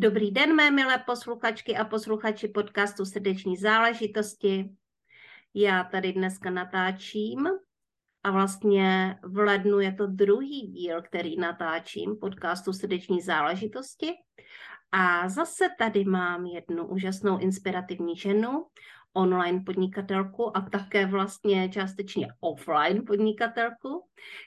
Dobrý 0.00 0.30
den, 0.30 0.56
mé 0.56 0.70
milé 0.70 0.98
posluchačky 0.98 1.76
a 1.76 1.84
posluchači 1.84 2.48
podcastu 2.48 3.04
Srdeční 3.04 3.56
záležitosti. 3.56 4.70
Já 5.54 5.84
tady 5.84 6.12
dneska 6.12 6.50
natáčím 6.50 7.48
a 8.22 8.30
vlastně 8.30 9.18
v 9.22 9.38
lednu 9.38 9.80
je 9.80 9.92
to 9.92 10.06
druhý 10.06 10.60
díl, 10.66 11.02
který 11.02 11.36
natáčím 11.36 12.16
podcastu 12.20 12.72
Srdeční 12.72 13.20
záležitosti. 13.20 14.12
A 14.92 15.28
zase 15.28 15.68
tady 15.78 16.04
mám 16.04 16.46
jednu 16.46 16.86
úžasnou 16.86 17.38
inspirativní 17.38 18.16
ženu, 18.16 18.66
online 19.12 19.62
podnikatelku 19.66 20.56
a 20.56 20.60
také 20.60 21.06
vlastně 21.06 21.68
částečně 21.68 22.28
offline 22.40 23.04
podnikatelku, 23.06 24.04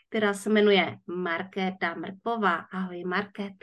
která 0.09 0.33
se 0.33 0.50
jmenuje 0.50 0.98
Markéta 1.08 1.94
Mrková. 1.94 2.56
Ahoj 2.56 3.04
Market. 3.04 3.54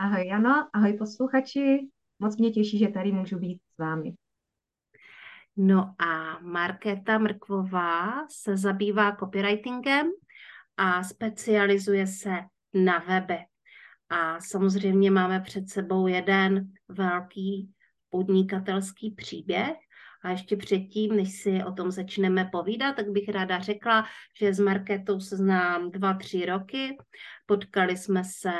Ahoj 0.00 0.26
Jano, 0.26 0.68
ahoj 0.72 0.92
posluchači. 0.92 1.88
Moc 2.18 2.36
mě 2.36 2.50
těší, 2.50 2.78
že 2.78 2.88
tady 2.88 3.12
můžu 3.12 3.38
být 3.38 3.60
s 3.74 3.78
vámi. 3.78 4.14
No 5.56 5.94
a 5.98 6.38
Markéta 6.40 7.18
Mrkvová 7.18 8.26
se 8.28 8.56
zabývá 8.56 9.16
copywritingem 9.16 10.10
a 10.76 11.02
specializuje 11.02 12.06
se 12.06 12.30
na 12.74 12.98
webe. 12.98 13.38
A 14.08 14.40
samozřejmě 14.40 15.10
máme 15.10 15.40
před 15.40 15.68
sebou 15.68 16.06
jeden 16.06 16.72
velký 16.88 17.70
podnikatelský 18.10 19.10
příběh. 19.10 19.76
A 20.22 20.30
ještě 20.30 20.56
předtím, 20.56 21.16
než 21.16 21.42
si 21.42 21.64
o 21.64 21.72
tom 21.72 21.90
začneme 21.90 22.44
povídat, 22.52 22.96
tak 22.96 23.10
bych 23.10 23.28
ráda 23.28 23.58
řekla, 23.58 24.04
že 24.40 24.54
s 24.54 24.60
Marketou 24.60 25.20
se 25.20 25.36
znám 25.36 25.90
dva, 25.90 26.14
tři 26.14 26.46
roky. 26.46 26.96
Potkali 27.46 27.96
jsme 27.96 28.24
se 28.24 28.52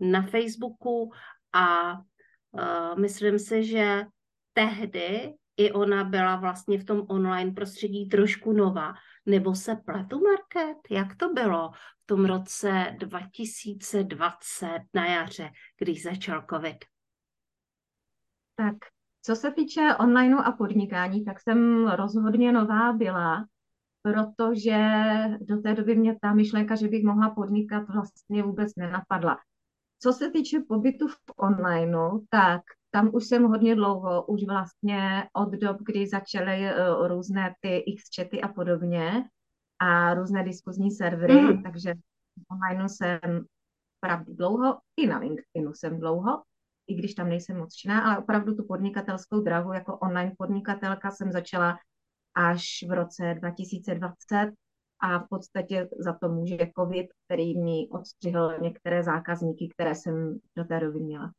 na 0.00 0.22
Facebooku 0.22 1.10
a 1.52 1.92
uh, 1.92 2.98
myslím 2.98 3.38
si, 3.38 3.64
že 3.64 4.04
tehdy 4.52 5.34
i 5.56 5.72
ona 5.72 6.04
byla 6.04 6.36
vlastně 6.36 6.78
v 6.78 6.84
tom 6.84 7.06
online 7.08 7.52
prostředí 7.52 8.08
trošku 8.08 8.52
nová. 8.52 8.94
Nebo 9.26 9.54
se 9.54 9.76
pletu, 9.76 10.20
Market? 10.20 10.78
Jak 10.90 11.16
to 11.16 11.32
bylo 11.32 11.70
v 11.72 12.06
tom 12.06 12.24
roce 12.24 12.96
2020 12.98 14.80
na 14.94 15.06
jaře, 15.06 15.50
když 15.78 16.02
začal 16.02 16.44
COVID? 16.50 16.76
Tak, 18.56 18.76
co 19.22 19.36
se 19.36 19.50
týče 19.50 19.94
onlineu 20.00 20.38
a 20.38 20.52
podnikání, 20.52 21.24
tak 21.24 21.40
jsem 21.40 21.88
rozhodně 21.88 22.52
nová 22.52 22.92
byla, 22.92 23.46
protože 24.02 24.78
do 25.40 25.60
té 25.60 25.74
doby 25.74 25.94
mě 25.96 26.16
ta 26.22 26.34
myšlenka, 26.34 26.74
že 26.74 26.88
bych 26.88 27.04
mohla 27.04 27.30
podnikat, 27.30 27.88
vlastně 27.88 28.42
vůbec 28.42 28.76
nenapadla. 28.76 29.38
Co 30.02 30.12
se 30.12 30.30
týče 30.30 30.60
pobytu 30.68 31.08
v 31.08 31.16
onlineu, 31.36 32.20
tak 32.30 32.62
tam 32.90 33.10
už 33.12 33.24
jsem 33.24 33.44
hodně 33.44 33.74
dlouho, 33.74 34.24
už 34.26 34.44
vlastně 34.44 35.28
od 35.32 35.50
dob, 35.50 35.76
kdy 35.80 36.06
začaly 36.06 36.58
uh, 36.58 37.08
různé 37.08 37.54
ty 37.60 37.76
X-chaty 37.76 38.40
a 38.40 38.48
podobně 38.48 39.24
a 39.78 40.14
různé 40.14 40.44
diskuzní 40.44 40.90
servery, 40.90 41.40
mm. 41.40 41.62
takže 41.62 41.94
v 41.94 42.52
onlineu 42.52 42.88
jsem 42.88 43.44
opravdu 44.02 44.34
dlouho, 44.34 44.78
i 44.96 45.06
na 45.06 45.18
LinkedInu 45.18 45.74
jsem 45.74 46.00
dlouho, 46.00 46.42
i 46.86 46.94
když 46.94 47.14
tam 47.14 47.28
nejsem 47.28 47.58
moc 47.58 47.74
činná, 47.74 48.00
ale 48.04 48.18
opravdu 48.18 48.54
tu 48.54 48.64
podnikatelskou 48.64 49.40
drahu 49.40 49.72
jako 49.72 49.96
online 49.98 50.32
podnikatelka 50.38 51.10
jsem 51.10 51.32
začala 51.32 51.78
až 52.34 52.64
v 52.88 52.92
roce 52.92 53.34
2020 53.38 54.52
a 55.00 55.18
v 55.18 55.28
podstatě 55.28 55.88
za 55.98 56.12
to 56.12 56.28
může 56.28 56.58
COVID, 56.78 57.06
který 57.26 57.58
mi 57.58 57.88
odstřihl 57.90 58.58
některé 58.60 59.02
zákazníky, 59.02 59.68
které 59.68 59.94
jsem 59.94 60.38
do 60.56 60.64
té 60.64 60.80
doby 60.80 61.00
měla. 61.00 61.32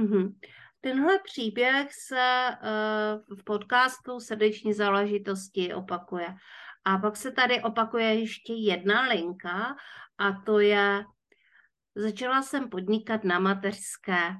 Mm-hmm. 0.00 0.34
Tenhle 0.80 1.18
příběh 1.24 1.88
se 2.06 2.48
uh, 2.50 3.36
v 3.38 3.44
podcastu 3.44 4.20
Srdeční 4.20 4.72
záležitosti 4.74 5.74
opakuje. 5.74 6.34
A 6.84 6.98
pak 6.98 7.16
se 7.16 7.32
tady 7.32 7.62
opakuje 7.62 8.14
ještě 8.14 8.52
jedna 8.52 9.08
linka 9.08 9.76
a 10.18 10.32
to 10.46 10.60
je 10.60 11.04
Začala 11.98 12.42
jsem 12.42 12.68
podnikat 12.68 13.24
na 13.24 13.38
mateřské 13.38 14.34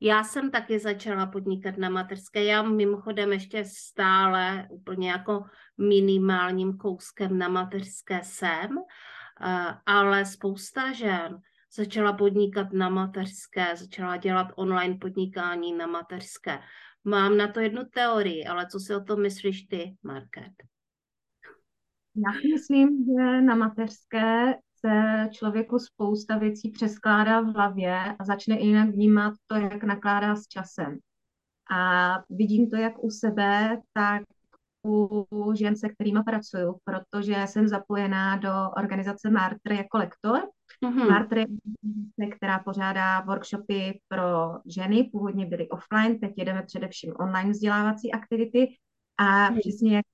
já 0.00 0.24
jsem 0.24 0.50
taky 0.50 0.78
začala 0.78 1.26
podnikat 1.26 1.76
na 1.76 1.88
mateřské. 1.88 2.44
Já 2.44 2.62
mimochodem 2.62 3.32
ještě 3.32 3.64
stále 3.64 4.68
úplně 4.70 5.10
jako 5.10 5.44
minimálním 5.78 6.76
kouskem 6.76 7.38
na 7.38 7.48
mateřské 7.48 8.20
jsem, 8.22 8.78
eh, 9.40 9.74
ale 9.86 10.26
spousta 10.26 10.92
žen 10.92 11.38
začala 11.76 12.12
podnikat 12.12 12.72
na 12.72 12.88
mateřské, 12.88 13.76
začala 13.76 14.16
dělat 14.16 14.46
online 14.56 14.94
podnikání 15.00 15.72
na 15.72 15.86
mateřské. 15.86 16.58
Mám 17.04 17.36
na 17.36 17.48
to 17.48 17.60
jednu 17.60 17.82
teorii, 17.84 18.46
ale 18.46 18.66
co 18.66 18.80
si 18.80 18.94
o 18.94 19.00
tom 19.00 19.22
myslíš 19.22 19.62
ty, 19.62 19.96
Market? 20.02 20.52
Já 22.16 22.30
myslím, 22.52 22.88
že 23.04 23.40
na 23.40 23.54
mateřské 23.54 24.54
se 24.76 25.28
člověku 25.32 25.78
spousta 25.78 26.38
věcí 26.38 26.70
přeskládá 26.70 27.40
v 27.40 27.44
hlavě 27.44 28.16
a 28.18 28.24
začne 28.24 28.60
jinak 28.60 28.88
vnímat 28.88 29.34
to, 29.46 29.56
jak 29.56 29.84
nakládá 29.84 30.36
s 30.36 30.46
časem. 30.46 30.98
A 31.70 32.12
vidím 32.30 32.70
to 32.70 32.76
jak 32.76 33.04
u 33.04 33.10
sebe, 33.10 33.80
tak 33.92 34.22
u 34.86 35.26
žen, 35.54 35.76
se 35.76 35.88
kterými 35.88 36.22
pracuju, 36.22 36.78
protože 36.84 37.34
jsem 37.46 37.68
zapojená 37.68 38.36
do 38.36 38.52
organizace 38.76 39.30
Martr 39.30 39.72
jako 39.72 39.98
lektor. 39.98 40.40
Mm-hmm. 40.84 41.10
Martr 41.10 41.38
je 41.38 41.46
která 42.36 42.58
pořádá 42.58 43.20
workshopy 43.20 44.00
pro 44.08 44.58
ženy, 44.66 45.08
původně 45.12 45.46
byly 45.46 45.68
offline, 45.68 46.18
teď 46.18 46.32
jedeme 46.36 46.62
především 46.62 47.14
online 47.18 47.50
vzdělávací 47.50 48.12
aktivity 48.12 48.68
a 49.18 49.50
mm. 49.50 49.58
přesně 49.58 49.96
jak 49.96 50.04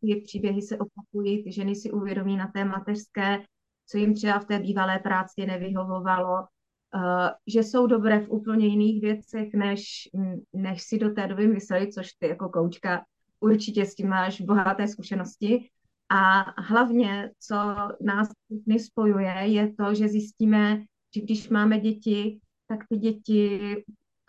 ty 0.00 0.20
příběhy 0.24 0.62
se 0.62 0.78
opakují, 0.78 1.44
ty 1.44 1.52
ženy 1.52 1.74
si 1.74 1.90
uvědomí 1.90 2.36
na 2.36 2.46
té 2.54 2.64
mateřské, 2.64 3.42
co 3.90 3.98
jim 3.98 4.14
třeba 4.14 4.38
v 4.38 4.44
té 4.44 4.58
bývalé 4.58 4.98
práci 4.98 5.46
nevyhovovalo, 5.46 6.34
uh, 6.34 7.28
že 7.46 7.62
jsou 7.62 7.86
dobré 7.86 8.20
v 8.20 8.30
úplně 8.30 8.66
jiných 8.66 9.00
věcech, 9.00 9.54
než, 9.54 10.08
než 10.52 10.82
si 10.82 10.98
do 10.98 11.10
té 11.10 11.26
doby 11.26 11.46
mysleli, 11.46 11.92
což 11.92 12.12
ty 12.12 12.28
jako 12.28 12.48
koučka 12.48 13.04
určitě 13.40 13.86
s 13.86 13.94
tím 13.94 14.08
máš 14.08 14.40
bohaté 14.40 14.88
zkušenosti. 14.88 15.70
A 16.12 16.44
hlavně, 16.62 17.30
co 17.40 17.54
nás 18.00 18.28
všechny 18.44 18.78
spojuje, 18.80 19.34
je 19.44 19.74
to, 19.74 19.94
že 19.94 20.08
zjistíme, 20.08 20.82
že 21.14 21.20
když 21.20 21.48
máme 21.48 21.80
děti, 21.80 22.38
tak 22.66 22.78
ty 22.88 22.96
děti 22.96 23.60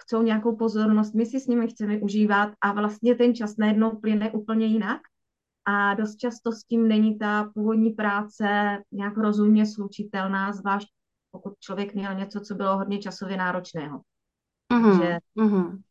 chcou 0.01 0.21
nějakou 0.21 0.56
pozornost, 0.56 1.13
my 1.13 1.25
si 1.25 1.39
s 1.39 1.47
nimi 1.47 1.68
chceme 1.68 1.97
užívat 1.97 2.53
a 2.62 2.74
vlastně 2.74 3.15
ten 3.15 3.35
čas 3.35 3.57
najednou 3.57 3.95
plyne 3.95 4.31
úplně 4.31 4.65
jinak 4.65 5.01
a 5.65 5.93
dost 5.93 6.15
často 6.15 6.51
s 6.51 6.63
tím 6.63 6.87
není 6.87 7.17
ta 7.17 7.51
původní 7.53 7.89
práce 7.89 8.77
nějak 8.91 9.17
rozumně 9.17 9.65
slučitelná, 9.65 10.51
zvlášť 10.53 10.87
pokud 11.31 11.53
člověk 11.59 11.93
měl 11.93 12.15
něco, 12.15 12.39
co 12.39 12.55
bylo 12.55 12.77
hodně 12.77 12.99
časově 12.99 13.37
náročného. 13.37 14.01
Mm-hmm. 14.73 14.91
Takže 14.91 15.17
mm-hmm. 15.37 15.81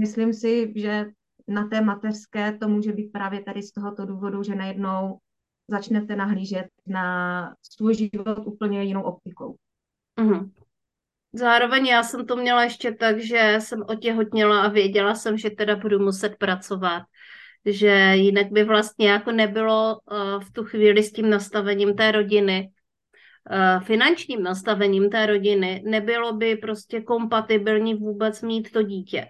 myslím 0.00 0.32
si, 0.32 0.72
že 0.76 1.06
na 1.48 1.68
té 1.68 1.80
mateřské 1.80 2.58
to 2.58 2.68
může 2.68 2.92
být 2.92 3.12
právě 3.12 3.42
tady 3.42 3.62
z 3.62 3.72
tohoto 3.72 4.06
důvodu, 4.06 4.42
že 4.42 4.54
najednou 4.54 5.18
začnete 5.68 6.16
nahlížet 6.16 6.66
na 6.86 7.54
svůj 7.62 7.94
život 7.94 8.38
úplně 8.46 8.84
jinou 8.84 9.02
optikou. 9.02 9.56
Mm-hmm. 10.20 10.50
Zároveň 11.32 11.86
já 11.86 12.02
jsem 12.02 12.26
to 12.26 12.36
měla 12.36 12.64
ještě 12.64 12.92
tak, 12.92 13.20
že 13.20 13.56
jsem 13.58 13.82
otěhotněla 13.88 14.62
a 14.62 14.68
věděla 14.68 15.14
jsem, 15.14 15.38
že 15.38 15.50
teda 15.50 15.76
budu 15.76 15.98
muset 15.98 16.36
pracovat 16.36 17.02
že 17.64 18.12
jinak 18.14 18.52
by 18.52 18.64
vlastně 18.64 19.08
jako 19.08 19.32
nebylo 19.32 19.98
uh, 20.10 20.42
v 20.42 20.52
tu 20.52 20.64
chvíli 20.64 21.02
s 21.02 21.12
tím 21.12 21.30
nastavením 21.30 21.94
té 21.94 22.12
rodiny, 22.12 22.70
uh, 23.50 23.84
finančním 23.84 24.42
nastavením 24.42 25.10
té 25.10 25.26
rodiny, 25.26 25.82
nebylo 25.86 26.32
by 26.32 26.56
prostě 26.56 27.00
kompatibilní 27.00 27.94
vůbec 27.94 28.42
mít 28.42 28.72
to 28.72 28.82
dítě. 28.82 29.26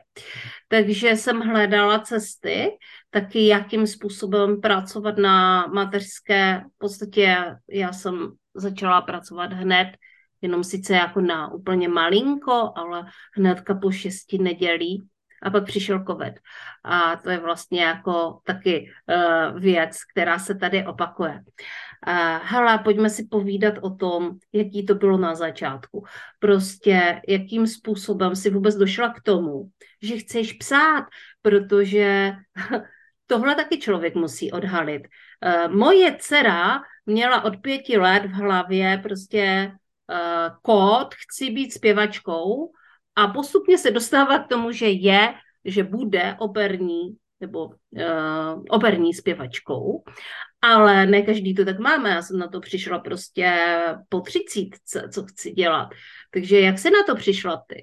Takže 0.68 1.08
jsem 1.08 1.40
hledala 1.40 1.98
cesty, 1.98 2.70
taky 3.10 3.46
jakým 3.46 3.86
způsobem 3.86 4.60
pracovat 4.60 5.18
na 5.18 5.66
mateřské. 5.66 6.64
V 6.74 6.78
podstatě 6.78 7.36
já 7.70 7.92
jsem 7.92 8.32
začala 8.54 9.00
pracovat 9.00 9.52
hned, 9.52 9.88
jenom 10.42 10.64
sice 10.64 10.94
jako 10.94 11.20
na 11.20 11.52
úplně 11.52 11.88
malinko, 11.88 12.72
ale 12.76 13.04
hnedka 13.36 13.74
po 13.74 13.90
šesti 13.90 14.38
nedělí 14.38 15.08
a 15.42 15.50
pak 15.50 15.64
přišel 15.64 16.04
covid. 16.04 16.34
A 16.84 17.16
to 17.16 17.30
je 17.30 17.38
vlastně 17.38 17.82
jako 17.82 18.40
taky 18.44 18.90
uh, 19.06 19.60
věc, 19.60 20.04
která 20.04 20.38
se 20.38 20.54
tady 20.54 20.86
opakuje. 20.86 21.40
Uh, 22.06 22.38
hele, 22.42 22.78
pojďme 22.78 23.10
si 23.10 23.26
povídat 23.30 23.74
o 23.80 23.90
tom, 23.90 24.30
jaký 24.52 24.86
to 24.86 24.94
bylo 24.94 25.18
na 25.18 25.34
začátku. 25.34 26.04
Prostě 26.38 27.22
jakým 27.28 27.66
způsobem 27.66 28.36
si 28.36 28.50
vůbec 28.50 28.74
došla 28.74 29.12
k 29.12 29.22
tomu, 29.22 29.70
že 30.02 30.16
chceš 30.16 30.52
psát, 30.52 31.06
protože 31.42 32.32
tohle 33.26 33.54
taky 33.54 33.78
člověk 33.78 34.14
musí 34.14 34.52
odhalit. 34.52 35.02
Uh, 35.46 35.74
moje 35.74 36.16
dcera 36.18 36.80
měla 37.06 37.44
od 37.44 37.56
pěti 37.56 37.98
let 37.98 38.26
v 38.26 38.32
hlavě 38.32 39.00
prostě 39.02 39.72
uh, 40.10 40.56
kód, 40.62 41.14
chci 41.14 41.50
být 41.50 41.72
zpěvačkou 41.72 42.72
a 43.16 43.28
postupně 43.28 43.78
se 43.78 43.90
dostává 43.90 44.38
k 44.38 44.48
tomu, 44.48 44.72
že 44.72 44.88
je, 44.88 45.34
že 45.64 45.84
bude 45.84 46.36
operní 46.38 47.16
nebo 47.40 47.64
uh, 47.66 48.64
operní 48.68 49.14
zpěvačkou, 49.14 50.04
ale 50.60 51.06
ne 51.06 51.22
každý 51.22 51.54
to 51.54 51.64
tak 51.64 51.78
máme. 51.78 52.10
Já 52.10 52.22
jsem 52.22 52.38
na 52.38 52.48
to 52.48 52.60
přišla 52.60 52.98
prostě 52.98 53.76
po 54.08 54.20
třicítce, 54.20 55.08
co 55.12 55.24
chci 55.24 55.50
dělat. 55.50 55.88
Takže 56.30 56.60
jak 56.60 56.78
se 56.78 56.90
na 56.90 57.02
to 57.06 57.16
přišla 57.16 57.64
ty? 57.68 57.82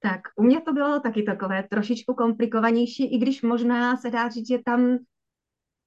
Tak 0.00 0.20
u 0.36 0.42
mě 0.42 0.60
to 0.60 0.72
bylo 0.72 1.00
taky 1.00 1.22
takové 1.22 1.62
trošičku 1.70 2.14
komplikovanější, 2.14 3.14
i 3.14 3.18
když 3.18 3.42
možná 3.42 3.96
se 3.96 4.10
dá 4.10 4.28
říct, 4.28 4.48
že 4.48 4.58
tam 4.64 4.98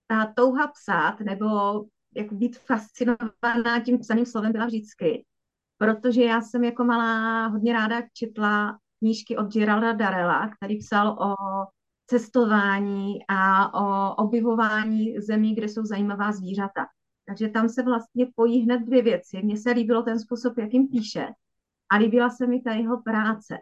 ta 0.07 0.33
touha 0.35 0.67
psát 0.67 1.19
nebo 1.19 1.45
jako 2.15 2.35
být 2.35 2.57
fascinovaná 2.57 3.79
tím 3.85 3.99
psaným 3.99 4.25
slovem 4.25 4.51
byla 4.51 4.65
vždycky. 4.65 5.25
Protože 5.77 6.23
já 6.23 6.41
jsem 6.41 6.63
jako 6.63 6.83
malá 6.83 7.47
hodně 7.47 7.73
ráda 7.73 8.01
četla 8.13 8.77
knížky 8.99 9.37
od 9.37 9.53
Geralda 9.53 9.93
Darela, 9.93 10.49
který 10.49 10.77
psal 10.77 11.09
o 11.09 11.35
cestování 12.07 13.19
a 13.27 13.73
o 13.73 14.15
objevování 14.15 15.19
zemí, 15.19 15.55
kde 15.55 15.69
jsou 15.69 15.85
zajímavá 15.85 16.31
zvířata. 16.31 16.85
Takže 17.25 17.49
tam 17.49 17.69
se 17.69 17.83
vlastně 17.83 18.27
pojí 18.35 18.59
hned 18.59 18.79
dvě 18.79 19.01
věci. 19.01 19.41
Mně 19.43 19.57
se 19.57 19.71
líbilo 19.71 20.03
ten 20.03 20.19
způsob, 20.19 20.57
jakým 20.57 20.87
píše 20.87 21.27
a 21.89 21.97
líbila 21.97 22.29
se 22.29 22.47
mi 22.47 22.61
ta 22.61 22.71
jeho 22.71 23.01
práce. 23.01 23.57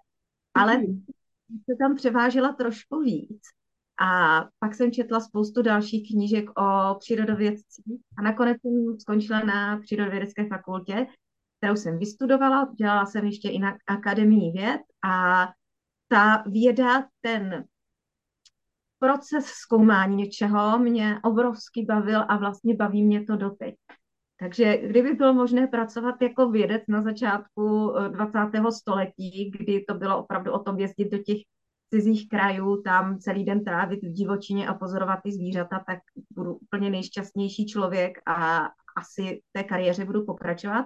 Ale 0.53 0.77
mhm. 0.77 1.03
se 1.49 1.75
tam 1.79 1.95
převážela 1.95 2.53
trošku 2.53 2.99
víc. 2.99 3.41
A 4.01 4.41
pak 4.59 4.75
jsem 4.75 4.91
četla 4.91 5.19
spoustu 5.19 5.61
dalších 5.61 6.11
knížek 6.11 6.59
o 6.59 6.95
přírodovědcích 6.99 8.01
a 8.17 8.21
nakonec 8.21 8.57
jsem 8.61 8.99
skončila 8.99 9.39
na 9.39 9.79
přírodovědecké 9.79 10.47
fakultě, 10.47 11.07
kterou 11.65 11.75
jsem 11.75 11.99
vystudovala, 11.99 12.71
dělala 12.77 13.05
jsem 13.05 13.25
ještě 13.25 13.49
i 13.49 13.59
na 13.59 13.77
Akademii 13.87 14.51
věd 14.51 14.81
a 15.05 15.47
ta 16.07 16.43
věda, 16.47 17.07
ten 17.21 17.65
proces 18.99 19.45
zkoumání 19.45 20.15
něčeho 20.15 20.79
mě 20.79 21.19
obrovsky 21.23 21.85
bavil 21.85 22.25
a 22.27 22.37
vlastně 22.37 22.75
baví 22.75 23.03
mě 23.03 23.25
to 23.25 23.35
doteď. 23.35 23.75
Takže 24.39 24.77
kdyby 24.77 25.13
bylo 25.13 25.33
možné 25.33 25.67
pracovat 25.67 26.21
jako 26.21 26.49
vědec 26.49 26.83
na 26.87 27.01
začátku 27.01 27.93
20. 28.09 28.37
Eh, 28.67 28.71
století, 28.71 29.51
kdy 29.51 29.85
to 29.87 29.93
bylo 29.93 30.23
opravdu 30.23 30.51
o 30.51 30.59
tom 30.59 30.79
jezdit 30.79 31.09
do 31.09 31.17
těch 31.17 31.37
cizích 31.93 32.29
krajů, 32.29 32.81
tam 32.81 33.19
celý 33.19 33.45
den 33.45 33.63
trávit 33.63 34.03
v 34.03 34.13
divočině 34.13 34.67
a 34.67 34.73
pozorovat 34.73 35.19
ty 35.23 35.31
zvířata, 35.31 35.83
tak 35.87 35.99
budu 36.35 36.55
úplně 36.55 36.89
nejšťastnější 36.89 37.65
člověk 37.65 38.17
a 38.27 38.69
asi 38.97 39.41
v 39.49 39.53
té 39.53 39.63
kariéře 39.63 40.05
budu 40.05 40.25
pokračovat. 40.25 40.85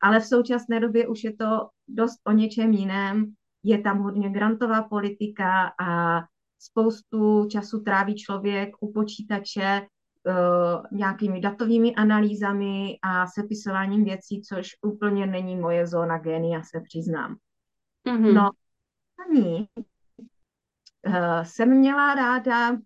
Ale 0.00 0.20
v 0.20 0.26
současné 0.26 0.80
době 0.80 1.08
už 1.08 1.24
je 1.24 1.36
to 1.36 1.68
dost 1.88 2.20
o 2.26 2.32
něčem 2.32 2.72
jiném. 2.72 3.34
Je 3.62 3.78
tam 3.78 3.98
hodně 3.98 4.30
grantová 4.30 4.82
politika 4.82 5.72
a 5.80 6.20
spoustu 6.58 7.48
času 7.50 7.80
tráví 7.80 8.16
člověk 8.16 8.70
u 8.80 8.92
počítače 8.92 9.80
uh, 9.80 10.98
nějakými 10.98 11.40
datovými 11.40 11.94
analýzami 11.94 12.98
a 13.02 13.26
sepisováním 13.26 14.04
věcí, 14.04 14.42
což 14.42 14.68
úplně 14.82 15.26
není 15.26 15.56
moje 15.56 15.86
zóna 15.86 16.18
génia, 16.18 16.62
se 16.62 16.80
přiznám. 16.80 17.36
Mm-hmm. 18.08 18.34
No, 18.34 18.50
ani 19.26 19.68
uh, 21.06 21.42
jsem 21.42 21.78
měla 21.78 22.14
ráda 22.14 22.76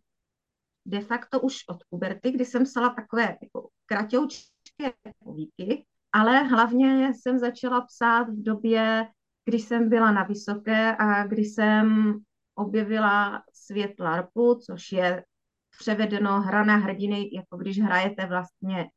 de 0.87 1.01
facto 1.01 1.41
už 1.41 1.57
od 1.69 1.79
puberty, 1.91 2.31
kdy 2.31 2.45
jsem 2.45 2.65
psala 2.65 2.91
takové 2.91 3.23
jako 3.43 3.69
kratoučké 3.87 4.93
povídky, 5.25 5.87
ale 6.15 6.43
hlavně 6.43 7.13
jsem 7.15 7.39
začala 7.39 7.81
psát 7.81 8.29
v 8.29 8.43
době, 8.43 9.07
kdy 9.45 9.59
jsem 9.59 9.89
byla 9.89 10.13
na 10.13 10.23
vysoké 10.23 10.97
a 10.97 11.27
kdy 11.27 11.43
jsem 11.43 12.15
objevila 12.55 13.43
svět 13.53 14.01
LARPu, 14.01 14.55
což 14.55 14.93
je 14.93 15.25
převedeno 15.79 16.41
hra 16.41 16.65
na 16.65 16.77
hrdiny, 16.77 17.31
jako 17.33 17.57
když 17.57 17.81
hrajete 17.81 18.27
vlastně 18.27 18.91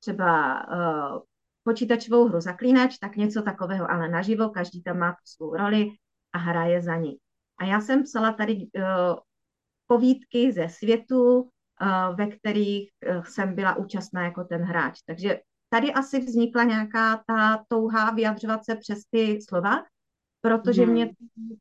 třeba 0.00 0.62
uh, 0.68 1.20
počítačovou 1.62 2.28
hru 2.28 2.40
Zaklínač, 2.40 2.98
tak 2.98 3.16
něco 3.16 3.42
takového, 3.42 3.90
ale 3.90 4.08
naživo, 4.08 4.48
každý 4.48 4.82
tam 4.82 4.98
má 4.98 5.16
svou 5.24 5.56
roli 5.56 5.90
a 6.32 6.38
hraje 6.38 6.82
za 6.82 6.96
ní. 6.96 7.16
A 7.58 7.64
já 7.64 7.80
jsem 7.80 8.02
psala 8.02 8.32
tady 8.32 8.54
uh, 8.54 8.82
povídky 9.86 10.52
ze 10.52 10.68
světu, 10.68 11.40
uh, 11.40 12.16
ve 12.16 12.26
kterých 12.26 12.90
uh, 13.08 13.24
jsem 13.24 13.54
byla 13.54 13.74
účastná 13.74 14.24
jako 14.24 14.44
ten 14.44 14.62
hráč. 14.62 15.02
Takže 15.06 15.40
tady 15.74 15.92
asi 15.92 16.20
vznikla 16.20 16.64
nějaká 16.64 17.24
ta 17.26 17.64
touha 17.68 18.10
vyjadřovat 18.10 18.64
se 18.64 18.76
přes 18.76 19.04
ty 19.10 19.38
slova, 19.48 19.84
protože 20.40 20.82
hmm. 20.82 20.92
mě 20.92 21.10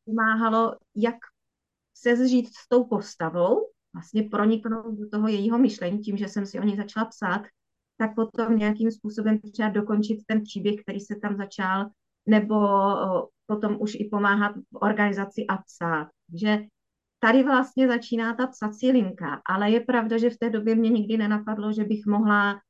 pomáhalo 0.06 0.76
jak 0.96 1.16
se 1.98 2.16
zžít 2.16 2.48
s 2.48 2.68
tou 2.70 2.84
postavou, 2.84 3.70
vlastně 3.94 4.24
proniknout 4.24 4.96
do 5.00 5.10
toho 5.10 5.28
jejího 5.28 5.58
myšlení 5.58 6.00
tím, 6.00 6.18
že 6.18 6.28
jsem 6.28 6.46
si 6.46 6.60
o 6.60 6.64
ní 6.64 6.78
začala 6.78 7.06
psát, 7.06 7.42
tak 7.98 8.16
potom 8.16 8.58
nějakým 8.58 8.92
způsobem 8.92 9.40
třeba 9.40 9.70
dokončit 9.70 10.18
ten 10.28 10.42
příběh, 10.42 10.76
který 10.82 11.00
se 11.00 11.16
tam 11.16 11.38
začal, 11.38 11.90
nebo 12.26 12.56
potom 13.46 13.78
už 13.80 13.96
i 13.96 14.10
pomáhat 14.12 14.56
v 14.56 14.76
organizaci 14.82 15.46
a 15.50 15.58
psát. 15.58 16.08
Takže 16.30 16.64
tady 17.20 17.44
vlastně 17.44 17.88
začíná 17.88 18.36
ta 18.36 18.48
psací 18.48 18.92
linka, 18.92 19.42
ale 19.46 19.72
je 19.72 19.80
pravda, 19.80 20.18
že 20.18 20.30
v 20.30 20.38
té 20.38 20.50
době 20.50 20.76
mě 20.76 20.90
nikdy 20.90 21.18
nenapadlo, 21.18 21.74
že 21.74 21.84
bych 21.84 22.06
mohla 22.06 22.62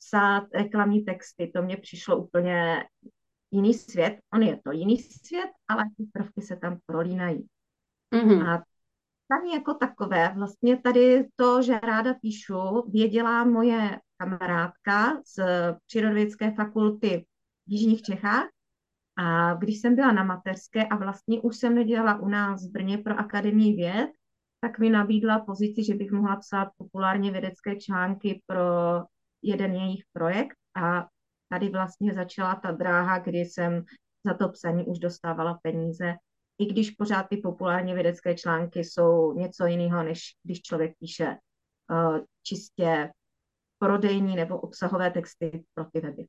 psát 0.00 0.44
reklamní 0.54 1.04
texty. 1.04 1.50
To 1.54 1.62
mě 1.62 1.76
přišlo 1.76 2.16
úplně 2.16 2.84
jiný 3.50 3.74
svět. 3.74 4.18
On 4.34 4.42
je 4.42 4.60
to 4.64 4.72
jiný 4.72 4.98
svět, 4.98 5.50
ale 5.68 5.84
ty 5.96 6.04
prvky 6.12 6.42
se 6.42 6.56
tam 6.56 6.78
prolínají. 6.86 7.46
Mm-hmm. 8.14 8.48
A 8.48 8.64
tady 9.28 9.50
jako 9.54 9.74
takové, 9.74 10.32
vlastně 10.34 10.76
tady 10.76 11.28
to, 11.36 11.62
že 11.62 11.80
ráda 11.80 12.14
píšu, 12.14 12.90
věděla 12.90 13.44
moje 13.44 14.00
kamarádka 14.16 15.22
z 15.26 15.44
Přírodovědské 15.86 16.50
fakulty 16.50 17.26
v 17.66 17.72
Jižních 17.72 18.02
Čechách. 18.02 18.48
A 19.16 19.54
když 19.54 19.80
jsem 19.80 19.96
byla 19.96 20.12
na 20.12 20.24
mateřské 20.24 20.84
a 20.84 20.96
vlastně 20.96 21.40
už 21.40 21.56
jsem 21.56 21.74
nedělala 21.74 22.20
u 22.20 22.28
nás 22.28 22.68
v 22.68 22.72
Brně 22.72 22.98
pro 22.98 23.18
Akademii 23.18 23.76
věd, 23.76 24.10
tak 24.60 24.78
mi 24.78 24.90
nabídla 24.90 25.38
pozici, 25.38 25.84
že 25.84 25.94
bych 25.94 26.10
mohla 26.12 26.36
psát 26.36 26.68
populárně 26.76 27.30
vědecké 27.30 27.76
články 27.76 28.42
pro 28.46 28.64
jeden 29.42 29.74
jejich 29.74 30.02
projekt 30.12 30.56
a 30.76 31.08
tady 31.48 31.68
vlastně 31.68 32.14
začala 32.14 32.54
ta 32.54 32.70
dráha, 32.70 33.18
kdy 33.18 33.38
jsem 33.38 33.84
za 34.26 34.34
to 34.34 34.48
psaní 34.48 34.84
už 34.84 34.98
dostávala 34.98 35.58
peníze, 35.62 36.14
i 36.58 36.66
když 36.66 36.90
pořád 36.90 37.22
ty 37.22 37.36
populární 37.36 37.94
vědecké 37.94 38.34
články 38.34 38.84
jsou 38.84 39.32
něco 39.32 39.66
jiného, 39.66 40.02
než 40.02 40.20
když 40.42 40.62
člověk 40.62 40.92
píše 40.98 41.36
uh, 41.90 42.18
čistě 42.42 43.10
prodejní 43.78 44.36
nebo 44.36 44.60
obsahové 44.60 45.10
texty 45.10 45.64
pro 45.74 45.84
ty 45.84 46.00
weby. 46.00 46.26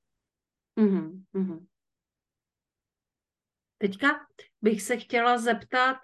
Mm-hmm, 0.79 1.23
mm-hmm. 1.35 1.65
Teďka 3.77 4.07
bych 4.61 4.81
se 4.81 4.97
chtěla 4.97 5.37
zeptat, 5.37 5.97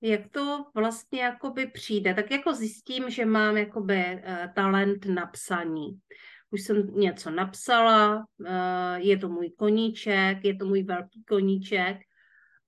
jak 0.00 0.28
to 0.30 0.64
vlastně 0.74 1.22
jakoby 1.22 1.66
přijde. 1.66 2.14
Tak 2.14 2.30
jako 2.30 2.54
zjistím, 2.54 3.10
že 3.10 3.24
mám 3.24 3.56
jakoby 3.56 4.22
uh, 4.24 4.54
talent 4.54 5.06
na 5.06 5.26
psaní 5.26 6.00
už 6.50 6.62
jsem 6.62 6.94
něco 6.94 7.30
napsala, 7.30 8.26
eh, 8.46 9.00
je 9.00 9.18
to 9.18 9.28
můj 9.28 9.50
koníček, 9.50 10.44
je 10.44 10.56
to 10.56 10.66
můj 10.66 10.82
velký 10.82 11.24
koníček 11.24 11.96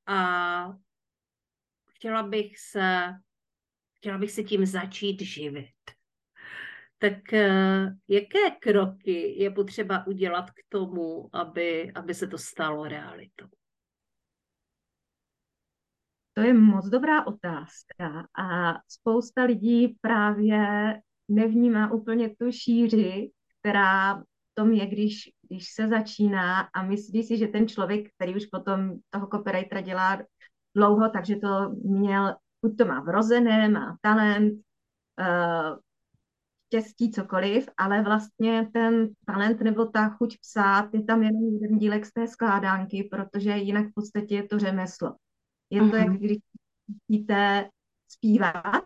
a 0.07 0.73
chtěla 1.95 2.23
bych 2.23 2.59
se, 2.59 3.07
chtěla 3.97 4.19
bych 4.19 4.31
se 4.31 4.43
tím 4.43 4.67
začít 4.67 5.21
živit. 5.21 5.75
Tak 6.99 7.33
eh, 7.33 7.97
jaké 8.09 8.51
kroky 8.61 9.43
je 9.43 9.51
potřeba 9.51 10.07
udělat 10.07 10.51
k 10.51 10.61
tomu, 10.69 11.37
aby, 11.37 11.93
aby 11.93 12.15
se 12.15 12.27
to 12.27 12.39
stalo 12.39 12.85
realitou? 12.85 13.47
To 16.35 16.45
je 16.45 16.55
moc 16.55 16.87
dobrá 16.87 17.27
otázka 17.27 18.29
a 18.39 18.75
spousta 18.89 19.45
lidí 19.45 19.89
právě 20.01 20.95
nevnímá 21.29 21.93
úplně 21.93 22.37
tu 22.37 22.53
šíři 22.53 23.31
která 23.69 24.23
tom 24.55 24.73
je, 24.73 24.87
když 24.87 25.31
když 25.49 25.73
se 25.73 25.89
začíná 25.89 26.61
a 26.61 26.83
myslí 26.83 27.23
si, 27.23 27.37
že 27.39 27.47
ten 27.47 27.69
člověk, 27.69 28.15
který 28.15 28.37
už 28.37 28.47
potom 28.47 28.99
toho 29.11 29.27
copywritera 29.27 29.81
dělá 29.81 30.19
dlouho, 30.77 31.09
takže 31.09 31.37
to 31.37 31.71
měl, 31.85 32.37
buď 32.63 32.77
to 32.79 32.85
má 32.85 33.01
vrozené, 33.01 33.69
má 33.69 33.97
talent, 34.01 34.53
uh, 35.21 35.79
štěstí, 36.67 37.11
cokoliv, 37.11 37.69
ale 37.77 38.03
vlastně 38.03 38.69
ten 38.73 39.09
talent 39.27 39.61
nebo 39.61 39.87
ta 39.87 40.09
chuť 40.09 40.39
psát 40.39 40.95
je 40.95 41.05
tam 41.05 41.23
jenom 41.23 41.43
jeden 41.55 41.79
dílek 41.79 42.07
z 42.07 42.13
té 42.13 42.29
skládánky, 42.29 43.09
protože 43.11 43.51
jinak 43.51 43.87
v 43.87 43.95
podstatě 43.95 44.35
je 44.35 44.49
to 44.49 44.59
řemeslo. 44.59 45.17
Je 45.71 45.81
to, 45.81 45.87
uh-huh. 45.87 45.97
jak 45.97 46.13
když 46.13 46.39
chcete 47.05 47.71
zpívat, 48.09 48.85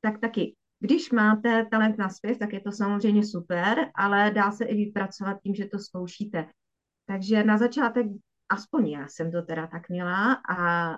tak 0.00 0.20
taky 0.20 0.56
když 0.80 1.12
máte 1.12 1.66
talent 1.70 1.98
na 1.98 2.08
zpěv, 2.08 2.38
tak 2.38 2.52
je 2.52 2.60
to 2.60 2.72
samozřejmě 2.72 3.26
super, 3.26 3.90
ale 3.94 4.30
dá 4.30 4.52
se 4.52 4.64
i 4.64 4.74
vypracovat 4.74 5.38
tím, 5.42 5.54
že 5.54 5.66
to 5.66 5.78
zkoušíte. 5.78 6.46
Takže 7.06 7.44
na 7.44 7.58
začátek, 7.58 8.06
aspoň 8.48 8.88
já 8.88 9.08
jsem 9.08 9.32
to 9.32 9.42
teda 9.42 9.66
tak 9.66 9.88
měla 9.88 10.32
a 10.32 10.90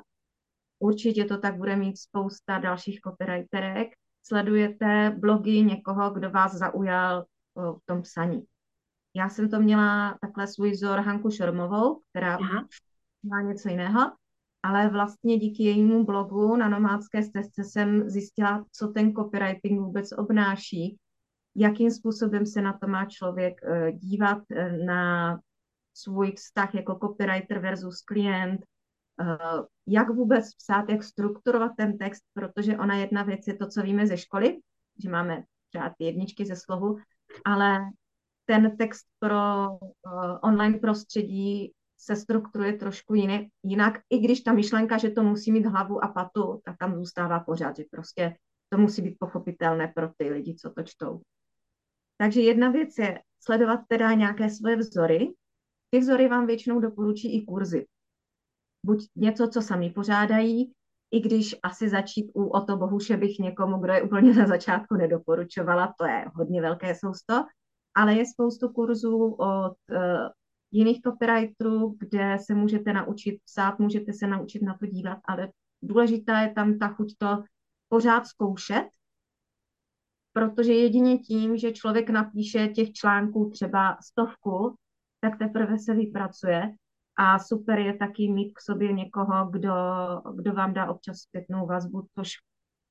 určitě 0.79 1.25
to 1.25 1.39
tak 1.39 1.57
bude 1.57 1.77
mít 1.77 1.99
spousta 1.99 2.59
dalších 2.59 3.01
copywriterek. 3.01 3.89
Sledujete 4.23 5.17
blogy 5.19 5.63
někoho, 5.63 6.11
kdo 6.11 6.31
vás 6.31 6.53
zaujal 6.53 7.25
v 7.57 7.81
tom 7.85 8.03
psaní. 8.03 8.45
Já 9.15 9.29
jsem 9.29 9.51
to 9.51 9.61
měla 9.61 10.19
takhle 10.21 10.47
svůj 10.47 10.71
vzor 10.71 11.01
Hanku 11.01 11.31
Šormovou, 11.31 12.01
která 12.11 12.35
Aha. 12.35 12.67
má 13.23 13.41
něco 13.43 13.69
jiného 13.69 14.13
ale 14.63 14.89
vlastně 14.89 15.39
díky 15.39 15.63
jejímu 15.63 16.05
blogu 16.05 16.57
na 16.57 16.69
nomádské 16.69 17.23
stezce 17.23 17.65
jsem 17.65 18.11
zjistila, 18.11 18.65
co 18.73 18.89
ten 18.89 19.13
copywriting 19.13 19.81
vůbec 19.81 20.13
obnáší, 20.13 20.99
jakým 21.57 21.91
způsobem 21.91 22.47
se 22.47 22.63
na 22.63 22.79
to 22.79 22.87
má 22.87 23.05
člověk 23.05 23.61
eh, 23.65 23.93
dívat 23.93 24.39
eh, 24.51 24.73
na 24.73 25.39
svůj 25.95 26.33
vztah 26.33 26.75
jako 26.75 26.99
copywriter 27.03 27.59
versus 27.59 28.03
klient, 28.03 28.61
eh, 29.21 29.37
jak 29.87 30.11
vůbec 30.11 30.55
psát, 30.55 30.89
jak 30.89 31.05
strukturovat 31.05 31.73
ten 31.77 31.99
text, 31.99 32.23
protože 32.35 32.79
ona 32.79 32.97
jedna 32.97 33.23
věc 33.23 33.47
je 33.47 33.57
to, 33.57 33.67
co 33.67 33.83
víme 33.83 34.07
ze 34.07 34.17
školy, 34.17 34.59
že 35.03 35.11
máme 35.11 35.43
třeba 35.69 35.95
ty 35.99 36.05
jedničky 36.05 36.47
ze 36.47 36.57
slohu, 36.57 36.99
ale 37.45 37.79
ten 38.45 38.77
text 38.77 39.07
pro 39.19 39.39
online 40.43 40.79
prostředí 40.79 41.73
se 41.99 42.17
strukturuje 42.17 42.73
trošku 42.73 43.15
jiné, 43.15 43.47
jinak, 43.65 44.01
i 44.11 44.19
když 44.19 44.41
ta 44.41 44.53
myšlenka, 44.53 44.99
že 44.99 45.11
to 45.11 45.23
musí 45.23 45.53
mít 45.53 45.67
hlavu 45.67 46.05
a 46.05 46.09
patu, 46.09 46.61
tak 46.65 46.77
tam 46.79 46.95
zůstává 46.95 47.41
pořád, 47.41 47.77
že 47.77 47.85
prostě 47.91 48.37
to 48.69 48.79
musí 48.79 49.03
být 49.03 49.17
pochopitelné 49.19 49.93
pro 49.97 50.09
ty 50.17 50.31
lidi, 50.31 50.55
co 50.55 50.71
to 50.71 50.83
čtou. 50.83 51.21
Takže 52.19 52.41
jedna 52.41 52.71
věc 52.71 52.99
je 52.99 53.23
sledovat 53.41 53.81
teda 53.89 54.13
nějaké 54.13 54.51
svoje 54.51 54.77
vzory. 54.77 55.35
Ty 55.91 55.99
vzory 56.01 56.29
vám 56.29 56.47
většinou 56.47 56.81
doporučí 56.81 57.37
i 57.37 57.45
kurzy. 57.45 57.87
Buď 58.87 59.07
něco, 59.17 59.49
co 59.49 59.63
sami 59.63 59.91
pořádají, 59.91 60.73
i 61.11 61.21
když 61.21 61.57
asi 61.63 61.89
začít 61.89 62.31
u 62.35 62.45
Oto 62.45 62.77
Bohuše 62.77 63.17
bych 63.17 63.39
někomu, 63.39 63.79
kdo 63.79 63.93
je 63.93 64.03
úplně 64.03 64.35
na 64.35 64.47
začátku 64.47 64.95
nedoporučovala, 64.95 65.95
to 65.99 66.07
je 66.07 66.25
hodně 66.35 66.63
velké 66.63 66.95
sousto, 66.95 67.45
ale 67.97 68.15
je 68.15 68.27
spoustu 68.27 68.69
kurzů 68.69 69.33
od 69.33 69.77
uh, 69.91 70.29
jiných 70.71 71.01
copywriterů, 71.03 71.97
kde 71.99 72.37
se 72.41 72.55
můžete 72.55 72.93
naučit 72.93 73.41
psát, 73.45 73.79
můžete 73.79 74.13
se 74.13 74.27
naučit 74.27 74.63
na 74.63 74.79
to 74.79 74.87
dívat, 74.87 75.19
ale 75.25 75.53
důležitá 75.83 76.41
je 76.41 76.53
tam 76.53 76.79
ta 76.79 76.89
chuť 76.89 77.15
to 77.19 77.45
pořád 77.89 78.27
zkoušet, 78.27 78.89
protože 80.33 80.73
jedině 80.73 81.19
tím, 81.19 81.57
že 81.57 81.73
člověk 81.73 82.11
napíše 82.11 82.69
těch 82.69 82.93
článků 82.93 83.51
třeba 83.51 83.99
stovku, 84.03 84.77
tak 85.21 85.39
teprve 85.39 85.79
se 85.79 85.95
vypracuje 85.95 86.75
a 87.19 87.39
super 87.39 87.79
je 87.79 87.97
taky 87.97 88.29
mít 88.29 88.53
k 88.53 88.61
sobě 88.61 88.93
někoho, 88.93 89.47
kdo, 89.51 89.73
kdo 90.35 90.53
vám 90.53 90.75
dá 90.75 90.91
občas 90.91 91.19
zpětnou 91.19 91.67
vazbu, 91.67 92.07
což 92.19 92.33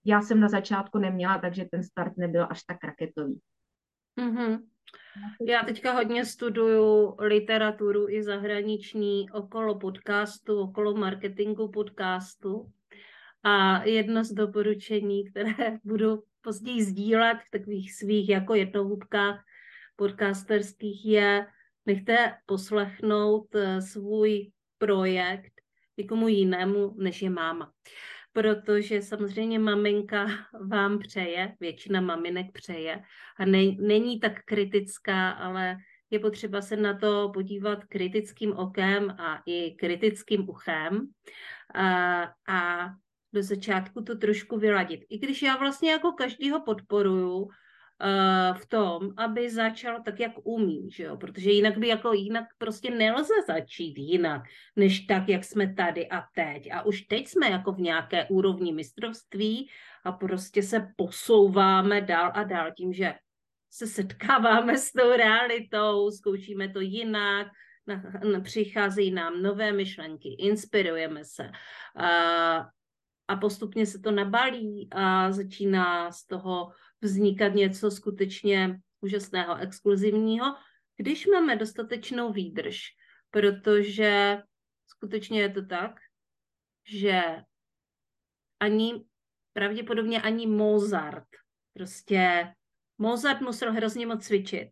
já 0.06 0.22
jsem 0.22 0.40
na 0.40 0.50
začátku 0.50 0.98
neměla, 0.98 1.38
takže 1.38 1.66
ten 1.72 1.84
start 1.84 2.18
nebyl 2.18 2.48
až 2.50 2.64
tak 2.64 2.84
raketový. 2.84 3.40
Mm-hmm. 4.20 4.60
Já 5.48 5.64
teďka 5.64 5.94
hodně 5.94 6.26
studuju 6.26 7.16
literaturu 7.20 8.10
i 8.10 8.24
zahraniční 8.24 9.30
okolo 9.32 9.80
podcastu, 9.80 10.60
okolo 10.60 10.94
marketingu 10.94 11.68
podcastu. 11.68 12.72
A 13.44 13.84
jedno 13.84 14.24
z 14.24 14.32
doporučení, 14.32 15.30
které 15.30 15.78
budu 15.84 16.24
později 16.42 16.84
sdílet 16.84 17.38
v 17.48 17.52
takových 17.52 17.94
svých 17.94 18.30
jako 18.30 18.56
jednohubkách 18.56 19.44
podcasterských, 19.96 21.06
je 21.06 21.48
nechte 21.86 22.38
poslechnout 22.46 23.56
eh, 23.56 23.82
svůj 23.82 24.52
projekt 24.78 25.52
někomu 25.98 26.28
jinému, 26.28 26.94
než 26.98 27.22
je 27.22 27.30
máma 27.30 27.74
protože 28.38 29.02
samozřejmě 29.02 29.60
maminka 29.60 30.28
vám 30.70 31.00
přeje, 31.00 31.56
většina 31.60 32.02
maminek 32.02 32.52
přeje 32.54 33.02
a 33.40 33.46
ne, 33.46 33.60
není 33.80 34.20
tak 34.20 34.44
kritická, 34.46 35.30
ale 35.30 35.78
je 36.10 36.20
potřeba 36.20 36.62
se 36.62 36.76
na 36.76 36.98
to 36.98 37.32
podívat 37.34 37.86
kritickým 37.86 38.54
okem 38.54 39.10
a 39.10 39.42
i 39.46 39.72
kritickým 39.72 40.50
uchem 40.50 41.08
a, 41.74 42.22
a 42.48 42.90
do 43.34 43.44
začátku 43.44 44.04
to 44.04 44.18
trošku 44.18 44.58
vyladit. 44.58 45.02
I 45.10 45.18
když 45.18 45.42
já 45.42 45.58
vlastně 45.58 45.92
jako 45.92 46.12
každýho 46.12 46.62
podporuju, 46.62 47.50
v 48.54 48.66
tom, 48.68 49.10
aby 49.18 49.50
začal 49.50 50.04
tak, 50.04 50.20
jak 50.20 50.32
umí, 50.44 50.92
že 50.92 51.04
jo? 51.04 51.18
protože 51.18 51.52
jinak 51.52 51.78
by 51.78 51.88
jako 51.88 52.14
jinak 52.14 52.46
prostě 52.58 52.92
nelze 52.92 53.34
začít 53.48 53.98
jinak, 53.98 54.42
než 54.76 55.00
tak, 55.00 55.30
jak 55.30 55.44
jsme 55.44 55.74
tady 55.74 56.10
a 56.10 56.24
teď. 56.36 56.72
A 56.72 56.82
už 56.82 57.02
teď 57.02 57.28
jsme 57.28 57.50
jako 57.50 57.72
v 57.72 57.80
nějaké 57.80 58.26
úrovni 58.26 58.74
mistrovství 58.74 59.70
a 60.04 60.12
prostě 60.12 60.64
se 60.64 60.88
posouváme 60.96 62.02
dál 62.02 62.32
a 62.34 62.44
dál 62.44 62.72
tím, 62.78 62.94
že 62.94 63.14
se 63.70 63.88
setkáváme 63.88 64.78
s 64.78 64.92
tou 64.92 65.12
realitou, 65.12 66.12
zkoušíme 66.12 66.70
to 66.70 66.80
jinak, 66.80 67.48
na, 67.88 68.04
na, 68.32 68.40
přicházejí 68.40 69.12
nám 69.12 69.42
nové 69.42 69.72
myšlenky, 69.72 70.30
inspirujeme 70.40 71.26
se 71.26 71.52
a, 71.96 72.10
a 73.28 73.36
postupně 73.42 73.86
se 73.86 74.00
to 74.00 74.12
nabalí 74.12 74.88
a 74.92 75.32
začíná 75.32 76.12
z 76.12 76.26
toho 76.26 76.72
vznikat 77.02 77.50
něco 77.50 77.92
skutečně 77.92 78.80
úžasného, 79.02 79.58
exkluzivního, 79.58 80.46
když 80.98 81.28
máme 81.28 81.56
dostatečnou 81.56 82.34
výdrž, 82.34 82.80
protože 83.32 84.38
skutečně 84.88 85.42
je 85.42 85.50
to 85.50 85.66
tak, 85.66 85.92
že 86.86 87.22
ani 88.60 89.06
pravděpodobně 89.54 90.22
ani 90.22 90.48
Mozart, 90.48 91.28
prostě 91.74 92.54
Mozart 92.98 93.42
musel 93.42 93.74
hrozně 93.74 94.06
moc 94.06 94.26
cvičit. 94.26 94.70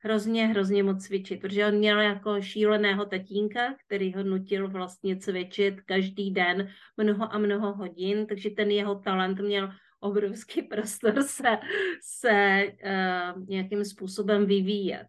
Hrozně, 0.00 0.46
hrozně 0.46 0.82
moc 0.82 1.06
cvičit, 1.06 1.40
protože 1.40 1.66
on 1.66 1.74
měl 1.74 2.00
jako 2.00 2.42
šíleného 2.42 3.04
tatínka, 3.04 3.74
který 3.86 4.14
ho 4.14 4.22
nutil 4.22 4.68
vlastně 4.68 5.16
cvičit 5.16 5.80
každý 5.80 6.30
den 6.30 6.68
mnoho 6.96 7.34
a 7.34 7.38
mnoho 7.38 7.74
hodin, 7.74 8.26
takže 8.26 8.50
ten 8.50 8.70
jeho 8.70 8.94
talent 8.94 9.40
měl 9.40 9.72
obrovský 10.04 10.62
prostor 10.62 11.22
se, 11.22 11.58
se 12.02 12.64
uh, 12.66 13.46
nějakým 13.46 13.84
způsobem 13.84 14.46
vyvíjet. 14.46 15.08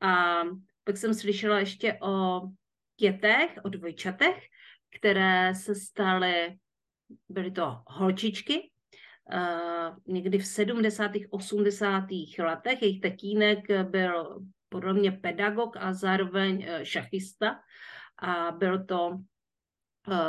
A 0.00 0.42
pak 0.84 0.96
jsem 0.96 1.14
slyšela 1.14 1.58
ještě 1.58 1.98
o 2.02 2.40
dětech, 3.00 3.50
o 3.64 3.68
dvojčatech, 3.68 4.36
které 4.98 5.54
se 5.54 5.74
staly, 5.74 6.56
byly 7.28 7.50
to 7.50 7.82
holčičky, 7.86 8.70
uh, 9.34 9.96
někdy 10.06 10.38
v 10.38 10.46
70. 10.46 11.10
80. 11.30 12.04
letech. 12.38 12.82
Jejich 12.82 13.00
tatínek 13.00 13.58
byl 13.82 14.44
podle 14.68 14.92
mě 14.92 15.12
pedagog 15.12 15.76
a 15.76 15.92
zároveň 15.92 16.66
uh, 16.68 16.82
šachista. 16.82 17.60
A 18.18 18.50
byl 18.50 18.84
to 18.84 19.18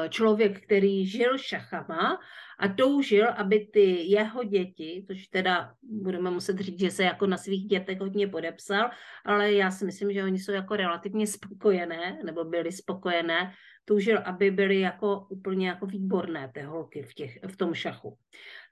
člověk, 0.10 0.62
který 0.62 1.08
žil 1.08 1.38
šachama 1.38 2.20
a 2.60 2.68
toužil, 2.68 3.30
aby 3.30 3.68
ty 3.74 4.12
jeho 4.12 4.44
děti, 4.44 5.04
což 5.08 5.28
teda 5.28 5.74
budeme 5.82 6.32
muset 6.32 6.60
říct, 6.60 6.80
že 6.80 6.92
se 6.92 7.04
jako 7.04 7.28
na 7.28 7.38
svých 7.38 7.66
dětech 7.68 8.00
hodně 8.00 8.28
podepsal, 8.28 8.90
ale 9.26 9.54
já 9.54 9.72
si 9.72 9.86
myslím, 9.86 10.14
že 10.14 10.24
oni 10.24 10.40
jsou 10.40 10.52
jako 10.52 10.76
relativně 10.76 11.28
spokojené, 11.28 12.20
nebo 12.26 12.44
byli 12.44 12.72
spokojené, 12.72 13.54
toužil, 13.86 14.20
aby 14.26 14.52
byly 14.52 14.80
jako 14.80 15.26
úplně 15.30 15.68
jako 15.68 15.86
výborné 15.86 16.52
ty 16.54 16.62
holky 16.62 17.04
v, 17.04 17.14
těch, 17.14 17.40
v 17.48 17.58
tom 17.58 17.74
šachu. 17.74 18.18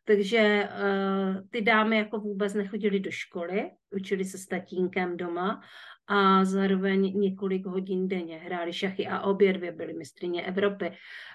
Takže 0.03 0.69
uh, 0.69 1.47
ty 1.49 1.61
dámy 1.61 1.97
jako 1.97 2.19
vůbec 2.19 2.53
nechodily 2.53 2.99
do 2.99 3.11
školy, 3.11 3.71
učili 3.89 4.25
se 4.25 4.37
s 4.37 4.47
tatínkem 4.47 5.17
doma 5.17 5.61
a 6.07 6.45
zároveň 6.45 7.19
několik 7.19 7.65
hodin 7.65 8.07
denně 8.07 8.37
hráli 8.37 8.73
šachy 8.73 9.07
a 9.07 9.21
obě 9.21 9.53
dvě 9.53 9.71
byly 9.71 9.93
mistrině 9.93 10.45
Evropy 10.45 10.91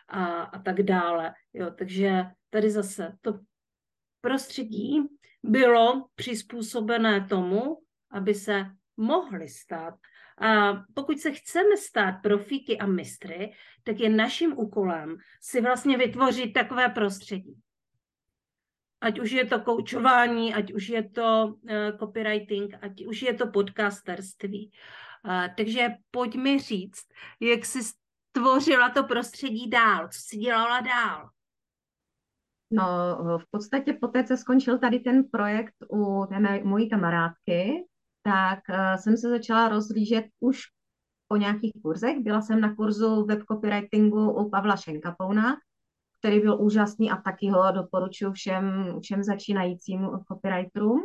a, 0.09 0.25
a 0.43 0.59
tak 0.59 0.83
dále. 0.83 1.35
Jo, 1.53 1.71
takže 1.79 2.25
tady 2.51 2.71
zase 2.71 3.13
to 3.21 3.39
prostředí 4.21 5.01
bylo 5.43 6.07
přizpůsobené 6.15 7.27
tomu, 7.29 7.79
aby 8.11 8.35
se 8.35 8.65
mohli 8.97 9.49
stát 9.49 9.95
A 10.39 10.73
pokud 10.95 11.19
se 11.19 11.33
chceme 11.33 11.77
stát 11.77 12.13
profíky 12.23 12.79
a 12.79 12.87
mistry, 12.87 13.53
tak 13.85 14.01
je 14.01 14.09
naším 14.09 14.59
úkolem 14.59 15.17
si 15.41 15.61
vlastně 15.61 15.99
vytvořit 15.99 16.53
takové 16.53 16.89
prostředí. 16.89 17.55
Ať 19.05 19.21
už 19.21 19.31
je 19.31 19.45
to 19.45 19.61
koučování, 19.61 20.55
ať 20.55 20.73
už 20.73 20.89
je 20.89 21.03
to 21.09 21.47
uh, 21.47 21.99
copywriting, 21.99 22.75
ať 22.81 23.07
už 23.07 23.23
je 23.23 23.35
to 23.35 23.47
podcasterství. 23.47 24.71
Uh, 25.25 25.55
takže 25.57 25.89
pojď 26.11 26.37
mi 26.37 26.59
říct, 26.59 27.05
jak 27.41 27.65
jsi 27.65 27.79
tvořila 28.33 28.91
to 28.91 29.05
prostředí 29.05 29.71
dál, 29.71 30.09
co 30.09 30.19
jsi 30.21 30.37
dělala 30.37 30.81
dál. 30.81 31.31
No, 32.71 32.85
v 33.39 33.45
podstatě 33.51 33.93
po 33.93 34.09
té, 34.09 34.25
co 34.25 34.37
skončil 34.37 34.79
tady 34.79 34.99
ten 34.99 35.25
projekt 35.25 35.75
u 35.93 36.27
té 36.29 36.65
mojí 36.65 36.91
kamarádky, 36.91 37.85
tak 38.23 38.59
uh, 38.69 38.97
jsem 38.97 39.17
se 39.17 39.29
začala 39.29 39.69
rozlížet 39.69 40.25
už 40.41 40.61
po 41.29 41.37
nějakých 41.37 41.73
kurzech. 41.83 42.19
Byla 42.21 42.41
jsem 42.41 42.61
na 42.61 42.75
kurzu 42.75 43.25
web 43.25 43.43
copywritingu 43.51 44.33
u 44.33 44.51
Pavla 44.51 44.77
Šenkapouna, 44.77 45.57
který 46.25 46.41
byl 46.41 46.61
úžasný 46.61 47.11
a 47.11 47.17
taky 47.17 47.49
ho 47.49 47.73
doporučuji 47.73 48.33
všem, 48.33 48.95
všem 49.03 49.23
začínajícím 49.23 50.09
copywriterům, 50.29 51.01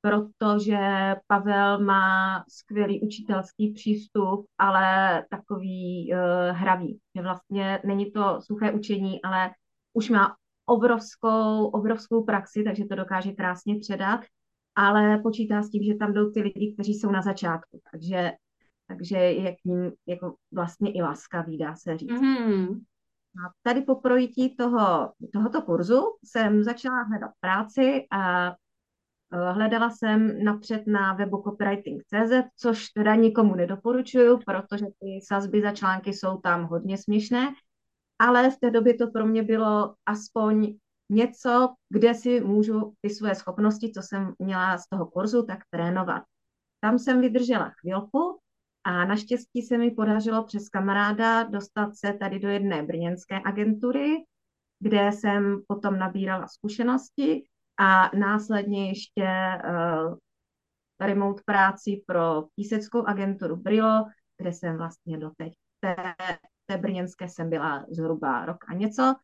protože 0.00 0.78
Pavel 1.26 1.84
má 1.84 2.44
skvělý 2.48 3.00
učitelský 3.00 3.72
přístup, 3.72 4.46
ale 4.58 5.24
takový 5.30 6.12
uh, 6.12 6.56
hravý. 6.56 6.98
Že 7.16 7.22
vlastně 7.22 7.80
není 7.84 8.10
to 8.10 8.38
suché 8.40 8.72
učení, 8.72 9.22
ale 9.22 9.50
už 9.92 10.10
má 10.10 10.36
obrovskou, 10.66 11.66
obrovskou 11.66 12.24
praxi, 12.24 12.62
takže 12.64 12.84
to 12.84 12.94
dokáže 12.94 13.32
krásně 13.32 13.78
předat, 13.78 14.20
ale 14.74 15.18
počítá 15.18 15.62
s 15.62 15.70
tím, 15.70 15.82
že 15.82 15.94
tam 15.94 16.12
jdou 16.12 16.30
ty 16.30 16.40
lidi, 16.40 16.72
kteří 16.74 16.94
jsou 16.94 17.10
na 17.10 17.22
začátku, 17.22 17.80
takže, 17.92 18.32
takže 18.86 19.16
je 19.16 19.52
k 19.52 19.64
ním 19.64 19.92
jako 20.06 20.34
vlastně 20.52 20.92
i 20.92 21.02
laskavý, 21.02 21.58
dá 21.58 21.76
se 21.76 21.98
říct. 21.98 22.10
Mm-hmm. 22.10 22.80
A 23.36 23.52
tady 23.62 23.82
po 23.82 23.94
projití 23.94 24.56
toho, 24.56 25.12
tohoto 25.32 25.62
kurzu 25.62 26.02
jsem 26.24 26.64
začala 26.64 27.02
hledat 27.02 27.30
práci 27.40 28.06
a 28.10 28.50
e, 28.50 28.54
hledala 29.52 29.90
jsem 29.90 30.44
napřed 30.44 30.86
na 30.86 31.14
webu 31.14 31.42
copywriting.cz, 31.42 32.32
což 32.56 32.88
teda 32.88 33.14
nikomu 33.14 33.54
nedoporučuju, 33.54 34.38
protože 34.46 34.86
ty 34.86 35.20
sazby 35.26 35.62
za 35.62 35.72
články 35.72 36.12
jsou 36.12 36.40
tam 36.40 36.64
hodně 36.64 36.98
směšné, 36.98 37.54
ale 38.18 38.50
v 38.50 38.58
té 38.60 38.70
době 38.70 38.94
to 38.94 39.10
pro 39.10 39.26
mě 39.26 39.42
bylo 39.42 39.94
aspoň 40.06 40.76
něco, 41.10 41.74
kde 41.88 42.14
si 42.14 42.40
můžu 42.40 42.94
ty 43.00 43.10
své 43.10 43.34
schopnosti, 43.34 43.92
co 43.94 44.02
jsem 44.02 44.34
měla 44.38 44.78
z 44.78 44.88
toho 44.88 45.06
kurzu, 45.06 45.42
tak 45.42 45.58
trénovat. 45.70 46.22
Tam 46.80 46.98
jsem 46.98 47.20
vydržela 47.20 47.72
chvilku 47.80 48.38
a 48.84 49.04
naštěstí 49.04 49.62
se 49.62 49.78
mi 49.78 49.90
podařilo 49.90 50.44
přes 50.44 50.68
kamaráda 50.68 51.42
dostat 51.42 51.96
se 51.96 52.12
tady 52.12 52.38
do 52.38 52.48
jedné 52.48 52.82
brněnské 52.82 53.40
agentury, 53.44 54.24
kde 54.80 55.12
jsem 55.12 55.62
potom 55.66 55.98
nabírala 55.98 56.48
zkušenosti 56.48 57.44
a 57.78 58.16
následně 58.16 58.88
ještě 58.88 59.28
uh, 59.64 60.18
remote 61.00 61.42
práci 61.44 62.02
pro 62.06 62.44
píseckou 62.54 63.06
agenturu 63.06 63.56
Brilo, 63.56 64.04
kde 64.38 64.52
jsem 64.52 64.76
vlastně 64.76 65.18
doteď. 65.18 65.52
Té, 65.80 65.96
té 66.66 66.78
brněnské 66.78 67.28
jsem 67.28 67.50
byla 67.50 67.86
zhruba 67.90 68.44
rok 68.44 68.64
a 68.68 68.74
něco. 68.74 69.14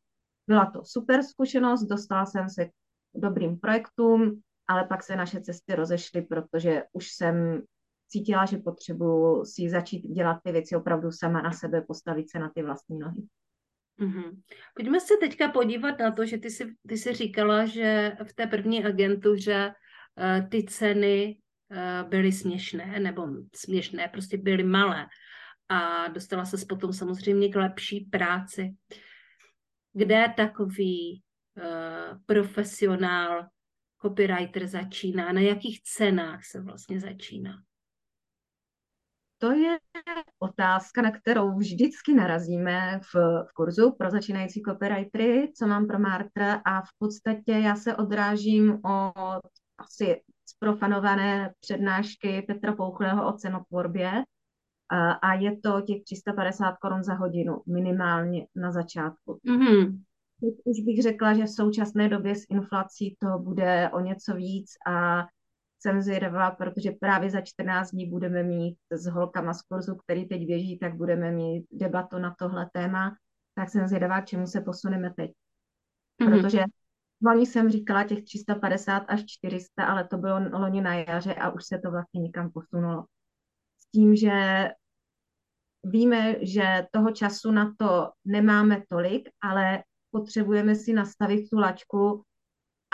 Byla 0.47 0.71
to 0.71 0.85
super 0.85 1.23
zkušenost, 1.23 1.83
dostala 1.83 2.27
jsem 2.27 2.51
se 2.51 2.65
k 2.65 2.71
dobrým 3.15 3.59
projektům, 3.59 4.41
ale 4.69 4.85
pak 4.85 5.03
se 5.03 5.17
naše 5.17 5.41
cesty 5.41 5.75
rozešly, 5.75 6.23
protože 6.23 6.83
už 6.93 7.09
jsem 7.11 7.63
cítila, 8.09 8.45
že 8.45 8.59
potřebuji 8.59 9.45
si 9.45 9.71
začít 9.71 10.01
dělat 10.01 10.39
ty 10.45 10.53
věci 10.53 10.77
opravdu 10.77 11.13
sama 11.13 11.43
na 11.43 11.53
sebe, 11.53 11.81
postavit 11.81 12.31
se 12.31 12.39
na 12.39 12.49
ty 12.49 12.63
vlastní 12.63 12.99
nohy. 12.99 13.23
Mm-hmm. 14.01 14.43
Pojďme 14.75 15.01
se 15.01 15.15
teďka 15.21 15.49
podívat 15.49 15.99
na 15.99 16.11
to, 16.11 16.27
že 16.27 16.39
ty 16.39 16.51
jsi, 16.51 16.75
ty 16.89 16.97
jsi 16.99 17.15
říkala, 17.15 17.67
že 17.67 18.17
v 18.25 18.35
té 18.35 18.47
první 18.47 18.85
agentuře 18.85 19.73
uh, 19.73 20.49
ty 20.49 20.65
ceny 20.65 21.39
uh, 21.71 22.09
byly 22.09 22.33
směšné, 22.33 23.01
nebo 23.01 23.29
směšné, 23.55 24.09
prostě 24.09 24.37
byly 24.37 24.65
malé. 24.65 25.07
A 25.69 26.09
dostala 26.09 26.45
se 26.45 26.67
potom 26.69 26.93
samozřejmě 26.93 27.49
k 27.49 27.57
lepší 27.57 28.01
práci. 28.01 28.75
Kde 29.93 30.35
takový 30.37 31.23
uh, 31.57 32.19
profesionál, 32.27 33.47
copywriter 34.03 34.67
začíná? 34.67 35.33
Na 35.33 35.41
jakých 35.41 35.83
cenách 35.83 36.45
se 36.45 36.61
vlastně 36.61 37.01
začíná? 37.01 37.63
To 39.39 39.53
je 39.53 39.79
otázka, 40.39 41.03
na 41.03 41.11
kterou 41.11 41.59
vždycky 41.59 42.15
narazíme 42.15 43.01
v, 43.03 43.15
v 43.49 43.53
kurzu 43.53 43.93
pro 43.99 44.11
začínající 44.11 44.63
copywritery, 44.63 45.53
co 45.55 45.67
mám 45.67 45.87
pro 45.87 45.99
Martra 45.99 46.55
a 46.65 46.83
v 46.83 46.89
podstatě 46.99 47.53
já 47.53 47.77
se 47.77 47.97
odrážím 47.97 48.81
od 48.85 49.51
asi 49.79 50.23
zprofanované 50.47 51.53
přednášky 51.61 52.43
Petra 52.43 52.77
Pouchlého 52.77 53.29
o 53.29 53.33
cenotvorbě 53.33 54.11
a, 54.89 55.13
a 55.13 55.35
je 55.35 55.61
to 55.61 55.81
těch 55.81 56.03
350 56.05 56.77
korun 56.77 57.05
za 57.05 57.15
hodinu 57.15 57.63
minimálně 57.67 58.47
na 58.57 58.73
začátku. 58.73 59.41
Mm-hmm. 59.49 60.01
Teď 60.41 60.55
už 60.65 60.81
bych 60.81 61.03
řekla, 61.03 61.35
že 61.35 61.45
v 61.45 61.51
současné 61.51 62.09
době 62.09 62.35
s 62.35 62.47
inflací 62.51 63.17
to 63.19 63.39
bude 63.39 63.91
o 63.91 64.01
něco 64.01 64.35
víc 64.35 64.71
a 64.87 65.27
jsem 65.87 66.03
zvědavá, 66.03 66.51
protože 66.51 66.91
právě 66.91 67.31
za 67.31 67.41
14 67.41 67.91
dní 67.91 68.11
budeme 68.11 68.43
mít 68.43 68.79
s 68.91 69.07
holkama 69.07 69.55
z 69.55 69.63
kurzu, 69.63 69.95
který 69.95 70.29
teď 70.29 70.47
běží, 70.47 70.79
tak 70.79 70.97
budeme 70.97 71.31
mít 71.31 71.67
debatu 71.73 72.19
na 72.19 72.35
tohle 72.39 72.71
téma, 72.73 73.17
tak 73.55 73.71
jsem 73.71 73.89
zvědavá, 73.89 74.21
k 74.21 74.27
čemu 74.27 74.47
se 74.47 74.61
posuneme 74.61 75.11
teď. 75.17 75.31
Mm-hmm. 75.31 76.31
Protože 76.31 76.65
loni 77.27 77.47
jsem 77.47 77.71
říkala 77.71 78.05
těch 78.05 78.25
350 78.25 78.99
až 78.99 79.25
400, 79.27 79.85
ale 79.85 80.09
to 80.09 80.19
bylo 80.19 80.41
loni 80.53 80.81
na 80.81 80.95
jaře 80.95 81.35
a 81.35 81.51
už 81.51 81.65
se 81.65 81.79
to 81.79 81.91
vlastně 81.91 82.21
někam 82.21 82.51
posunulo. 82.51 83.05
S 83.79 83.91
tím, 83.91 84.17
že 84.17 84.69
víme, 85.85 86.37
že 86.43 86.87
toho 86.91 87.11
času 87.11 87.51
na 87.51 87.75
to 87.79 88.11
nemáme 88.25 88.83
tolik, 88.89 89.29
ale 89.43 89.85
potřebujeme 90.11 90.75
si 90.75 90.93
nastavit 90.93 91.51
tu 91.51 91.59
lačku 91.59 92.23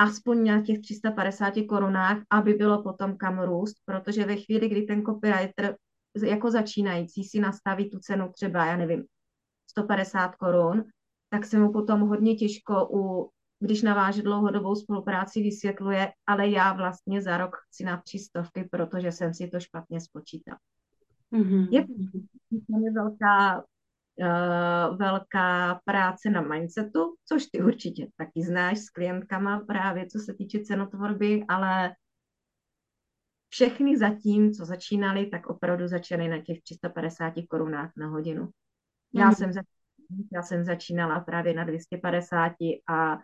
aspoň 0.03 0.45
na 0.45 0.63
těch 0.63 0.81
350 0.81 1.55
korunách, 1.69 2.19
aby 2.31 2.55
bylo 2.55 2.83
potom 2.83 3.17
kam 3.17 3.39
růst, 3.39 3.77
protože 3.85 4.25
ve 4.25 4.37
chvíli, 4.37 4.69
kdy 4.69 4.83
ten 4.83 5.03
copywriter 5.03 5.77
jako 6.25 6.51
začínající 6.51 7.25
si 7.25 7.41
nastaví 7.41 7.91
tu 7.91 7.99
cenu 7.99 8.29
třeba, 8.33 8.67
já 8.67 8.77
nevím, 8.77 9.05
150 9.71 10.35
korun, 10.37 10.85
tak 11.31 11.47
se 11.47 11.59
mu 11.59 11.73
potom 11.73 12.01
hodně 12.01 12.35
těžko 12.35 12.89
u 12.93 13.31
když 13.61 13.83
naváže 13.83 14.23
dlouhodobou 14.23 14.75
spolupráci, 14.75 15.43
vysvětluje, 15.43 16.13
ale 16.27 16.49
já 16.49 16.73
vlastně 16.73 17.23
za 17.23 17.37
rok 17.37 17.57
chci 17.57 17.85
na 17.85 17.97
tři 17.97 18.19
stovky, 18.19 18.69
protože 18.71 19.13
jsem 19.13 19.35
si 19.35 19.49
to 19.49 19.61
špatně 19.61 20.01
spočítal. 20.01 20.57
Mm-hmm. 21.33 21.69
Je 21.71 21.87
to 21.87 21.93
velká 22.95 23.65
uh, 24.19 24.97
velká 24.97 25.81
práce 25.85 26.31
na 26.31 26.41
mindsetu, 26.41 27.15
což 27.29 27.47
ty 27.47 27.63
určitě 27.63 28.09
taky 28.17 28.43
znáš 28.43 28.79
s 28.79 28.91
klientkama 28.91 29.61
právě 29.61 30.07
co 30.07 30.19
se 30.19 30.35
týče 30.35 30.61
cenotvorby, 30.65 31.45
ale 31.49 31.95
všechny 33.49 33.99
zatím, 33.99 34.53
co 34.53 34.65
začínali, 34.65 35.27
tak 35.27 35.47
opravdu 35.47 35.89
začaly 35.89 36.29
na 36.29 36.43
těch 36.43 36.63
350 36.63 37.35
korunách 37.51 37.93
na 37.97 38.07
hodinu. 38.09 38.49
Já, 39.15 39.27
mm. 39.29 39.35
jsem, 39.35 39.51
já 40.33 40.43
jsem 40.43 40.65
začínala 40.65 41.21
právě 41.21 41.55
na 41.55 41.65
250 41.65 42.53
a 42.89 43.19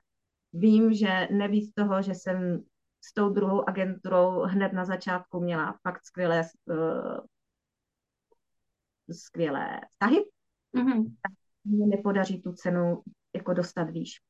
vím, 0.53 0.95
že 0.95 1.29
nevíc 1.31 1.75
toho, 1.75 2.03
že 2.03 2.15
jsem 2.15 2.65
s 3.05 3.15
tou 3.15 3.31
druhou 3.31 3.69
agenturou 3.69 4.43
hned 4.43 4.73
na 4.73 4.85
začátku 4.85 5.41
měla 5.41 5.79
fakt 5.83 6.05
skvělé, 6.05 6.43
uh, 6.67 7.19
skvělé 9.13 9.81
vztahy, 9.93 10.25
mm-hmm. 10.75 11.05
tak 11.23 11.33
mě 11.65 11.87
nepodaří 11.87 12.43
tu 12.43 12.53
cenu 12.53 13.03
jako 13.35 13.55
dostat 13.55 13.91
výš. 13.91 14.21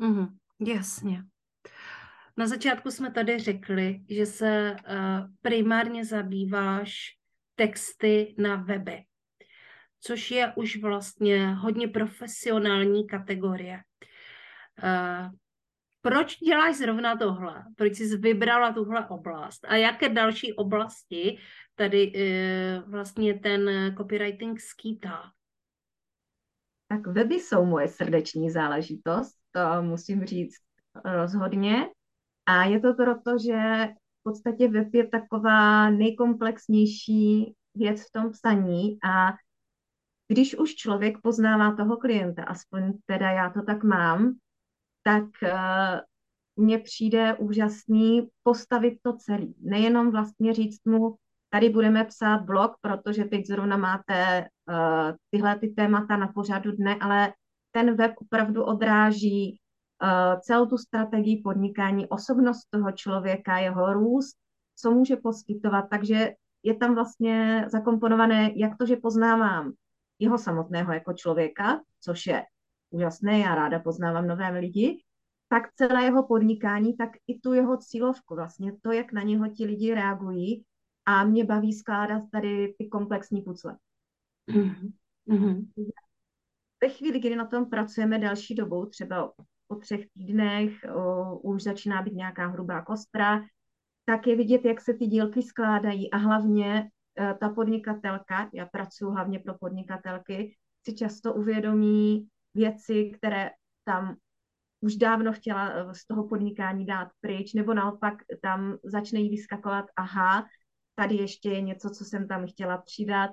Mm-hmm. 0.00 0.28
Jasně. 0.66 1.24
Na 2.36 2.46
začátku 2.46 2.90
jsme 2.90 3.10
tady 3.10 3.38
řekli, 3.38 4.00
že 4.10 4.26
se 4.26 4.76
uh, 4.76 5.30
primárně 5.42 6.04
zabýváš 6.04 6.98
texty 7.54 8.34
na 8.38 8.56
weby, 8.56 9.04
což 10.00 10.30
je 10.30 10.52
už 10.56 10.82
vlastně 10.82 11.54
hodně 11.54 11.88
profesionální 11.88 13.06
kategorie. 13.06 13.80
Uh, 14.82 15.30
proč 16.00 16.38
děláš 16.38 16.76
zrovna 16.76 17.16
tohle? 17.16 17.64
Proč 17.76 17.96
jsi 17.96 18.16
vybrala 18.16 18.72
tuhle 18.72 19.08
oblast? 19.08 19.64
A 19.68 19.76
jaké 19.76 20.08
další 20.08 20.52
oblasti 20.52 21.38
tady 21.74 22.12
uh, 22.12 22.90
vlastně 22.90 23.38
ten 23.38 23.94
copywriting 23.96 24.60
skýtá? 24.60 25.32
Tak 26.92 27.06
weby 27.06 27.34
jsou 27.34 27.64
moje 27.64 27.88
srdeční 27.88 28.50
záležitost, 28.50 29.34
to 29.50 29.82
musím 29.82 30.24
říct 30.24 30.56
rozhodně. 31.04 31.88
A 32.46 32.64
je 32.64 32.80
to 32.80 32.94
proto, 32.94 33.38
že 33.38 33.88
v 34.20 34.22
podstatě 34.22 34.68
web 34.68 34.94
je 34.94 35.08
taková 35.08 35.90
nejkomplexnější 35.90 37.54
věc 37.74 38.02
v 38.02 38.12
tom 38.12 38.30
psaní 38.30 38.98
a 39.04 39.32
když 40.28 40.58
už 40.58 40.74
člověk 40.74 41.18
poznává 41.22 41.76
toho 41.76 41.96
klienta, 41.96 42.44
aspoň 42.44 42.92
teda 43.06 43.30
já 43.30 43.50
to 43.50 43.62
tak 43.62 43.84
mám, 43.84 44.34
tak 45.02 45.24
uh, 45.42 46.00
mně 46.56 46.78
přijde 46.78 47.34
úžasný 47.34 48.28
postavit 48.42 48.98
to 49.02 49.12
celý. 49.12 49.54
Nejenom 49.60 50.10
vlastně 50.10 50.54
říct 50.54 50.84
mu, 50.84 51.16
tady 51.52 51.68
budeme 51.70 52.04
psát 52.04 52.38
blog, 52.38 52.72
protože 52.80 53.24
teď 53.24 53.46
zrovna 53.46 53.76
máte 53.76 54.48
uh, 54.68 55.16
tyhle 55.30 55.58
ty 55.58 55.68
témata 55.68 56.16
na 56.16 56.28
pořadu 56.28 56.72
dne, 56.72 56.96
ale 57.00 57.32
ten 57.70 57.96
web 57.96 58.12
opravdu 58.16 58.64
odráží 58.64 59.60
uh, 60.02 60.40
celou 60.40 60.66
tu 60.66 60.78
strategii 60.78 61.42
podnikání, 61.42 62.08
osobnost 62.08 62.66
toho 62.70 62.92
člověka, 62.92 63.58
jeho 63.58 63.92
růst, 63.92 64.36
co 64.76 64.90
může 64.90 65.16
poskytovat, 65.16 65.84
takže 65.90 66.32
je 66.62 66.74
tam 66.76 66.94
vlastně 66.94 67.64
zakomponované, 67.68 68.50
jak 68.56 68.78
to, 68.78 68.86
že 68.86 68.96
poznávám 68.96 69.72
jeho 70.18 70.38
samotného 70.38 70.92
jako 70.92 71.12
člověka, 71.12 71.80
což 72.00 72.26
je 72.26 72.44
úžasné, 72.90 73.38
já 73.38 73.54
ráda 73.54 73.78
poznávám 73.78 74.26
nové 74.26 74.48
lidi, 74.48 75.02
tak 75.48 75.62
celé 75.74 76.04
jeho 76.04 76.26
podnikání, 76.26 76.96
tak 76.96 77.10
i 77.26 77.38
tu 77.38 77.52
jeho 77.52 77.76
cílovku, 77.76 78.34
vlastně 78.34 78.72
to, 78.82 78.92
jak 78.92 79.12
na 79.12 79.22
něho 79.22 79.48
ti 79.48 79.64
lidi 79.64 79.94
reagují 79.94 80.64
a 81.06 81.24
mě 81.24 81.44
baví 81.44 81.72
skládat 81.72 82.22
tady 82.32 82.74
ty 82.78 82.86
komplexní 82.86 83.42
pucle. 83.42 83.76
Mm-hmm. 84.50 84.92
Ve 86.82 86.88
chvíli, 86.88 87.18
kdy 87.18 87.36
na 87.36 87.46
tom 87.46 87.70
pracujeme 87.70 88.18
další 88.18 88.54
dobou, 88.54 88.86
třeba 88.86 89.32
po 89.66 89.74
třech 89.76 90.06
týdnech 90.14 90.72
o, 90.94 91.38
už 91.38 91.62
začíná 91.62 92.02
být 92.02 92.14
nějaká 92.14 92.46
hrubá 92.46 92.82
kostra, 92.82 93.44
tak 94.04 94.26
je 94.26 94.36
vidět, 94.36 94.64
jak 94.64 94.80
se 94.80 94.94
ty 94.94 95.06
dílky 95.06 95.42
skládají 95.42 96.10
a 96.10 96.16
hlavně 96.16 96.90
e, 97.20 97.34
ta 97.34 97.48
podnikatelka, 97.48 98.50
já 98.54 98.66
pracuji 98.66 99.12
hlavně 99.12 99.38
pro 99.38 99.54
podnikatelky, 99.58 100.56
si 100.88 100.94
často 100.94 101.34
uvědomí 101.34 102.28
věci, 102.54 103.10
které 103.14 103.50
tam 103.84 104.16
už 104.80 104.96
dávno 104.96 105.32
chtěla 105.32 105.68
e, 105.68 105.94
z 105.94 106.06
toho 106.06 106.28
podnikání 106.28 106.86
dát 106.86 107.08
pryč, 107.20 107.54
nebo 107.54 107.74
naopak 107.74 108.14
tam 108.42 108.76
začne 108.84 109.20
jí 109.20 109.30
vyskakovat, 109.30 109.84
aha, 109.96 110.46
tady 110.94 111.14
ještě 111.14 111.50
je 111.50 111.60
něco, 111.60 111.90
co 111.90 112.04
jsem 112.04 112.28
tam 112.28 112.46
chtěla 112.46 112.78
přidat, 112.78 113.30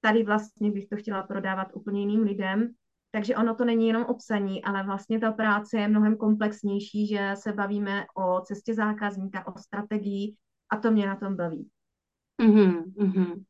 tady 0.00 0.24
vlastně 0.24 0.70
bych 0.70 0.86
to 0.86 0.96
chtěla 0.96 1.22
prodávat 1.22 1.68
úplně 1.74 2.00
jiným 2.00 2.22
lidem. 2.22 2.74
Takže 3.10 3.36
ono 3.36 3.54
to 3.54 3.64
není 3.64 3.86
jenom 3.86 4.04
obsaní, 4.04 4.64
ale 4.64 4.82
vlastně 4.82 5.20
ta 5.20 5.32
práce 5.32 5.78
je 5.78 5.88
mnohem 5.88 6.16
komplexnější, 6.16 7.06
že 7.06 7.34
se 7.34 7.52
bavíme 7.52 8.04
o 8.16 8.40
cestě 8.40 8.74
zákazníka, 8.74 9.46
o 9.46 9.58
strategii 9.58 10.36
a 10.70 10.76
to 10.76 10.90
mě 10.90 11.06
na 11.06 11.16
tom 11.16 11.36
baví. 11.36 11.70
Mm-hmm, 12.40 13.44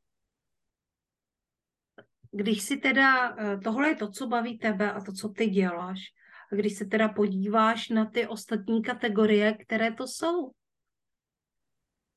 Když 2.30 2.62
si 2.62 2.76
teda, 2.76 3.36
eh, 3.38 3.58
tohle 3.58 3.88
je 3.88 3.96
to, 3.96 4.10
co 4.10 4.26
baví 4.26 4.58
tebe 4.58 4.92
a 4.92 5.00
to, 5.00 5.12
co 5.12 5.28
ty 5.28 5.46
děláš, 5.46 6.00
a 6.52 6.54
když 6.54 6.76
se 6.76 6.84
teda 6.84 7.08
podíváš 7.08 7.88
na 7.88 8.04
ty 8.04 8.26
ostatní 8.26 8.82
kategorie, 8.82 9.54
které 9.54 9.92
to 9.92 10.06
jsou? 10.06 10.50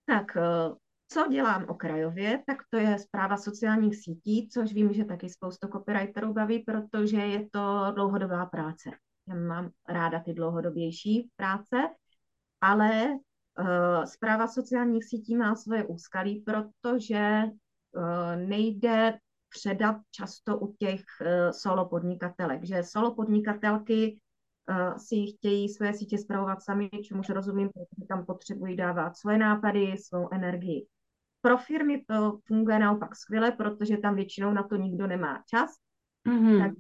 Tak 0.06 0.38
eh, 0.38 0.76
co 1.09 1.27
dělám 1.27 1.65
okrajově, 1.69 2.43
tak 2.47 2.57
to 2.69 2.77
je 2.77 2.99
zpráva 2.99 3.37
sociálních 3.37 3.95
sítí, 3.95 4.49
což 4.49 4.73
vím, 4.73 4.93
že 4.93 5.05
taky 5.05 5.29
spoustu 5.29 5.67
copywriterů 5.67 6.33
baví, 6.33 6.59
protože 6.59 7.17
je 7.17 7.49
to 7.49 7.91
dlouhodobá 7.95 8.45
práce. 8.45 8.89
Já 9.27 9.35
mám 9.35 9.69
ráda 9.89 10.19
ty 10.19 10.33
dlouhodobější 10.33 11.29
práce, 11.35 11.77
ale 12.61 13.09
uh, 13.59 14.03
zpráva 14.03 14.47
sociálních 14.47 15.05
sítí 15.05 15.35
má 15.35 15.55
svoje 15.55 15.85
úskalí, 15.85 16.43
protože 16.45 17.43
uh, 17.43 18.35
nejde 18.35 19.17
předat 19.49 19.95
často 20.11 20.59
u 20.59 20.75
těch 20.79 21.01
uh, 21.21 21.27
solo 21.51 21.89
podnikatelek, 21.89 22.65
že 22.65 22.83
solo 22.83 23.15
podnikatelky 23.15 24.19
si 24.97 25.15
chtějí 25.25 25.69
své 25.69 25.93
sítě 25.93 26.17
zpravovat 26.17 26.63
sami, 26.63 26.89
čemuž 26.89 27.29
rozumím, 27.29 27.69
protože 27.69 28.07
tam 28.09 28.25
potřebují 28.25 28.75
dávat 28.75 29.17
svoje 29.17 29.37
nápady, 29.37 29.97
svou 29.97 30.29
energii. 30.33 30.87
Pro 31.41 31.58
firmy 31.58 32.04
to 32.08 32.39
funguje 32.45 32.80
naopak 32.80 33.15
skvěle, 33.15 33.52
protože 33.52 33.97
tam 33.97 34.15
většinou 34.15 34.54
na 34.54 34.63
to 34.63 34.76
nikdo 34.76 35.08
nemá 35.08 35.43
čas. 35.50 35.71
Mm-hmm. 36.28 36.60
Tak 36.60 36.71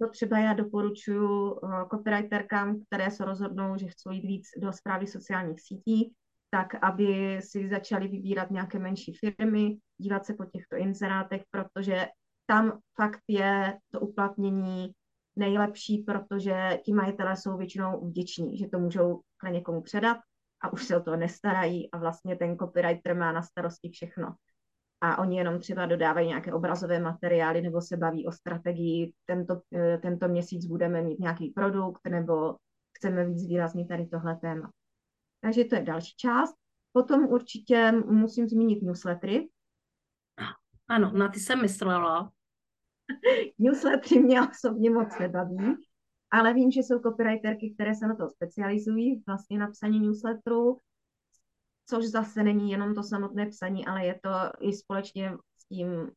to 0.00 0.08
třeba 0.08 0.38
já 0.38 0.52
doporučuji 0.52 1.52
uh, 1.52 1.88
copywriterkám, 1.90 2.80
které 2.86 3.10
se 3.10 3.24
rozhodnou, 3.24 3.76
že 3.76 3.86
chcou 3.86 4.10
jít 4.10 4.26
víc 4.26 4.46
do 4.58 4.72
zprávy 4.72 5.06
sociálních 5.06 5.60
sítí, 5.60 6.14
tak 6.50 6.84
aby 6.84 7.38
si 7.42 7.68
začali 7.68 8.08
vybírat 8.08 8.50
nějaké 8.50 8.78
menší 8.78 9.12
firmy, 9.12 9.76
dívat 9.98 10.26
se 10.26 10.34
po 10.34 10.44
těchto 10.44 10.76
inzerátech, 10.76 11.42
protože 11.50 12.06
tam 12.46 12.78
fakt 13.00 13.20
je 13.28 13.78
to 13.92 14.00
uplatnění 14.00 14.90
nejlepší, 15.36 15.98
protože 15.98 16.78
ti 16.84 16.92
majitelé 16.92 17.36
jsou 17.36 17.56
většinou 17.56 18.08
vděční, 18.08 18.58
že 18.58 18.68
to 18.68 18.78
můžou 18.78 19.20
někomu 19.50 19.82
předat 19.82 20.18
a 20.60 20.72
už 20.72 20.86
se 20.86 20.96
o 20.96 21.00
to 21.00 21.16
nestarají 21.16 21.90
a 21.90 21.98
vlastně 21.98 22.36
ten 22.36 22.56
copywriter 22.56 23.16
má 23.16 23.32
na 23.32 23.42
starosti 23.42 23.88
všechno. 23.88 24.34
A 25.00 25.18
oni 25.18 25.38
jenom 25.38 25.58
třeba 25.58 25.86
dodávají 25.86 26.28
nějaké 26.28 26.52
obrazové 26.52 27.00
materiály 27.00 27.62
nebo 27.62 27.80
se 27.80 27.96
baví 27.96 28.26
o 28.26 28.32
strategii, 28.32 29.12
tento, 29.26 29.60
eh, 29.74 29.98
tento 29.98 30.28
měsíc 30.28 30.66
budeme 30.66 31.02
mít 31.02 31.18
nějaký 31.18 31.50
produkt 31.50 32.00
nebo 32.08 32.56
chceme 32.92 33.24
víc 33.24 33.48
výraznit 33.48 33.88
tady 33.88 34.06
tohle 34.06 34.36
téma. 34.36 34.70
Takže 35.40 35.64
to 35.64 35.74
je 35.74 35.82
další 35.82 36.16
část. 36.16 36.54
Potom 36.92 37.26
určitě 37.26 37.92
musím 37.92 38.48
zmínit 38.48 38.82
newslettery. 38.82 39.48
Ano, 40.88 41.12
na 41.12 41.28
ty 41.28 41.40
jsem 41.40 41.62
myslela. 41.62 42.32
newslettery 43.58 44.22
mě 44.22 44.48
osobně 44.48 44.90
moc 44.90 45.18
nebaví 45.18 45.76
ale 46.30 46.54
vím, 46.54 46.70
že 46.70 46.80
jsou 46.80 46.98
copywriterky, 46.98 47.74
které 47.74 47.94
se 47.94 48.06
na 48.06 48.14
to 48.14 48.28
specializují, 48.28 49.22
vlastně 49.26 49.58
na 49.58 49.70
psaní 49.70 50.00
newsletterů, 50.00 50.78
což 51.86 52.04
zase 52.06 52.42
není 52.42 52.70
jenom 52.70 52.94
to 52.94 53.02
samotné 53.02 53.46
psaní, 53.46 53.86
ale 53.86 54.06
je 54.06 54.20
to 54.22 54.30
i 54.60 54.72
společně 54.72 55.32
s 55.58 55.66
tím 55.68 56.10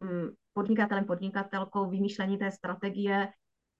mm, 0.00 0.28
podnikatelem, 0.52 1.04
podnikatelkou, 1.04 1.90
vymýšlení 1.90 2.38
té 2.38 2.50
strategie, 2.50 3.28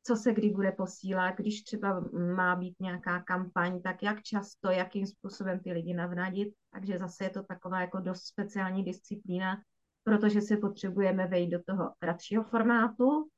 co 0.06 0.16
se 0.16 0.32
kdy 0.32 0.50
bude 0.50 0.72
posílat, 0.72 1.36
když 1.36 1.62
třeba 1.62 2.04
má 2.36 2.56
být 2.56 2.80
nějaká 2.80 3.22
kampaň, 3.22 3.82
tak 3.82 4.02
jak 4.02 4.22
často, 4.22 4.70
jakým 4.70 5.06
způsobem 5.06 5.60
ty 5.60 5.72
lidi 5.72 5.94
navnadit. 5.94 6.54
Takže 6.72 6.98
zase 6.98 7.24
je 7.24 7.30
to 7.30 7.42
taková 7.42 7.80
jako 7.80 8.00
dost 8.00 8.22
speciální 8.22 8.84
disciplína, 8.84 9.62
protože 10.04 10.40
se 10.40 10.56
potřebujeme 10.56 11.26
vejít 11.26 11.50
do 11.50 11.58
toho 11.66 11.92
kratšího 11.98 12.42
formátu. 12.42 13.28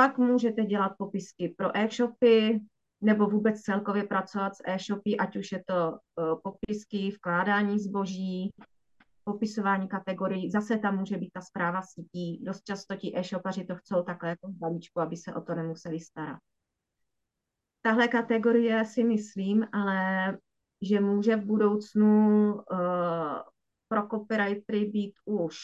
Pak 0.00 0.18
můžete 0.18 0.64
dělat 0.64 0.92
popisky 0.98 1.54
pro 1.58 1.76
e-shopy 1.76 2.60
nebo 3.00 3.26
vůbec 3.26 3.60
celkově 3.60 4.04
pracovat 4.04 4.56
s 4.56 4.62
e-shopy, 4.64 5.16
ať 5.16 5.36
už 5.36 5.52
je 5.52 5.64
to 5.66 5.90
uh, 5.92 6.40
popisky, 6.42 7.10
vkládání 7.10 7.78
zboží, 7.78 8.54
popisování 9.24 9.88
kategorií. 9.88 10.50
Zase 10.50 10.78
tam 10.78 10.98
může 10.98 11.16
být 11.16 11.30
ta 11.32 11.40
zpráva 11.40 11.82
sítí. 11.82 12.44
Dost 12.44 12.64
často 12.64 12.96
ti 12.96 13.18
e-shopaři 13.18 13.64
to 13.64 13.76
chcou 13.76 14.02
takhle 14.02 14.28
jako 14.28 14.48
v 14.48 14.58
balíčku, 14.58 15.00
aby 15.00 15.16
se 15.16 15.34
o 15.34 15.40
to 15.40 15.54
nemuseli 15.54 16.00
starat. 16.00 16.38
Tahle 17.82 18.08
kategorie 18.08 18.84
si 18.84 19.04
myslím, 19.04 19.66
ale 19.72 20.38
že 20.82 21.00
může 21.00 21.36
v 21.36 21.44
budoucnu 21.44 22.54
uh, 22.54 22.62
pro 23.88 24.08
copywritery 24.08 24.84
být 24.84 25.12
už 25.24 25.56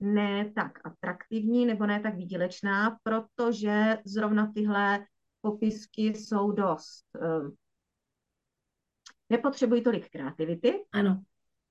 ne 0.00 0.52
tak 0.54 0.78
atraktivní 0.84 1.66
nebo 1.66 1.86
ne 1.86 2.00
tak 2.00 2.14
výdělečná, 2.14 2.98
protože 3.02 3.98
zrovna 4.04 4.52
tyhle 4.54 5.06
popisky 5.40 6.02
jsou 6.02 6.52
dost. 6.52 7.04
Um, 7.20 7.54
nepotřebují 9.30 9.82
tolik 9.82 10.10
kreativity. 10.10 10.84
Ano. 10.92 11.22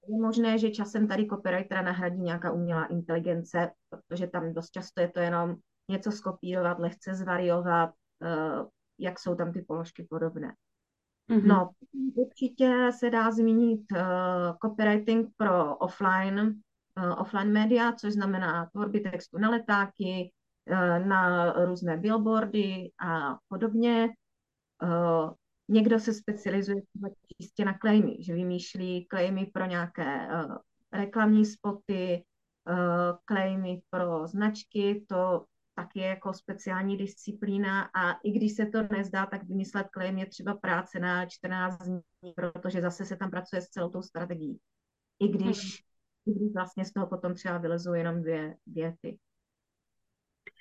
Je 0.08 0.22
možné, 0.22 0.58
že 0.58 0.72
časem 0.72 1.08
tady 1.08 1.28
copywritera 1.28 1.82
nahradí 1.82 2.22
nějaká 2.22 2.52
umělá 2.52 2.86
inteligence, 2.86 3.72
protože 3.90 4.28
tam 4.28 4.54
dost 4.54 4.72
často 4.72 5.02
je 5.02 5.10
to 5.10 5.20
jenom 5.20 5.56
něco 5.90 6.12
skopírovat, 6.12 6.80
lehce 6.80 7.16
zvariovat, 7.16 7.90
uh, 7.90 8.68
jak 9.00 9.20
jsou 9.20 9.36
tam 9.36 9.54
ty 9.54 9.62
položky 9.62 10.08
podobné. 10.10 10.56
Mm-hmm. 11.30 11.46
No, 11.46 11.70
určitě 12.16 12.90
se 13.00 13.10
dá 13.10 13.32
zmínit 13.32 13.82
uh, 13.92 14.00
copywriting 14.62 15.30
pro 15.38 15.78
offline 15.78 16.62
Eh, 16.69 16.69
offline 17.18 17.52
média, 17.52 17.92
což 17.92 18.14
znamená 18.14 18.66
tvorby 18.66 19.00
textu 19.00 19.38
na 19.38 19.50
letáky, 19.50 20.32
eh, 20.68 21.00
na 21.00 21.52
různé 21.66 21.98
billboardy 21.98 22.92
a 23.08 23.38
podobně. 23.48 24.10
Eh, 24.84 25.30
někdo 25.68 26.00
se 26.00 26.14
specializuje 26.14 26.82
čistě 27.42 27.66
na 27.66 27.78
claimy, 27.82 28.24
že 28.24 28.34
vymýšlí 28.34 29.08
claimy 29.10 29.46
pro 29.46 29.66
nějaké 29.66 30.28
reklamní 30.94 31.46
spoty, 31.46 32.24
claimy 33.26 33.82
pro 33.90 34.28
značky, 34.28 35.06
to 35.10 35.46
taky 35.80 36.00
je 36.00 36.08
jako 36.08 36.34
speciální 36.34 36.98
disciplína 36.98 37.90
a 37.96 38.12
i 38.24 38.32
když 38.32 38.56
se 38.56 38.66
to 38.66 38.84
nezdá, 38.92 39.26
tak 39.26 39.44
vymyslet 39.44 39.88
claim 39.94 40.18
je 40.18 40.26
třeba 40.26 40.54
práce 40.54 41.00
na 41.00 41.26
14 41.26 41.78
dní, 41.78 42.34
protože 42.36 42.82
zase 42.82 43.06
se 43.06 43.16
tam 43.16 43.32
pracuje 43.32 43.62
s 43.62 43.70
celou 43.70 43.90
tou 43.90 44.02
strategií. 44.02 44.60
I 45.20 45.28
když 45.28 45.84
když 46.34 46.54
vlastně 46.54 46.86
z 46.86 46.94
toho 46.94 47.08
potom 47.08 47.34
třeba 47.34 47.58
vylezou 47.58 47.94
jenom 47.94 48.22
dvě 48.22 48.56
věty. 48.66 49.18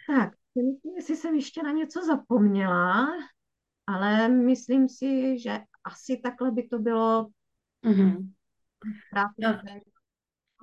Tak, 0.07 0.33
nevím, 0.54 0.78
jestli 0.96 1.16
jsem 1.16 1.35
ještě 1.35 1.62
na 1.62 1.72
něco 1.72 2.04
zapomněla, 2.07 3.09
ale 3.87 4.28
myslím 4.28 4.88
si, 4.88 5.38
že 5.38 5.59
asi 5.85 6.20
takhle 6.22 6.50
by 6.50 6.68
to 6.68 6.78
bylo. 6.78 7.28
Mm-hmm. 7.85 8.33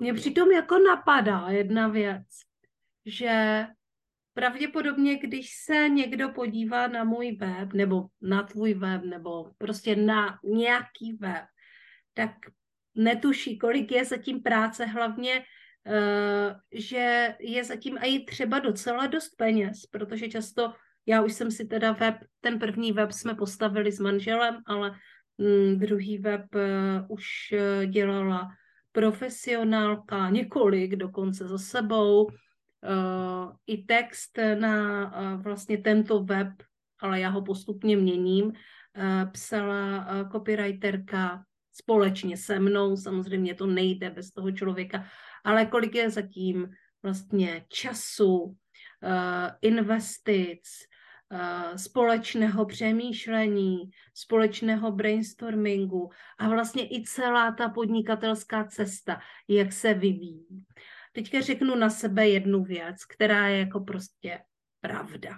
Mně 0.00 0.14
přitom 0.14 0.50
jako 0.50 0.78
napadá 0.78 1.48
jedna 1.48 1.88
věc, 1.88 2.26
že 3.06 3.66
pravděpodobně, 4.34 5.18
když 5.18 5.50
se 5.64 5.88
někdo 5.88 6.28
podívá 6.28 6.86
na 6.86 7.04
můj 7.04 7.36
web, 7.36 7.72
nebo 7.72 8.06
na 8.20 8.42
tvůj 8.42 8.74
web, 8.74 9.04
nebo 9.04 9.50
prostě 9.58 9.96
na 9.96 10.38
nějaký 10.44 11.12
web, 11.12 11.44
tak 12.14 12.30
netuší, 12.96 13.58
kolik 13.58 13.92
je 13.92 14.04
zatím 14.04 14.42
práce, 14.42 14.86
hlavně, 14.86 15.44
uh, 15.86 16.60
že 16.72 17.34
je 17.40 17.64
zatím 17.64 17.98
i 18.02 18.24
třeba 18.24 18.58
docela 18.58 19.06
dost 19.06 19.36
peněz, 19.36 19.86
protože 19.86 20.28
často, 20.28 20.72
já 21.06 21.22
už 21.22 21.32
jsem 21.32 21.50
si 21.50 21.64
teda 21.64 21.92
web, 21.92 22.14
ten 22.40 22.58
první 22.58 22.92
web 22.92 23.12
jsme 23.12 23.34
postavili 23.34 23.92
s 23.92 24.00
manželem, 24.00 24.62
ale 24.66 24.98
mm, 25.38 25.78
druhý 25.78 26.18
web 26.18 26.44
uh, 26.54 26.60
už 27.08 27.24
uh, 27.52 27.84
dělala 27.84 28.48
profesionálka, 28.92 30.30
několik 30.30 30.96
dokonce 30.96 31.48
za 31.48 31.58
sebou, 31.58 32.30
i 33.66 33.82
text 33.82 34.38
na 34.58 35.12
vlastně 35.36 35.78
tento 35.78 36.24
web, 36.24 36.48
ale 37.00 37.20
já 37.20 37.28
ho 37.28 37.42
postupně 37.42 37.96
měním, 37.96 38.52
psala 39.32 40.06
copywriterka 40.32 41.44
společně 41.80 42.36
se 42.36 42.60
mnou, 42.60 42.96
samozřejmě 42.96 43.54
to 43.54 43.66
nejde 43.66 44.10
bez 44.10 44.30
toho 44.30 44.52
člověka, 44.52 45.06
ale 45.44 45.66
kolik 45.66 45.94
je 45.94 46.10
zatím 46.10 46.68
vlastně 47.02 47.64
času, 47.68 48.34
uh, 48.36 48.54
investic, 49.62 50.62
uh, 51.32 51.76
společného 51.76 52.66
přemýšlení, 52.66 53.90
společného 54.14 54.92
brainstormingu 54.92 56.10
a 56.38 56.48
vlastně 56.48 56.88
i 56.88 57.02
celá 57.02 57.52
ta 57.52 57.68
podnikatelská 57.68 58.64
cesta, 58.64 59.20
jak 59.48 59.72
se 59.72 59.94
vyvíjí. 59.94 60.64
Teďka 61.12 61.40
řeknu 61.40 61.74
na 61.74 61.90
sebe 61.90 62.28
jednu 62.28 62.64
věc, 62.64 63.04
která 63.04 63.48
je 63.48 63.58
jako 63.58 63.80
prostě 63.80 64.40
pravda. 64.80 65.30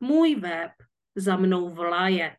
Můj 0.00 0.34
web 0.34 0.72
za 1.14 1.36
mnou 1.36 1.68
vlaje. 1.68 2.36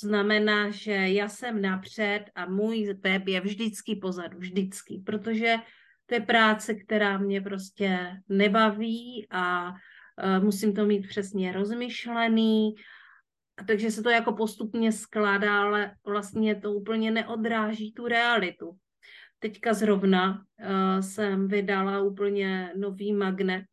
Znamená, 0.00 0.70
že 0.70 0.92
já 0.92 1.28
jsem 1.28 1.62
napřed 1.62 2.24
a 2.34 2.46
můj 2.46 2.94
web 3.04 3.28
je 3.28 3.40
vždycky 3.40 3.96
pozadu, 3.96 4.38
vždycky, 4.38 5.02
protože 5.06 5.56
to 6.06 6.14
je 6.14 6.20
práce, 6.20 6.74
která 6.74 7.18
mě 7.18 7.40
prostě 7.40 8.20
nebaví 8.28 9.26
a 9.30 9.70
uh, 9.70 10.44
musím 10.44 10.74
to 10.74 10.86
mít 10.86 11.08
přesně 11.08 11.52
rozmyšlený, 11.52 12.74
takže 13.66 13.90
se 13.90 14.02
to 14.02 14.10
jako 14.10 14.32
postupně 14.32 14.92
skládá, 14.92 15.62
ale 15.62 15.94
vlastně 16.06 16.54
to 16.54 16.72
úplně 16.72 17.10
neodráží 17.10 17.92
tu 17.92 18.08
realitu. 18.08 18.76
Teďka 19.38 19.74
zrovna 19.74 20.30
uh, 20.32 21.00
jsem 21.00 21.48
vydala 21.48 22.02
úplně 22.02 22.72
nový 22.76 23.12
magnet. 23.12 23.64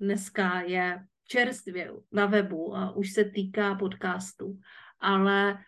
Dneska 0.00 0.60
je 0.60 1.04
čerstvě 1.28 1.90
na 2.12 2.26
webu 2.26 2.76
a 2.76 2.96
už 2.96 3.12
se 3.12 3.24
týká 3.24 3.74
podcastu. 3.74 4.58
Ale 5.02 5.58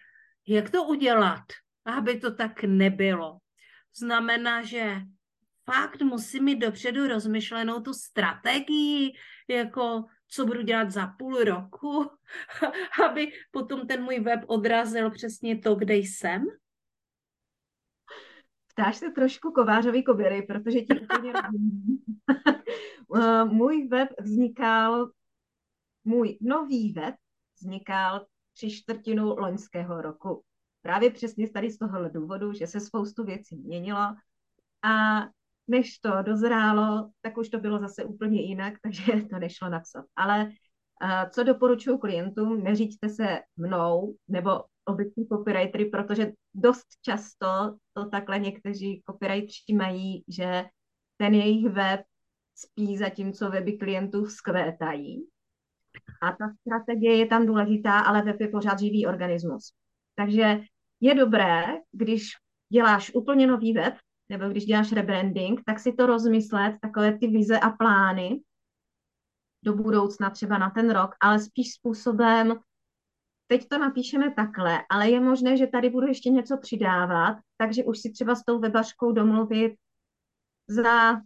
jak 0.47 0.71
to 0.71 0.85
udělat, 0.85 1.45
aby 1.85 2.21
to 2.21 2.35
tak 2.35 2.63
nebylo? 2.65 3.39
Znamená, 3.97 4.63
že 4.63 5.01
fakt 5.65 6.03
musím 6.03 6.45
mít 6.45 6.59
dopředu 6.59 7.09
rozmyšlenou 7.09 7.81
tu 7.81 7.93
strategii, 7.93 9.13
jako 9.49 10.05
co 10.29 10.47
budu 10.47 10.63
dělat 10.63 10.91
za 10.91 11.07
půl 11.07 11.45
roku, 11.45 12.11
aby 13.05 13.33
potom 13.51 13.87
ten 13.87 14.03
můj 14.03 14.21
web 14.21 14.41
odrazil 14.47 15.11
přesně 15.11 15.59
to, 15.59 15.75
kde 15.75 15.95
jsem? 15.95 16.45
Ptáš 18.67 18.97
se 18.97 19.11
trošku 19.11 19.51
kovářový 19.51 20.05
koběry, 20.05 20.43
protože 20.43 20.81
ti 20.81 21.01
úplně 21.01 21.33
eh, 23.17 23.45
Můj 23.45 23.89
web 23.89 24.09
vznikal, 24.21 25.11
můj 26.05 26.39
nový 26.41 26.93
web 26.93 27.15
vznikal 27.57 28.27
tři 28.55 28.71
čtvrtinu 28.71 29.37
loňského 29.37 30.03
roku. 30.03 30.43
Právě 30.83 31.11
přesně 31.11 31.51
tady 31.51 31.71
z 31.71 31.79
tohohle 31.79 32.11
důvodu, 32.11 32.53
že 32.53 32.67
se 32.67 32.81
spoustu 32.81 33.25
věcí 33.25 33.57
měnilo 33.57 34.15
a 34.83 35.23
než 35.69 35.99
to 35.99 36.23
dozrálo, 36.23 37.11
tak 37.23 37.37
už 37.37 37.49
to 37.49 37.59
bylo 37.59 37.79
zase 37.79 38.05
úplně 38.05 38.43
jinak, 38.43 38.75
takže 38.83 39.13
to 39.31 39.39
nešlo 39.39 39.69
napsat. 39.69 40.05
Ale 40.17 40.45
uh, 40.45 41.31
co 41.31 41.45
doporučuji 41.45 41.99
klientům, 41.99 42.65
neříďte 42.65 43.09
se 43.09 43.41
mnou 43.57 44.15
nebo 44.29 44.65
obecní 44.85 45.27
copywritery, 45.27 45.85
protože 45.85 46.33
dost 46.55 46.87
často 47.03 47.77
to 47.93 48.09
takhle 48.11 48.39
někteří 48.39 49.03
copywriteri 49.11 49.77
mají, 49.77 50.25
že 50.29 50.65
ten 51.17 51.35
jejich 51.35 51.69
web 51.69 52.01
spí 52.55 52.99
zatímco 52.99 53.51
weby 53.51 53.73
klientů 53.73 54.25
vzkvétají. 54.25 55.27
A 56.23 56.33
ta 56.33 56.53
strategie 56.61 57.17
je 57.17 57.27
tam 57.27 57.47
důležitá, 57.47 58.01
ale 58.01 58.23
web 58.23 58.41
je 58.41 58.49
pořád 58.49 58.79
živý 58.79 59.07
organismus. 59.07 59.73
Takže 60.15 60.61
je 61.01 61.15
dobré, 61.15 61.65
když 61.93 62.31
děláš 62.73 63.15
úplně 63.15 63.47
nový 63.47 63.73
web, 63.73 63.95
nebo 64.29 64.49
když 64.49 64.65
děláš 64.65 64.93
rebranding, 64.93 65.61
tak 65.67 65.79
si 65.79 65.93
to 65.93 66.07
rozmyslet, 66.07 66.77
takové 66.81 67.19
ty 67.19 67.27
vize 67.27 67.59
a 67.59 67.71
plány 67.71 68.41
do 69.65 69.75
budoucna, 69.75 70.31
třeba 70.31 70.59
na 70.59 70.71
ten 70.71 70.91
rok, 70.91 71.11
ale 71.21 71.39
spíš 71.39 71.73
způsobem, 71.73 72.61
teď 73.47 73.69
to 73.69 73.79
napíšeme 73.79 74.35
takhle, 74.35 74.79
ale 74.91 75.11
je 75.11 75.21
možné, 75.21 75.57
že 75.57 75.67
tady 75.67 75.91
budu 75.91 76.07
ještě 76.07 76.31
něco 76.31 76.59
přidávat, 76.59 77.39
takže 77.57 77.85
už 77.85 77.99
si 77.99 78.11
třeba 78.11 78.35
s 78.35 78.45
tou 78.45 78.59
webařkou 78.59 79.13
domluvit 79.13 79.75
za 80.69 81.21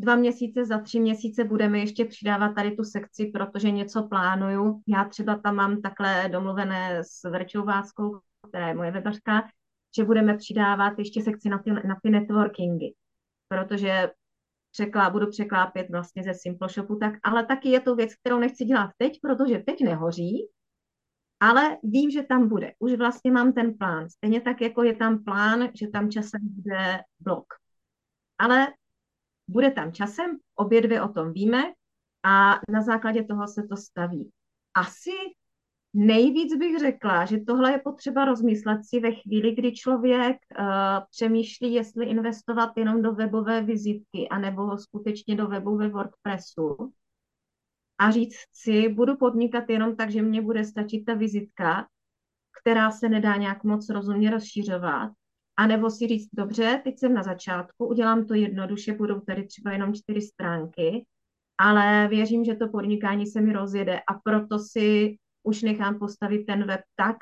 dva 0.00 0.16
měsíce, 0.16 0.64
za 0.64 0.78
tři 0.78 1.00
měsíce 1.00 1.44
budeme 1.44 1.78
ještě 1.78 2.04
přidávat 2.04 2.54
tady 2.54 2.70
tu 2.70 2.84
sekci, 2.84 3.26
protože 3.26 3.70
něco 3.70 4.02
plánuju. 4.02 4.82
Já 4.88 5.04
třeba 5.04 5.38
tam 5.38 5.56
mám 5.56 5.82
takhle 5.82 6.28
domluvené 6.28 7.04
s 7.04 7.30
Verčou 7.30 7.64
Váskou, 7.64 8.20
která 8.48 8.68
je 8.68 8.74
moje 8.74 8.90
webařka, 8.90 9.48
že 9.96 10.04
budeme 10.04 10.36
přidávat 10.36 10.98
ještě 10.98 11.22
sekci 11.22 11.48
na 11.48 11.58
ty, 11.58 11.70
na 11.70 11.96
ty 12.02 12.10
networkingy, 12.10 12.94
protože 13.48 14.10
překlá, 14.70 15.10
budu 15.10 15.30
překlápět 15.30 15.90
vlastně 15.90 16.22
ze 16.22 16.34
Simple 16.34 16.68
Shopu, 16.68 16.96
tak, 16.96 17.14
ale 17.22 17.46
taky 17.46 17.68
je 17.68 17.80
to 17.80 17.94
věc, 17.94 18.14
kterou 18.14 18.38
nechci 18.38 18.64
dělat 18.64 18.90
teď, 18.98 19.18
protože 19.22 19.58
teď 19.58 19.84
nehoří, 19.84 20.48
ale 21.40 21.78
vím, 21.82 22.10
že 22.10 22.22
tam 22.22 22.48
bude. 22.48 22.72
Už 22.78 22.92
vlastně 22.92 23.32
mám 23.32 23.52
ten 23.52 23.78
plán. 23.78 24.10
Stejně 24.10 24.40
tak, 24.40 24.60
jako 24.60 24.82
je 24.82 24.96
tam 24.96 25.24
plán, 25.24 25.68
že 25.74 25.88
tam 25.88 26.10
časem 26.10 26.40
bude 26.42 27.00
blok. 27.20 27.46
Ale 28.38 28.68
bude 29.50 29.70
tam 29.70 29.92
časem, 29.92 30.38
obě 30.54 30.80
dvě 30.80 31.02
o 31.02 31.08
tom 31.08 31.32
víme 31.32 31.62
a 32.24 32.60
na 32.68 32.82
základě 32.82 33.24
toho 33.24 33.48
se 33.48 33.62
to 33.62 33.76
staví. 33.76 34.30
Asi 34.74 35.10
Nejvíc 35.94 36.56
bych 36.56 36.78
řekla, 36.78 37.24
že 37.24 37.38
tohle 37.38 37.72
je 37.72 37.78
potřeba 37.78 38.24
rozmyslet 38.24 38.84
si 38.84 39.00
ve 39.00 39.12
chvíli, 39.12 39.54
kdy 39.54 39.72
člověk 39.72 40.36
uh, 40.58 40.66
přemýšlí, 41.10 41.74
jestli 41.74 42.06
investovat 42.06 42.70
jenom 42.76 43.02
do 43.02 43.12
webové 43.12 43.62
vizitky, 43.62 44.28
anebo 44.28 44.78
skutečně 44.78 45.36
do 45.36 45.46
webu 45.46 45.76
ve 45.76 45.88
WordPressu. 45.88 46.92
A 47.98 48.10
říct 48.10 48.36
si, 48.52 48.88
budu 48.88 49.16
podnikat 49.16 49.70
jenom 49.70 49.96
tak, 49.96 50.10
že 50.10 50.22
mě 50.22 50.42
bude 50.42 50.64
stačit 50.64 51.04
ta 51.04 51.14
vizitka, 51.14 51.88
která 52.60 52.90
se 52.90 53.08
nedá 53.08 53.36
nějak 53.36 53.64
moc 53.64 53.88
rozumně 53.88 54.30
rozšířovat. 54.30 55.12
A 55.60 55.66
nebo 55.66 55.90
si 55.90 56.06
říct, 56.06 56.28
dobře, 56.32 56.80
teď 56.84 56.98
jsem 56.98 57.14
na 57.14 57.22
začátku, 57.22 57.86
udělám 57.86 58.26
to 58.26 58.34
jednoduše, 58.34 58.92
budou 58.92 59.20
tady 59.20 59.46
třeba 59.46 59.72
jenom 59.72 59.94
čtyři 59.94 60.20
stránky, 60.20 61.06
ale 61.58 62.08
věřím, 62.08 62.44
že 62.44 62.54
to 62.54 62.68
podnikání 62.68 63.26
se 63.26 63.40
mi 63.40 63.52
rozjede 63.52 64.00
a 64.00 64.14
proto 64.24 64.58
si 64.58 65.16
už 65.42 65.62
nechám 65.62 65.98
postavit 65.98 66.44
ten 66.44 66.64
web 66.66 66.80
tak, 66.96 67.16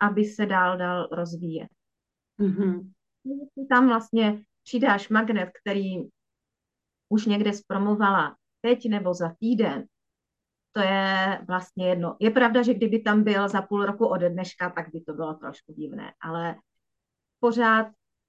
aby 0.00 0.24
se 0.24 0.46
dál 0.46 0.78
dal 0.78 1.08
rozvíjet. 1.12 1.68
Mm-hmm. 2.40 2.92
Tam 3.68 3.88
vlastně 3.88 4.42
přidáš 4.62 5.08
magnet, 5.08 5.50
který 5.62 5.96
už 7.08 7.26
někde 7.26 7.52
zpromovala 7.52 8.36
teď 8.60 8.88
nebo 8.88 9.14
za 9.14 9.34
týden, 9.40 9.84
to 10.72 10.80
je 10.80 11.38
vlastně 11.48 11.88
jedno. 11.88 12.16
Je 12.20 12.30
pravda, 12.30 12.62
že 12.62 12.74
kdyby 12.74 12.98
tam 12.98 13.22
byl 13.22 13.48
za 13.48 13.62
půl 13.62 13.86
roku 13.86 14.06
ode 14.06 14.30
dneška, 14.30 14.70
tak 14.70 14.86
by 14.92 15.00
to 15.00 15.14
bylo 15.14 15.34
trošku 15.34 15.72
divné, 15.72 16.12
ale 16.20 16.56
pořád 17.44 17.86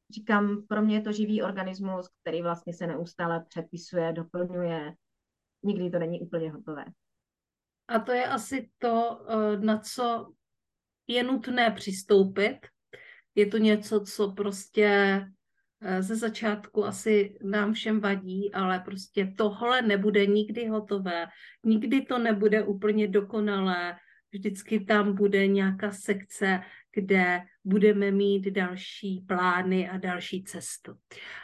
říkám, 0.10 0.68
pro 0.68 0.82
mě 0.82 0.96
je 0.96 1.02
to 1.02 1.12
živý 1.12 1.42
organismus, 1.42 2.10
který 2.22 2.42
vlastně 2.42 2.74
se 2.74 2.88
neustále 2.88 3.46
přepisuje, 3.48 4.14
doplňuje, 4.14 4.94
nikdy 5.64 5.90
to 5.90 6.00
není 6.00 6.22
úplně 6.22 6.52
hotové. 6.52 6.86
A 7.88 8.00
to 8.00 8.12
je 8.12 8.26
asi 8.28 8.70
to, 8.78 9.26
eh, 9.30 9.58
na 9.58 9.80
co 9.80 10.34
je 11.08 11.24
nutné 11.24 11.72
přistoupit. 11.72 12.58
Je 13.36 13.46
to 13.46 13.58
něco, 13.58 14.00
co 14.00 14.32
prostě 14.32 14.88
eh, 15.82 16.04
ze 16.04 16.16
začátku 16.16 16.86
asi 16.86 17.38
nám 17.44 17.74
všem 17.74 18.00
vadí, 18.00 18.54
ale 18.54 18.80
prostě 18.80 19.34
tohle 19.38 19.82
nebude 19.82 20.26
nikdy 20.26 20.68
hotové, 20.68 21.28
nikdy 21.64 22.02
to 22.02 22.18
nebude 22.18 22.64
úplně 22.64 23.08
dokonalé, 23.08 23.98
vždycky 24.36 24.80
tam 24.80 25.16
bude 25.16 25.48
nějaká 25.48 25.92
sekce, 25.92 26.62
kde 26.96 27.42
budeme 27.64 28.12
mít 28.12 28.48
další 28.48 29.24
plány 29.28 29.90
a 29.90 29.98
další 29.98 30.44
cestu. 30.44 30.94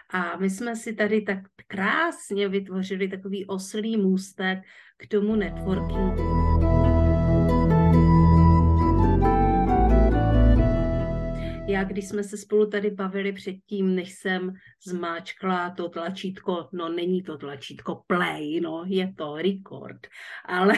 A 0.10 0.38
my 0.38 0.50
jsme 0.50 0.76
si 0.76 0.94
tady 0.94 1.22
tak 1.22 1.40
krásně 1.68 2.50
vytvořili 2.50 3.08
takový 3.08 3.46
oslý 3.46 3.98
můstek 3.98 4.60
k 4.98 5.08
tomu 5.08 5.36
networkingu. 5.36 6.51
Já, 11.72 11.84
když 11.84 12.08
jsme 12.08 12.24
se 12.24 12.38
spolu 12.38 12.70
tady 12.70 12.92
bavili 12.92 13.34
předtím, 13.34 13.96
než 13.96 14.14
jsem 14.14 14.54
zmáčkla 14.86 15.70
to 15.70 15.90
tlačítko, 15.90 16.70
no 16.74 16.90
není 16.90 17.24
to 17.24 17.38
tlačítko 17.38 18.04
play, 18.08 18.60
no 18.60 18.84
je 18.88 19.14
to 19.14 19.36
record, 19.36 20.08
ale 20.46 20.74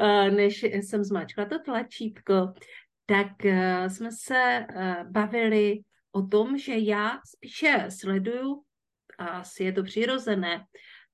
než 0.30 0.62
jsem 0.62 1.04
zmáčkla 1.04 1.44
to 1.44 1.58
tlačítko, 1.58 2.52
tak 3.06 3.32
uh, 3.44 3.86
jsme 3.88 4.08
se 4.12 4.66
uh, 4.74 5.10
bavili 5.10 5.80
o 6.12 6.22
tom, 6.22 6.58
že 6.58 6.74
já 6.76 7.20
spíše 7.26 7.86
sleduju, 7.88 8.62
a 9.18 9.26
asi 9.26 9.64
je 9.64 9.72
to 9.72 9.82
přirozené, 9.82 10.64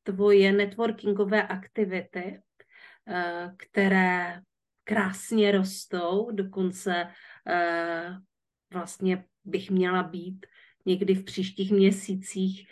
tvoje 0.03 0.53
networkingové 0.53 1.42
aktivity, 1.42 2.40
uh, 3.09 3.50
které 3.57 4.40
krásně 4.85 5.53
rostou, 5.53 6.31
dokonce 6.31 7.07
vlastně 8.72 9.24
bych 9.44 9.70
měla 9.70 10.03
být 10.03 10.46
někdy 10.87 11.14
v 11.14 11.24
příštích 11.24 11.72
měsících 11.72 12.66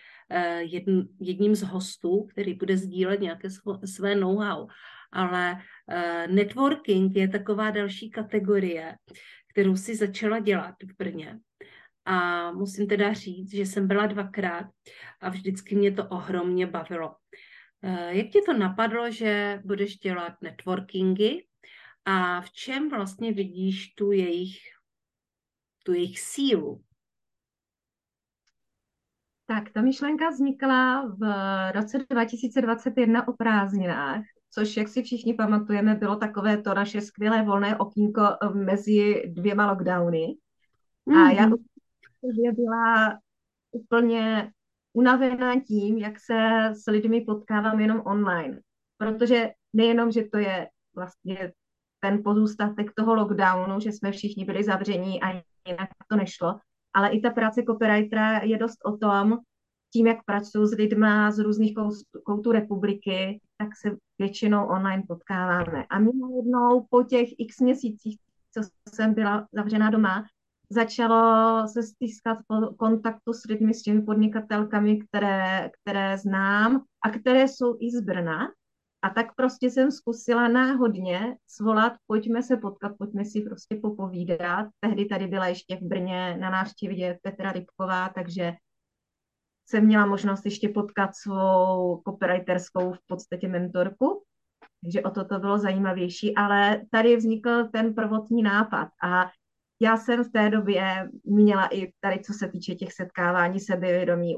jedn, 0.59 1.01
jedním 1.21 1.55
z 1.55 1.63
hostů, 1.63 2.25
který 2.25 2.55
bude 2.55 2.77
sdílet 2.77 3.21
nějaké 3.21 3.49
své 3.85 4.15
know-how 4.15 4.67
ale 5.13 5.53
uh, 5.53 6.35
networking 6.35 7.17
je 7.17 7.29
taková 7.29 7.71
další 7.71 8.11
kategorie, 8.11 8.97
kterou 9.53 9.77
si 9.77 9.97
začala 9.97 10.39
dělat 10.39 10.75
v 10.83 10.97
Brně. 10.99 11.39
A 12.05 12.53
musím 12.53 12.87
teda 12.87 13.13
říct, 13.13 13.55
že 13.55 13.67
jsem 13.67 13.89
byla 13.89 14.07
dvakrát 14.07 14.67
a 15.21 15.29
vždycky 15.29 15.77
mě 15.77 15.93
to 15.93 16.05
ohromně 16.09 16.67
bavilo. 16.67 17.15
Jak 18.09 18.27
ti 18.27 18.39
to 18.47 18.53
napadlo, 18.53 19.11
že 19.11 19.61
budeš 19.65 19.99
dělat 19.99 20.33
networkingy 20.43 21.47
a 22.09 22.40
v 22.40 22.51
čem 22.51 22.90
vlastně 22.90 23.33
vidíš 23.33 23.94
tu 23.94 24.12
jejich, 24.12 24.57
tu 25.85 25.92
jejich 25.92 26.21
sílu? 26.21 26.85
Tak, 29.47 29.71
ta 29.71 29.83
myšlenka 29.83 30.29
vznikla 30.29 31.07
v 31.07 31.23
roce 31.73 31.99
2021 32.11 33.29
o 33.29 33.33
prázdninách, 33.33 34.25
což, 34.51 34.77
jak 34.77 34.88
si 34.88 35.03
všichni 35.03 35.35
pamatujeme, 35.35 35.94
bylo 35.94 36.16
takové 36.16 36.62
to 36.62 36.75
naše 36.75 37.01
skvělé 37.01 37.42
volné 37.42 37.77
okýnko 37.77 38.23
eh, 38.23 38.49
mezi 38.49 39.23
dvěma 39.27 39.71
lockdowny. 39.71 40.37
Mm-hmm. 41.07 41.27
A 41.27 41.31
já 41.31 41.47
mhm. 41.47 41.57
byla 42.55 43.18
úplně 43.71 44.53
unavená 44.92 45.61
tím, 45.61 45.99
jak 45.99 46.21
se 46.21 46.71
s 46.73 46.90
lidmi 46.90 47.21
potkávám 47.21 47.81
jenom 47.81 48.03
online. 48.05 48.61
Protože 48.97 49.51
nejenom, 49.73 50.12
že 50.12 50.25
to 50.25 50.38
je 50.38 50.68
vlastně 50.94 51.53
ten 52.01 52.23
pozůstatek 52.25 52.93
toho 52.95 53.15
lockdownu, 53.15 53.81
že 53.81 53.93
jsme 53.93 54.13
všichni 54.13 54.45
byli 54.45 54.65
zavření 54.65 55.23
a 55.23 55.29
jinak 55.69 55.89
to 56.11 56.17
nešlo, 56.17 56.59
ale 56.95 57.09
i 57.09 57.21
ta 57.21 57.31
práce 57.31 57.63
copywritera 57.63 58.39
je 58.43 58.59
dost 58.59 58.79
o 58.85 58.97
tom, 58.97 59.39
tím, 59.93 60.07
jak 60.07 60.25
pracuji 60.25 60.67
s 60.67 60.73
lidma 60.73 61.31
z 61.31 61.39
různých 61.39 61.75
koutů 62.25 62.53
republiky, 62.53 63.41
tak 63.57 63.69
se 63.77 63.97
většinou 64.19 64.67
online 64.67 65.03
potkáváme. 65.09 65.85
A 65.91 65.99
mě 65.99 66.13
najednou 66.21 66.87
po 66.91 67.03
těch 67.03 67.29
x 67.39 67.61
měsících, 67.61 68.19
co 68.55 68.61
jsem 68.95 69.15
byla 69.15 69.49
zavřená 69.53 69.91
doma, 69.91 70.25
začalo 70.71 71.69
se 71.69 71.83
stýskat 71.83 72.39
kontaktu 72.79 73.33
s 73.33 73.45
lidmi, 73.45 73.75
s 73.75 73.83
těmi 73.83 74.03
podnikatelkami, 74.03 74.99
které, 74.99 75.71
které 75.81 76.19
znám 76.19 76.85
a 77.05 77.11
které 77.11 77.49
jsou 77.49 77.77
i 77.81 77.91
z 77.91 78.01
Brna. 78.01 78.49
A 79.03 79.11
tak 79.11 79.35
prostě 79.35 79.71
jsem 79.71 79.91
zkusila 79.91 80.49
náhodně 80.49 81.37
svolat, 81.47 81.93
pojďme 82.07 82.43
se 82.43 82.57
potkat, 82.57 82.93
pojďme 82.99 83.25
si 83.25 83.41
prostě 83.41 83.77
popovídat. 83.83 84.69
Tehdy 84.81 85.05
tady 85.05 85.27
byla 85.27 85.47
ještě 85.47 85.77
v 85.77 85.83
Brně 85.83 86.37
na 86.41 86.51
návštěvě 86.51 87.19
Petra 87.23 87.53
Rybková, 87.53 88.09
takže 88.09 88.53
jsem 89.71 89.85
měla 89.85 90.07
možnost 90.07 90.45
ještě 90.45 90.69
potkat 90.69 91.17
svou 91.17 92.03
copywriterskou 92.09 92.93
v 92.93 92.99
podstatě 93.07 93.49
mentorku, 93.49 94.25
takže 94.83 95.03
o 95.03 95.11
to 95.11 95.25
to 95.25 95.39
bylo 95.39 95.59
zajímavější, 95.59 96.35
ale 96.35 96.83
tady 96.91 97.17
vznikl 97.17 97.69
ten 97.69 97.95
prvotní 97.95 98.43
nápad 98.43 98.89
a 99.03 99.31
já 99.83 99.97
jsem 99.97 100.25
v 100.25 100.33
té 100.33 100.51
době 100.51 101.11
měla 101.25 101.67
i 101.67 101.93
tady, 102.01 102.21
co 102.21 102.33
se 102.33 102.49
týče 102.49 102.75
těch 102.75 102.93
setkávání 102.93 103.61
sebevědomí, 103.61 104.37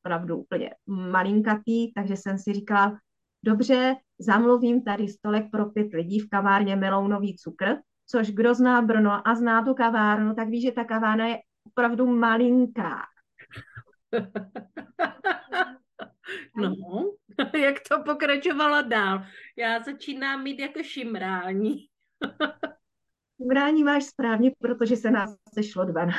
opravdu 0.00 0.36
úplně 0.36 0.70
malinkatý, 0.86 1.92
takže 1.92 2.16
jsem 2.16 2.38
si 2.38 2.52
říkala, 2.52 2.98
dobře, 3.44 3.94
zamluvím 4.18 4.82
tady 4.82 5.08
stolek 5.08 5.50
pro 5.50 5.66
pět 5.66 5.92
lidí 5.92 6.20
v 6.20 6.28
kavárně 6.28 6.76
Melounový 6.76 7.36
cukr, 7.36 7.76
což 8.06 8.30
kdo 8.30 8.54
zná 8.54 8.82
Brno 8.82 9.28
a 9.28 9.34
zná 9.34 9.64
tu 9.64 9.74
kavárnu, 9.74 10.34
tak 10.34 10.48
ví, 10.48 10.62
že 10.62 10.72
ta 10.72 10.84
kavárna 10.84 11.26
je 11.26 11.38
opravdu 11.66 12.06
malinká. 12.06 13.02
No, 16.56 16.74
jak 17.62 17.76
to 17.88 18.02
pokračovalo 18.02 18.82
dál? 18.82 19.24
Já 19.56 19.82
začínám 19.82 20.42
mít 20.42 20.58
jako 20.58 20.82
šimrání. 20.82 21.76
Šimrání 23.36 23.84
máš 23.84 24.04
správně, 24.04 24.52
protože 24.58 24.96
se 24.96 25.10
nás 25.10 25.36
sešlo 25.54 25.84
12. 25.84 26.16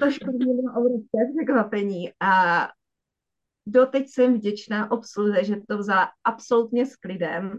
To 0.00 0.10
škodí 0.10 0.38
bylo 0.38 0.74
obrovské 0.76 1.18
překvapení 1.36 2.12
a 2.20 2.68
doteď 3.66 4.08
jsem 4.08 4.34
vděčná 4.34 4.90
obsluze, 4.90 5.44
že 5.44 5.56
to 5.68 5.78
vzala 5.78 6.08
absolutně 6.24 6.86
s 6.86 6.96
klidem. 6.96 7.58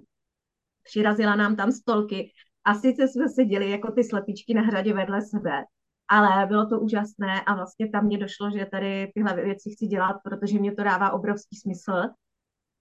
Přirazila 0.84 1.36
nám 1.36 1.56
tam 1.56 1.72
stolky 1.72 2.32
a 2.66 2.74
sice 2.74 3.08
jsme 3.08 3.30
seděli 3.30 3.70
jako 3.70 3.92
ty 3.92 4.04
slepičky 4.04 4.54
na 4.54 4.62
hradě 4.62 4.94
vedle 4.94 5.22
sebe, 5.22 5.64
ale 6.08 6.46
bylo 6.46 6.66
to 6.66 6.80
úžasné 6.80 7.42
a 7.42 7.56
vlastně 7.56 7.90
tam 7.90 8.06
mě 8.06 8.18
došlo, 8.18 8.52
že 8.52 8.66
tady 8.66 9.12
tyhle 9.16 9.36
věci 9.36 9.70
chci 9.70 9.86
dělat, 9.88 10.16
protože 10.24 10.60
mě 10.60 10.76
to 10.76 10.84
dává 10.84 11.12
obrovský 11.12 11.56
smysl. 11.56 12.02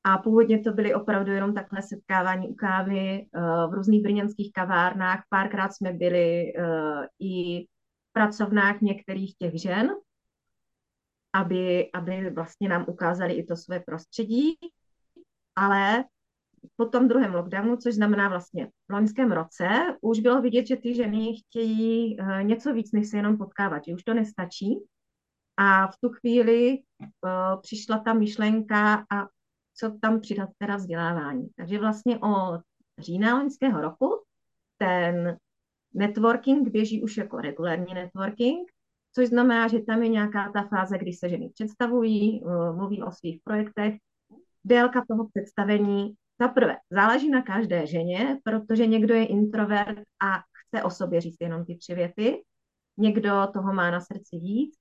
A 0.06 0.18
původně 0.18 0.60
to 0.60 0.72
byly 0.72 0.94
opravdu 0.94 1.32
jenom 1.32 1.54
takhle 1.54 1.82
setkávání 1.82 2.48
u 2.48 2.54
kávy 2.54 3.26
eh, 3.34 3.40
v 3.40 3.70
různých 3.72 4.02
brněnských 4.02 4.52
kavárnách. 4.52 5.22
Párkrát 5.28 5.72
jsme 5.72 5.92
byli 5.92 6.52
eh, 6.56 7.08
i 7.20 7.64
v 7.64 8.12
pracovnách 8.12 8.80
některých 8.80 9.34
těch 9.36 9.62
žen, 9.62 9.90
aby, 11.34 11.90
aby 11.92 12.30
vlastně 12.30 12.68
nám 12.68 12.84
ukázali 12.88 13.34
i 13.34 13.44
to 13.44 13.56
své 13.56 13.80
prostředí. 13.80 14.54
Ale 15.56 16.04
po 16.76 16.86
tom 16.86 17.08
druhém 17.08 17.34
lockdownu, 17.34 17.76
což 17.76 17.94
znamená 17.94 18.28
vlastně 18.28 18.66
v 18.66 18.92
loňském 18.92 19.32
roce, 19.32 19.68
už 20.00 20.20
bylo 20.20 20.42
vidět, 20.42 20.66
že 20.66 20.76
ty 20.76 20.94
ženy 20.94 21.36
chtějí 21.36 22.18
uh, 22.18 22.42
něco 22.42 22.72
víc, 22.72 22.92
než 22.92 23.08
se 23.08 23.16
jenom 23.16 23.38
potkávat, 23.38 23.82
že 23.84 23.94
už 23.94 24.02
to 24.02 24.14
nestačí. 24.14 24.78
A 25.56 25.86
v 25.86 25.96
tu 26.00 26.08
chvíli 26.08 26.78
uh, 27.00 27.60
přišla 27.60 27.98
ta 27.98 28.12
myšlenka 28.12 29.06
a 29.10 29.28
co 29.74 29.98
tam 30.02 30.20
přidat 30.20 30.48
teda 30.58 30.76
vzdělávání. 30.76 31.48
Takže 31.56 31.78
vlastně 31.78 32.18
od 32.18 32.60
října 32.98 33.38
loňského 33.38 33.80
roku 33.80 34.24
ten 34.78 35.36
networking 35.94 36.68
běží 36.68 37.02
už 37.02 37.16
jako 37.16 37.40
regulární 37.40 37.94
networking, 37.94 38.70
což 39.14 39.28
znamená, 39.28 39.68
že 39.68 39.78
tam 39.78 40.02
je 40.02 40.08
nějaká 40.08 40.52
ta 40.52 40.62
fáze, 40.62 40.98
kdy 40.98 41.12
se 41.12 41.28
ženy 41.28 41.50
představují, 41.54 42.42
uh, 42.42 42.76
mluví 42.76 43.02
o 43.02 43.12
svých 43.12 43.40
projektech, 43.44 43.94
délka 44.64 45.04
toho 45.08 45.28
představení 45.28 46.14
za 46.40 46.48
prvé, 46.48 46.76
záleží 46.90 47.30
na 47.30 47.42
každé 47.42 47.86
ženě, 47.86 48.38
protože 48.44 48.86
někdo 48.86 49.14
je 49.14 49.26
introvert 49.26 49.98
a 50.22 50.38
chce 50.38 50.82
o 50.82 50.90
sobě 50.90 51.20
říct 51.20 51.36
jenom 51.40 51.64
ty 51.64 51.76
tři 51.76 51.94
věty, 51.94 52.42
někdo 52.96 53.30
toho 53.52 53.72
má 53.72 53.90
na 53.90 54.00
srdci 54.00 54.36
víc. 54.38 54.74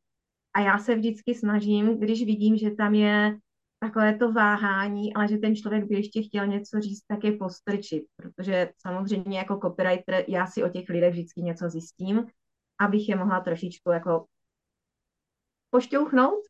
A 0.55 0.59
já 0.59 0.77
se 0.77 0.95
vždycky 0.95 1.35
snažím, 1.35 1.99
když 1.99 2.25
vidím, 2.25 2.57
že 2.57 2.71
tam 2.71 2.95
je 2.95 3.37
takové 3.79 4.17
to 4.17 4.31
váhání, 4.31 5.13
ale 5.13 5.27
že 5.27 5.37
ten 5.37 5.55
člověk 5.55 5.85
by 5.85 5.95
ještě 5.95 6.21
chtěl 6.21 6.47
něco 6.47 6.81
říct, 6.81 7.03
tak 7.07 7.23
je 7.23 7.31
postrčit, 7.37 8.03
protože 8.15 8.69
samozřejmě 8.87 9.37
jako 9.37 9.59
copywriter 9.63 10.25
já 10.27 10.47
si 10.47 10.63
o 10.63 10.69
těch 10.69 10.89
lidech 10.89 11.13
vždycky 11.13 11.41
něco 11.41 11.69
zjistím, 11.69 12.25
abych 12.85 13.09
je 13.09 13.15
mohla 13.15 13.39
trošičku 13.39 13.91
jako 13.91 14.25
pošťouchnout, 15.69 16.43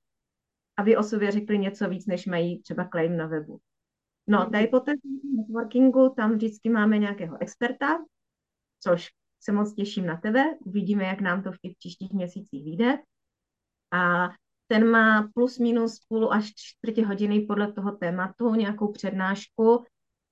aby 0.78 0.98
o 0.98 1.04
sobě 1.04 1.32
řekli 1.32 1.60
něco 1.60 1.90
víc, 1.90 2.06
než 2.06 2.26
mají 2.26 2.62
třeba 2.62 2.88
claim 2.88 3.18
na 3.18 3.28
webu. 3.28 3.60
No, 4.28 4.50
tady 4.50 4.68
po 4.68 4.80
té 4.80 4.92
networkingu 5.38 6.14
tam 6.18 6.32
vždycky 6.32 6.70
máme 6.70 6.98
nějakého 6.98 7.42
experta, 7.42 8.06
což 8.80 9.10
se 9.40 9.52
moc 9.52 9.74
těším 9.74 10.06
na 10.06 10.18
tebe, 10.18 10.58
uvidíme, 10.66 11.04
jak 11.04 11.22
nám 11.22 11.44
to 11.44 11.52
v 11.52 11.58
těch 11.62 11.72
příštích 11.80 12.14
měsících 12.14 12.64
vyjde. 12.64 12.98
A 13.92 14.30
ten 14.68 14.90
má 14.90 15.30
plus 15.34 15.60
minus 15.60 16.00
půl 16.08 16.34
až 16.34 16.52
čtvrtě 16.56 17.06
hodiny 17.06 17.40
podle 17.40 17.74
toho 17.74 17.92
tématu, 17.92 18.56
nějakou 18.56 18.92
přednášku, 18.92 19.86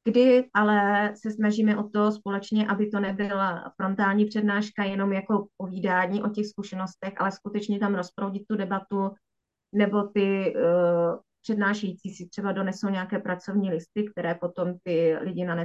kdy 0.04 0.49
ale 0.54 1.12
se 1.16 1.32
snažíme 1.32 1.78
o 1.78 1.84
to 1.84 2.12
společně, 2.12 2.68
aby 2.68 2.89
to 2.89 2.99
nebyla 2.99 3.74
frontální 3.76 4.26
přednáška 4.26 4.84
jenom 4.84 5.14
jako 5.14 5.47
povídání 5.58 6.24
o 6.24 6.30
těch 6.30 6.47
zkušenostech, 6.47 7.14
ale 7.18 7.32
skutečně 7.32 7.80
tam 7.80 7.95
rozproudit 7.95 8.43
tu 8.47 8.56
debatu, 8.56 9.12
nebo 9.76 10.04
ty 10.04 10.54
uh, 10.56 11.20
přednášející 11.41 12.10
si 12.10 12.30
třeba 12.30 12.52
donesou 12.52 12.89
nějaké 12.89 13.20
pracovní 13.20 13.70
listy, 13.70 14.06
které 14.12 14.36
potom 14.36 14.74
ty 14.84 15.18
lidi 15.22 15.45
na 15.45 15.56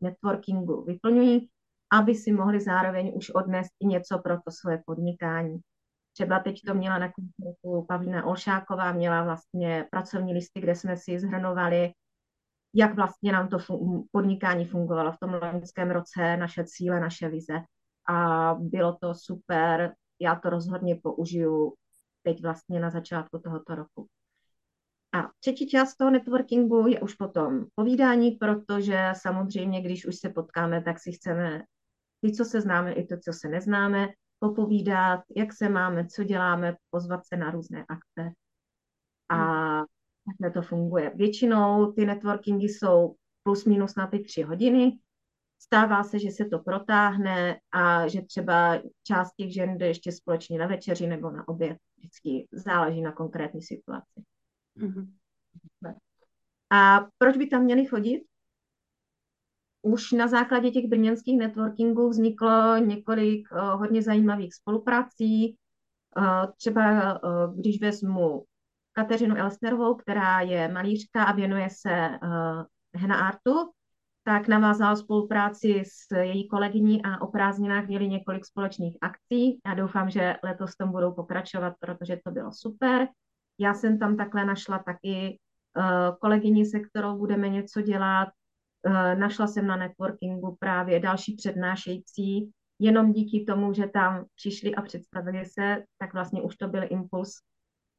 networkingu 0.00 0.84
vyplňují, 0.84 1.48
aby 1.92 2.14
si 2.14 2.32
mohli 2.32 2.60
zároveň 2.60 3.12
už 3.14 3.30
odnést 3.30 3.70
i 3.80 3.86
něco 3.86 4.18
pro 4.18 4.36
to 4.36 4.50
svoje 4.50 4.82
podnikání. 4.86 5.60
Třeba 6.12 6.38
teď 6.38 6.60
to 6.66 6.74
měla 6.74 6.98
na 6.98 7.12
koncertu 7.12 7.86
Pavlína 7.88 8.26
Olšáková, 8.26 8.92
měla 8.92 9.24
vlastně 9.24 9.86
pracovní 9.90 10.34
listy, 10.34 10.60
kde 10.60 10.74
jsme 10.74 10.96
si 10.96 11.18
zhrnovali, 11.18 11.92
jak 12.74 12.94
vlastně 12.94 13.32
nám 13.32 13.48
to 13.48 13.56
fun- 13.58 14.04
podnikání 14.12 14.64
fungovalo 14.64 15.12
v 15.12 15.18
tom 15.18 15.34
loňském 15.42 15.90
roce, 15.90 16.36
naše 16.36 16.64
cíle, 16.64 17.00
naše 17.00 17.28
vize. 17.28 17.60
A 18.08 18.54
bylo 18.54 18.96
to 19.00 19.14
super, 19.14 19.94
já 20.20 20.34
to 20.34 20.50
rozhodně 20.50 21.00
použiju 21.02 21.74
teď 22.22 22.42
vlastně 22.42 22.80
na 22.80 22.90
začátku 22.90 23.38
tohoto 23.38 23.74
roku. 23.74 24.06
A 25.14 25.30
třetí 25.40 25.68
část 25.68 25.96
toho 25.96 26.10
networkingu 26.10 26.86
je 26.86 27.00
už 27.00 27.14
potom 27.14 27.66
povídání, 27.74 28.30
protože 28.30 29.12
samozřejmě, 29.16 29.82
když 29.82 30.06
už 30.06 30.16
se 30.16 30.28
potkáme, 30.28 30.82
tak 30.82 31.00
si 31.00 31.12
chceme 31.12 31.62
ty, 32.20 32.32
co 32.32 32.44
se 32.44 32.60
známe, 32.60 32.92
i 32.92 33.06
to, 33.06 33.16
co 33.24 33.32
se 33.32 33.48
neznáme, 33.48 34.08
popovídat, 34.38 35.20
jak 35.36 35.52
se 35.52 35.68
máme, 35.68 36.06
co 36.06 36.24
děláme, 36.24 36.76
pozvat 36.90 37.26
se 37.26 37.36
na 37.36 37.50
různé 37.50 37.84
akce. 37.88 38.32
A 39.28 39.84
takhle 40.26 40.50
to 40.50 40.68
funguje. 40.68 41.12
Většinou 41.14 41.92
ty 41.92 42.06
networkingy 42.06 42.68
jsou 42.68 43.14
plus 43.42 43.64
minus 43.64 43.94
na 43.94 44.06
ty 44.06 44.18
tři 44.18 44.42
hodiny. 44.42 44.98
Stává 45.58 46.04
se, 46.04 46.18
že 46.18 46.30
se 46.30 46.44
to 46.44 46.58
protáhne 46.58 47.60
a 47.72 48.08
že 48.08 48.22
třeba 48.22 48.78
část 49.06 49.32
těch 49.36 49.54
žen 49.54 49.78
jde 49.78 49.86
ještě 49.86 50.12
společně 50.12 50.58
na 50.58 50.66
večeři 50.66 51.06
nebo 51.06 51.30
na 51.30 51.48
oběd. 51.48 51.78
Vždycky 51.98 52.48
záleží 52.52 53.00
na 53.00 53.12
konkrétní 53.12 53.62
situaci. 53.62 54.22
Mm-hmm. 54.76 55.12
A 56.70 57.06
proč 57.18 57.36
by 57.36 57.46
tam 57.46 57.62
měli 57.64 57.86
chodit? 57.86 58.22
Už 59.82 60.12
na 60.12 60.28
základě 60.28 60.70
těch 60.70 60.86
brněnských 60.86 61.38
networkingů 61.38 62.08
vzniklo 62.08 62.76
několik 62.76 63.48
uh, 63.52 63.58
hodně 63.58 64.02
zajímavých 64.02 64.54
spoluprací. 64.54 65.56
Uh, 66.16 66.52
třeba 66.56 67.12
uh, 67.22 67.58
když 67.58 67.80
vezmu 67.80 68.44
Kateřinu 68.92 69.36
Elsnerovou, 69.36 69.94
která 69.94 70.40
je 70.40 70.68
malířka 70.68 71.24
a 71.24 71.32
věnuje 71.32 71.68
se 71.70 72.18
uh, 72.22 73.12
artu, 73.12 73.70
tak 74.24 74.48
navázala 74.48 74.96
spolupráci 74.96 75.82
s 75.86 76.16
její 76.16 76.48
kolegyní 76.48 77.02
a 77.04 77.20
o 77.20 77.26
prázdninách 77.26 77.86
měli 77.86 78.08
několik 78.08 78.44
společných 78.44 78.96
akcí. 79.00 79.60
Já 79.66 79.74
doufám, 79.74 80.10
že 80.10 80.36
letos 80.44 80.76
tom 80.76 80.90
budou 80.90 81.12
pokračovat, 81.12 81.74
protože 81.80 82.20
to 82.24 82.30
bylo 82.30 82.52
super. 82.52 83.08
Já 83.58 83.74
jsem 83.74 83.98
tam 83.98 84.16
takhle 84.16 84.44
našla 84.44 84.78
taky 84.78 85.38
uh, 85.76 86.16
kolegyni, 86.20 86.66
se 86.66 86.80
kterou 86.80 87.18
budeme 87.18 87.48
něco 87.48 87.80
dělat. 87.80 88.28
Uh, 88.86 89.14
našla 89.18 89.46
jsem 89.46 89.66
na 89.66 89.76
networkingu 89.76 90.56
právě 90.60 91.00
další 91.00 91.36
přednášející. 91.36 92.50
Jenom 92.78 93.12
díky 93.12 93.44
tomu, 93.44 93.72
že 93.72 93.86
tam 93.86 94.24
přišli 94.34 94.74
a 94.74 94.82
představili 94.82 95.44
se, 95.44 95.84
tak 95.98 96.12
vlastně 96.12 96.42
už 96.42 96.56
to 96.56 96.68
byl 96.68 96.82
impuls, 96.90 97.32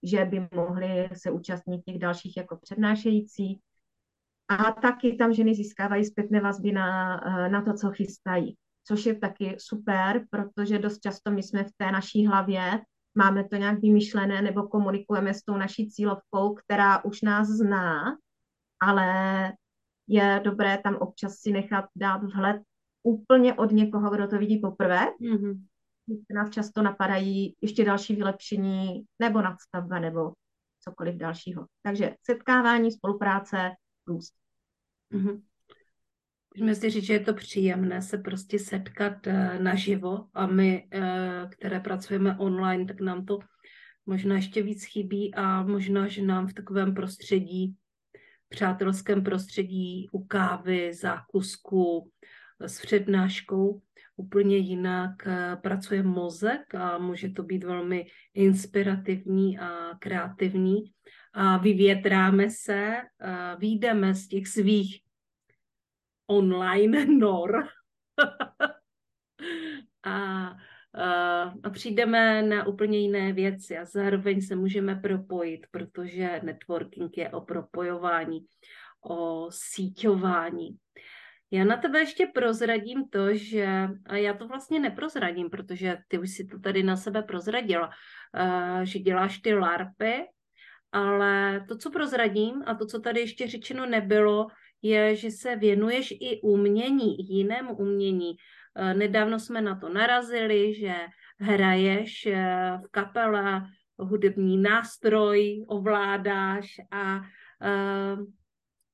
že 0.03 0.25
by 0.25 0.47
mohli 0.55 1.09
se 1.13 1.31
účastnit 1.31 1.81
těch 1.85 1.99
dalších 1.99 2.37
jako 2.37 2.57
přednášející. 2.57 3.61
A 4.49 4.71
taky 4.71 5.15
tam 5.15 5.33
ženy 5.33 5.55
získávají 5.55 6.05
zpětné 6.05 6.41
vazby 6.41 6.71
na, 6.71 7.21
eh, 7.27 7.49
na 7.49 7.61
to, 7.61 7.73
co 7.73 7.91
chystají, 7.91 8.57
což 8.87 9.05
je 9.05 9.15
taky 9.15 9.55
super, 9.59 10.25
protože 10.29 10.79
dost 10.79 10.99
často 10.99 11.31
my 11.31 11.43
jsme 11.43 11.63
v 11.63 11.71
té 11.77 11.91
naší 11.91 12.27
hlavě 12.27 12.81
máme 13.15 13.43
to 13.43 13.55
nějak 13.55 13.79
vymyšlené 13.79 14.41
nebo 14.41 14.67
komunikujeme 14.67 15.33
s 15.33 15.43
tou 15.43 15.57
naší 15.57 15.89
cílovkou, 15.89 16.53
která 16.53 17.05
už 17.05 17.21
nás 17.21 17.47
zná, 17.47 18.17
ale 18.81 19.07
je 20.07 20.41
dobré 20.43 20.77
tam 20.77 20.95
občas 20.95 21.35
si 21.35 21.51
nechat 21.51 21.85
dát 21.95 22.23
vhled 22.23 22.61
úplně 23.03 23.53
od 23.53 23.71
někoho, 23.71 24.09
kdo 24.09 24.27
to 24.27 24.37
vidí 24.37 24.57
poprvé. 24.59 25.07
Mm-hmm. 25.21 25.63
Nás 26.33 26.49
často 26.49 26.81
napadají 26.81 27.55
ještě 27.61 27.85
další 27.85 28.15
vylepšení 28.15 29.03
nebo 29.19 29.41
nadstavba 29.41 29.99
nebo 29.99 30.33
cokoliv 30.79 31.15
dalšího. 31.15 31.65
Takže 31.81 32.15
setkávání, 32.23 32.91
spolupráce, 32.91 33.71
růst. 34.07 34.33
Mm-hmm. 35.13 35.41
Můžeme 36.55 36.75
si 36.75 36.89
říct, 36.89 37.03
že 37.03 37.13
je 37.13 37.19
to 37.19 37.33
příjemné 37.33 38.01
se 38.01 38.17
prostě 38.17 38.59
setkat 38.59 39.27
uh, 39.27 39.59
naživo 39.59 40.27
a 40.33 40.47
my, 40.47 40.89
uh, 40.93 41.49
které 41.49 41.79
pracujeme 41.79 42.37
online, 42.37 42.85
tak 42.85 43.01
nám 43.01 43.25
to 43.25 43.39
možná 44.05 44.35
ještě 44.35 44.63
víc 44.63 44.85
chybí 44.85 45.35
a 45.35 45.63
možná, 45.63 46.07
že 46.07 46.21
nám 46.21 46.47
v 46.47 46.53
takovém 46.53 46.93
prostředí, 46.93 47.75
přátelském 48.49 49.23
prostředí 49.23 50.09
u 50.11 50.25
kávy, 50.25 50.93
zákusku, 50.93 52.11
s 52.59 52.81
přednáškou 52.81 53.81
úplně 54.15 54.57
jinak 54.57 55.11
pracuje 55.61 56.03
mozek 56.03 56.75
a 56.75 56.97
může 56.97 57.29
to 57.29 57.43
být 57.43 57.63
velmi 57.63 58.05
inspirativní 58.33 59.59
a 59.59 59.97
kreativní. 59.99 60.83
A 61.33 61.57
vyvětráme 61.57 62.49
se, 62.49 62.93
výjdeme 63.57 64.15
z 64.15 64.27
těch 64.27 64.47
svých 64.47 65.03
online 66.27 67.05
nor. 67.19 67.67
a, 70.03 70.47
a 71.63 71.69
přijdeme 71.69 72.41
na 72.41 72.67
úplně 72.67 72.99
jiné 72.99 73.33
věci 73.33 73.77
a 73.77 73.85
zároveň 73.85 74.41
se 74.41 74.55
můžeme 74.55 74.95
propojit, 74.95 75.67
protože 75.71 76.39
networking 76.43 77.17
je 77.17 77.29
o 77.29 77.41
propojování, 77.41 78.45
o 79.05 79.47
síťování. 79.51 80.77
Já 81.53 81.63
na 81.63 81.77
tebe 81.77 81.99
ještě 81.99 82.27
prozradím 82.33 83.09
to, 83.09 83.33
že, 83.33 83.89
a 84.05 84.15
já 84.15 84.33
to 84.33 84.47
vlastně 84.47 84.79
neprozradím, 84.79 85.49
protože 85.49 85.97
ty 86.07 86.17
už 86.17 86.29
si 86.29 86.45
to 86.45 86.59
tady 86.59 86.83
na 86.83 86.97
sebe 86.97 87.21
prozradila, 87.21 87.89
že 88.83 88.99
děláš 88.99 89.37
ty 89.37 89.53
larpy, 89.53 90.13
ale 90.91 91.65
to, 91.67 91.77
co 91.77 91.91
prozradím 91.91 92.63
a 92.65 92.75
to, 92.75 92.85
co 92.85 92.99
tady 92.99 93.19
ještě 93.19 93.47
řečeno 93.47 93.85
nebylo, 93.85 94.47
je, 94.81 95.15
že 95.15 95.31
se 95.31 95.55
věnuješ 95.55 96.11
i 96.11 96.41
umění, 96.41 97.15
jinému 97.29 97.75
umění. 97.75 98.35
Eh, 98.75 98.93
nedávno 98.93 99.39
jsme 99.39 99.61
na 99.61 99.75
to 99.75 99.89
narazili, 99.89 100.73
že 100.73 100.93
hraješ 101.39 102.25
eh, 102.25 102.79
v 102.85 102.91
kapele 102.91 103.61
hudební 103.99 104.57
nástroj, 104.57 105.65
ovládáš 105.67 106.75
a 106.91 107.21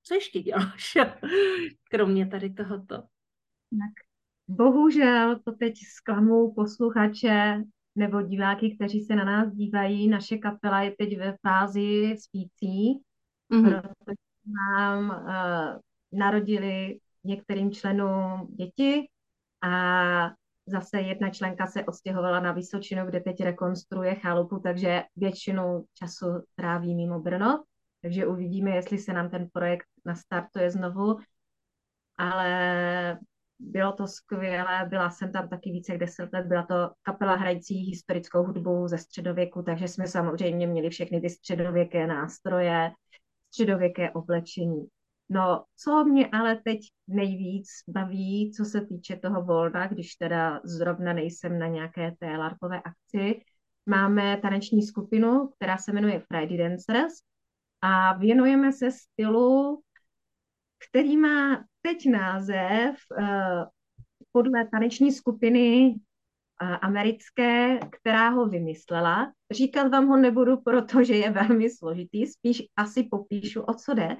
co 0.09 0.15
ještě 0.15 0.41
děláš, 0.41 0.97
kromě 1.91 2.27
tady 2.27 2.49
tohoto? 2.53 2.95
Tak, 2.95 3.93
bohužel 4.47 5.39
to 5.39 5.51
teď 5.51 5.73
zklamu 5.97 6.53
posluchače 6.53 7.63
nebo 7.95 8.21
diváky, 8.21 8.75
kteří 8.75 9.01
se 9.01 9.15
na 9.15 9.23
nás 9.23 9.53
dívají. 9.53 10.07
Naše 10.07 10.37
kapela 10.37 10.81
je 10.81 10.95
teď 10.97 11.17
ve 11.17 11.37
fázi 11.47 12.15
spící, 12.19 13.01
mm-hmm. 13.51 13.81
protože 13.81 14.15
nám 14.45 15.09
uh, 15.09 15.79
narodili 16.19 16.99
některým 17.23 17.71
členům 17.71 18.55
děti 18.55 19.07
a 19.61 20.31
zase 20.65 21.01
jedna 21.01 21.29
členka 21.29 21.67
se 21.67 21.85
odstěhovala 21.85 22.39
na 22.39 22.51
Vysočinu, 22.51 23.05
kde 23.05 23.19
teď 23.19 23.43
rekonstruuje 23.43 24.15
chalupu, 24.15 24.59
takže 24.59 25.03
většinu 25.15 25.85
času 25.93 26.25
tráví 26.55 26.95
mimo 26.95 27.19
Brno. 27.19 27.63
Takže 28.01 28.27
uvidíme, 28.27 28.71
jestli 28.71 28.97
se 28.97 29.13
nám 29.13 29.29
ten 29.29 29.47
projekt 29.53 29.87
nastartuje 30.05 30.71
znovu. 30.71 31.17
Ale 32.17 33.19
bylo 33.59 33.91
to 33.91 34.07
skvělé, 34.07 34.85
byla 34.89 35.09
jsem 35.09 35.31
tam 35.31 35.49
taky 35.49 35.71
více 35.71 35.91
jak 35.91 35.99
deset 35.99 36.33
let, 36.33 36.45
byla 36.45 36.63
to 36.63 36.91
kapela 37.01 37.35
hrající 37.35 37.75
historickou 37.75 38.43
hudbu 38.43 38.87
ze 38.87 38.97
středověku, 38.97 39.63
takže 39.63 39.87
jsme 39.87 40.07
samozřejmě 40.07 40.67
měli 40.67 40.89
všechny 40.89 41.21
ty 41.21 41.29
středověké 41.29 42.07
nástroje, 42.07 42.91
středověké 43.47 44.11
oblečení. 44.11 44.87
No, 45.29 45.63
co 45.75 46.03
mě 46.03 46.27
ale 46.27 46.55
teď 46.55 46.79
nejvíc 47.07 47.67
baví, 47.87 48.51
co 48.57 48.65
se 48.65 48.85
týče 48.85 49.15
toho 49.15 49.43
Volda, 49.43 49.87
když 49.87 50.15
teda 50.15 50.61
zrovna 50.63 51.13
nejsem 51.13 51.59
na 51.59 51.67
nějaké 51.67 52.11
té 52.19 52.37
larpové 52.37 52.81
akci, 52.81 53.41
máme 53.85 54.37
taneční 54.37 54.81
skupinu, 54.83 55.47
která 55.47 55.77
se 55.77 55.91
jmenuje 55.91 56.19
Friday 56.19 56.57
Dancers 56.57 57.13
a 57.81 58.13
věnujeme 58.13 58.73
se 58.73 58.91
stylu, 58.91 59.81
který 60.89 61.17
má 61.17 61.65
teď 61.81 62.09
název 62.09 62.95
uh, 63.17 63.63
podle 64.31 64.67
taneční 64.67 65.11
skupiny 65.11 65.95
americké, 66.81 67.79
která 67.79 68.29
ho 68.29 68.45
vymyslela. 68.45 69.31
Říkat 69.51 69.87
vám 69.87 70.07
ho 70.07 70.17
nebudu, 70.17 70.57
protože 70.57 71.15
je 71.15 71.31
velmi 71.31 71.69
složitý, 71.69 72.27
spíš 72.27 72.63
asi 72.77 73.03
popíšu, 73.03 73.61
o 73.61 73.73
co 73.73 73.93
jde. 73.93 74.17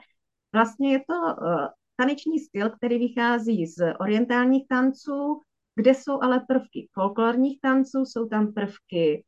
Vlastně 0.53 0.91
je 0.91 0.99
to 0.99 1.16
uh, 1.16 1.68
taneční 1.95 2.39
styl, 2.39 2.70
který 2.70 2.97
vychází 2.99 3.68
z 3.68 3.93
orientálních 3.99 4.68
tanců, 4.68 5.41
kde 5.76 5.93
jsou 5.93 6.22
ale 6.22 6.39
prvky 6.47 6.89
folklorních 6.93 7.62
tanců, 7.62 8.05
jsou 8.05 8.28
tam 8.28 8.53
prvky 8.53 9.24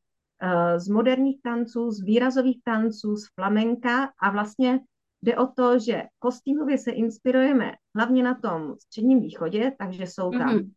z 0.78 0.88
moderních 0.88 1.42
tanců, 1.42 1.92
z 1.92 2.02
výrazových 2.02 2.64
tanců, 2.64 3.16
z 3.16 3.28
flamenka 3.36 4.12
a 4.22 4.32
vlastně 4.32 4.80
jde 5.22 5.38
o 5.38 5.48
to, 5.48 5.80
že 5.80 6.04
kostýmově 6.20 6.78
se 6.78 6.92
inspirujeme 6.92 7.72
hlavně 7.96 8.24
na 8.24 8.36
tom 8.36 8.76
středním 8.80 9.22
východě, 9.22 9.72
takže 9.80 10.08
jsou 10.08 10.32
tam 10.32 10.50
mm-hmm. 10.50 10.72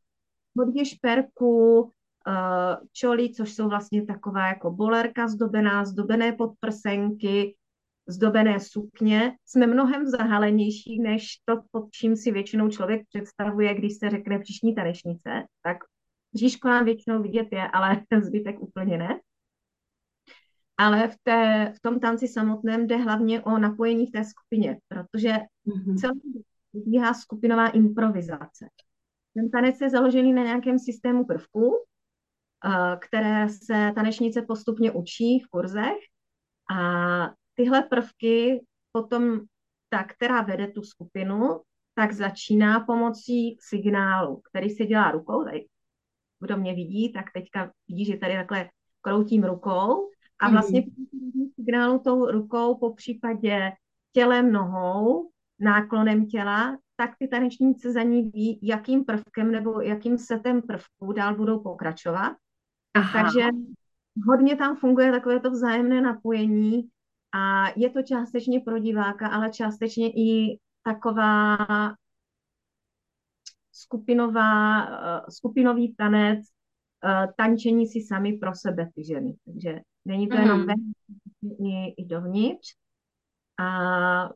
hodně 0.59 0.85
šperků, 0.85 1.81
uh, 1.81 1.91
čoly, 2.93 3.33
což 3.33 3.55
jsou 3.55 3.69
vlastně 3.69 4.07
taková 4.07 4.47
jako 4.47 4.71
bolerka 4.71 5.29
zdobená, 5.29 5.85
zdobené 5.85 6.33
podprsenky, 6.33 7.57
zdobené 8.09 8.61
sukně. 8.61 9.37
Jsme 9.47 9.67
mnohem 9.67 10.07
zahalenější, 10.07 11.01
než 11.01 11.27
to, 11.45 11.63
pod 11.71 11.91
čím 11.91 12.17
si 12.17 12.33
většinou 12.33 12.69
člověk 12.69 13.03
představuje, 13.09 13.75
když 13.75 13.97
se 13.97 14.11
řekne 14.11 14.39
příšní 14.39 14.75
tanečnice. 14.75 15.31
Tak 15.63 15.77
říšku 16.35 16.69
nám 16.69 16.85
většinou 16.85 17.23
vidět 17.23 17.49
je, 17.53 17.69
ale 17.69 18.03
zbytek 18.23 18.61
úplně 18.61 18.99
ne. 18.99 19.21
Ale 20.77 21.09
v, 21.09 21.17
té, 21.23 21.73
v 21.77 21.81
tom 21.81 22.01
tanci 22.01 22.29
samotném 22.29 22.87
jde 22.87 22.97
hlavně 22.97 23.43
o 23.43 23.59
napojení 23.59 24.07
v 24.07 24.11
té 24.11 24.25
skupině, 24.25 24.79
protože 24.89 25.33
mm-hmm. 25.67 25.97
celý 26.01 26.45
probíhá 26.73 27.15
skupinová 27.15 27.69
improvizace. 27.69 28.69
Ten 29.35 29.51
tanec 29.51 29.81
je 29.81 29.91
založený 29.91 30.33
na 30.33 30.43
nějakém 30.43 30.79
systému 30.79 31.25
prvků, 31.25 31.73
které 33.01 33.49
se 33.49 33.93
tanečnice 33.95 34.43
postupně 34.43 34.93
učí 34.93 35.41
v 35.41 35.49
kurzech 35.49 35.97
a 36.77 36.79
tyhle 37.55 37.83
prvky 37.83 38.65
potom 38.93 39.41
ta, 39.89 40.05
která 40.05 40.43
vede 40.43 40.67
tu 40.67 40.83
skupinu, 40.83 41.61
tak 41.95 42.13
začíná 42.13 42.81
pomocí 42.81 43.57
signálu, 43.61 44.41
který 44.51 44.71
se 44.71 44.87
dělá 44.87 45.11
rukou. 45.11 45.45
Tady, 45.45 45.67
kdo 46.41 46.57
mě 46.57 46.75
vidí, 46.75 47.13
tak 47.13 47.25
teďka 47.35 47.73
vidí, 47.89 48.05
že 48.05 48.17
tady 48.17 48.35
takhle 48.35 48.71
kroutím 49.01 49.45
rukou 49.45 50.11
a 50.45 50.51
vlastně 50.51 50.81
mm. 50.81 51.49
signálu 51.55 51.99
tou 51.99 52.31
rukou, 52.31 52.75
po 52.75 52.95
případě 52.95 53.73
tělem, 54.13 54.53
nohou, 54.53 55.31
náklonem 55.61 56.27
těla, 56.27 56.79
tak 56.97 57.11
ty 57.19 57.29
tanečníci 57.29 57.93
za 57.93 58.03
ní 58.03 58.23
ví, 58.23 58.59
jakým 58.63 59.05
prvkem 59.05 59.53
nebo 59.53 59.81
jakým 59.81 60.19
setem 60.19 60.63
prvků 60.63 61.13
dál 61.13 61.37
budou 61.37 61.61
pokračovat. 61.61 62.37
Aha. 62.95 63.23
Takže 63.23 63.49
hodně 64.29 64.57
tam 64.57 64.77
funguje 64.77 65.13
takové 65.13 65.41
to 65.41 65.51
vzájemné 65.51 66.01
napojení 66.01 66.89
a 67.35 67.65
je 67.77 67.91
to 67.91 68.03
částečně 68.03 68.61
pro 68.61 68.79
diváka, 68.79 69.29
ale 69.29 69.51
částečně 69.51 70.11
i 70.11 70.59
taková 70.83 71.57
skupinová, 73.73 74.87
eh, 74.87 75.21
skupinový 75.31 75.95
tanec, 75.95 76.41
eh, 77.05 77.29
tančení 77.37 77.87
si 77.87 78.01
sami 78.01 78.33
pro 78.33 78.55
sebe 78.55 78.91
ty 78.95 79.05
ženy. 79.05 79.35
Takže 79.45 79.81
není 80.05 80.29
to 80.29 80.37
jenom 80.37 80.67
ven, 80.67 80.93
i, 81.43 82.03
i 82.03 82.05
dovnitř. 82.07 82.69
A 83.61 83.69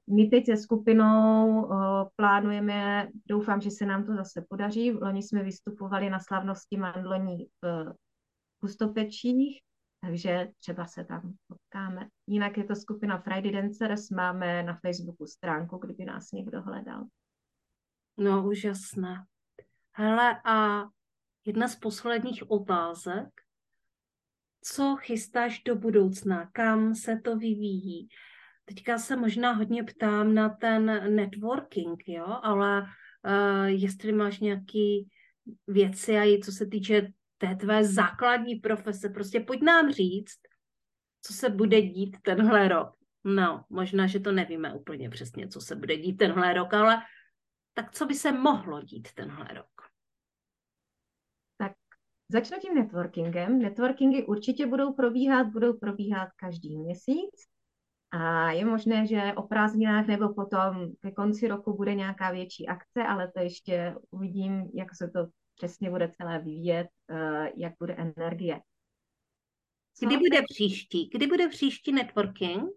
my 0.07 0.27
teď 0.27 0.47
se 0.47 0.57
skupinou 0.57 1.69
plánujeme, 2.17 3.09
doufám, 3.27 3.61
že 3.61 3.71
se 3.71 3.87
nám 3.87 4.07
to 4.07 4.15
zase 4.15 4.45
podaří. 4.49 4.93
Loni 4.93 5.23
jsme 5.23 5.43
vystupovali 5.43 6.11
na 6.11 6.19
slavnosti 6.19 6.77
mandloní 6.77 7.47
v 7.63 7.93
Pustopečích, 8.61 9.61
takže 10.01 10.49
třeba 10.59 10.87
se 10.87 11.05
tam 11.05 11.35
potkáme. 11.47 12.09
Jinak 12.27 12.59
je 12.59 12.65
to 12.65 12.77
skupina 12.77 13.19
Friday 13.19 13.53
Dancers, 13.53 14.11
máme 14.11 14.63
na 14.63 14.79
Facebooku 14.87 15.27
stránku, 15.27 15.77
kdyby 15.77 16.05
nás 16.05 16.33
někdo 16.33 16.63
hledal. 16.63 17.05
No, 18.17 18.49
úžasné. 18.49 19.25
Hele, 19.93 20.41
a 20.45 20.85
jedna 21.45 21.69
z 21.69 21.77
posledních 21.77 22.51
otázek. 22.51 23.29
Co 24.63 24.97
chystáš 24.97 25.63
do 25.63 25.77
budoucna? 25.77 26.51
Kam 26.53 26.95
se 26.95 27.21
to 27.25 27.37
vyvíjí? 27.37 28.09
Teďka 28.65 28.99
se 28.99 29.17
možná 29.17 29.53
hodně 29.53 29.85
ptám 29.85 30.35
na 30.35 30.49
ten 30.49 31.15
networking, 31.17 32.09
jo, 32.09 32.27
ale 32.43 32.83
uh, 32.83 33.67
jestli 33.67 34.13
máš 34.13 34.41
nějaký 34.41 35.09
věci 35.67 36.17
a 36.17 36.41
co 36.45 36.53
se 36.53 36.67
týče 36.67 37.13
té 37.39 37.57
tvé 37.57 37.85
základní 37.85 38.55
profese. 38.55 39.09
Prostě 39.09 39.41
pojď 39.41 39.63
nám 39.63 39.93
říct, 39.93 40.39
co 41.23 41.33
se 41.33 41.51
bude 41.51 41.83
dít 41.83 42.17
tenhle 42.23 42.69
rok. 42.69 42.95
No, 43.25 43.65
možná, 43.71 44.07
že 44.07 44.21
to 44.21 44.33
nevíme 44.33 44.75
úplně 44.75 45.11
přesně, 45.11 45.49
co 45.49 45.61
se 45.61 45.77
bude 45.77 45.97
dít 45.97 46.17
tenhle 46.17 46.55
rok, 46.55 46.75
ale 46.75 47.03
tak 47.75 47.93
co 47.93 48.07
by 48.07 48.15
se 48.15 48.33
mohlo 48.33 48.83
dít 48.83 49.09
tenhle 49.15 49.49
rok? 49.55 49.78
Začnu 52.31 52.59
tím 52.59 52.75
networkingem. 52.75 53.59
Networkingy 53.59 54.25
určitě 54.25 54.67
budou 54.67 54.93
probíhat, 54.93 55.47
budou 55.47 55.73
probíhat 55.73 56.29
každý 56.37 56.79
měsíc. 56.79 57.35
A 58.11 58.51
je 58.51 58.65
možné, 58.65 59.07
že 59.07 59.33
o 59.37 59.43
prázdninách 59.43 60.07
nebo 60.07 60.35
potom 60.35 60.93
ke 61.01 61.11
konci 61.11 61.49
roku 61.49 61.77
bude 61.77 61.95
nějaká 61.95 62.31
větší 62.31 62.69
akce, 62.69 63.03
ale 63.09 63.33
to 63.33 63.41
ještě 63.41 63.95
uvidím, 64.11 64.71
jak 64.75 64.97
se 64.97 65.09
to 65.09 65.27
přesně 65.55 65.91
bude 65.91 66.09
celé 66.09 66.39
vyvíjet, 66.39 66.89
eh, 67.11 67.53
jak 67.57 67.73
bude 67.79 67.95
energie. 67.95 68.61
Kdy 70.01 70.17
bude 70.17 70.43
příští? 70.43 71.09
Kdy 71.13 71.27
bude 71.27 71.49
příští 71.49 71.93
networking? 71.93 72.71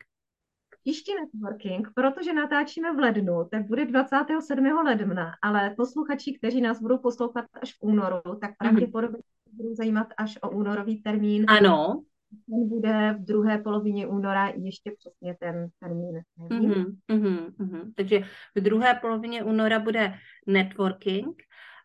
Příští 0.83 1.11
networking, 1.15 1.87
protože 1.95 2.33
natáčíme 2.33 2.95
v 2.95 2.99
lednu, 2.99 3.47
tak 3.51 3.67
bude 3.67 3.85
27. 3.85 4.65
ledna, 4.65 5.31
ale 5.41 5.73
posluchači, 5.77 6.33
kteří 6.33 6.61
nás 6.61 6.81
budou 6.81 6.97
poslouchat 6.97 7.45
až 7.61 7.73
v 7.73 7.77
únoru, 7.81 8.21
tak 8.41 8.49
mhm. 8.49 8.55
pravděpodobně 8.57 9.17
mm-hmm. 9.17 9.55
budou 9.55 9.75
zajímat 9.75 10.07
až 10.17 10.39
o 10.41 10.49
únorový 10.49 11.01
termín. 11.01 11.45
Ano. 11.47 12.03
Ten 12.49 12.69
bude 12.69 13.15
v 13.19 13.25
druhé 13.25 13.57
polovině 13.57 14.07
února 14.07 14.47
ještě 14.47 14.91
přesně 14.97 15.37
ten 15.39 15.67
termín. 15.79 16.21
Mm-hmm, 16.39 16.95
mm-hmm. 17.09 17.93
Takže 17.95 18.19
v 18.55 18.61
druhé 18.61 18.95
polovině 18.95 19.43
února 19.43 19.79
bude 19.79 20.13
networking 20.47 21.43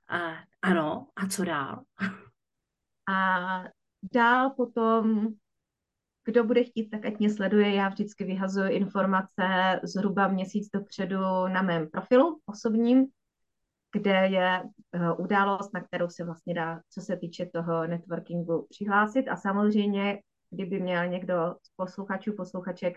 a, 0.08 0.32
ano, 0.62 1.06
a 1.16 1.26
co 1.26 1.44
dál? 1.44 1.82
A 3.08 3.64
dál 4.14 4.50
potom, 4.50 5.28
kdo 6.26 6.44
bude 6.44 6.64
chtít, 6.64 6.88
tak 6.88 7.06
ať 7.06 7.18
mě 7.18 7.30
sleduje. 7.30 7.74
Já 7.74 7.88
vždycky 7.88 8.24
vyhazuji 8.24 8.70
informace 8.70 9.80
zhruba 9.82 10.28
měsíc 10.28 10.68
dopředu 10.74 11.18
na 11.48 11.62
mém 11.62 11.90
profilu 11.90 12.40
osobním, 12.46 13.06
kde 13.92 14.26
je 14.26 14.62
uh, 14.62 15.20
událost, 15.24 15.74
na 15.74 15.80
kterou 15.80 16.08
se 16.08 16.24
vlastně 16.24 16.54
dá, 16.54 16.80
co 16.90 17.00
se 17.00 17.16
týče 17.16 17.46
toho 17.46 17.86
networkingu, 17.86 18.66
přihlásit. 18.70 19.28
A 19.28 19.36
samozřejmě, 19.36 20.22
kdyby 20.50 20.80
měl 20.80 21.06
někdo 21.06 21.56
z 21.62 21.70
posluchačů, 21.76 22.32
posluchaček, 22.36 22.96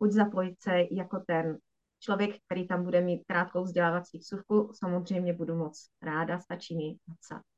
buď 0.00 0.10
zapojit 0.10 0.62
se 0.62 0.84
jako 0.90 1.22
ten 1.26 1.58
člověk, 2.00 2.36
který 2.46 2.68
tam 2.68 2.84
bude 2.84 3.00
mít 3.00 3.24
krátkou 3.26 3.64
vzdělávací 3.64 4.18
vsuvku, 4.18 4.70
samozřejmě 4.74 5.32
budu 5.32 5.56
moc 5.56 5.88
ráda, 6.02 6.38
stačí 6.38 6.76
mi 6.76 6.96
napsat. 7.08 7.49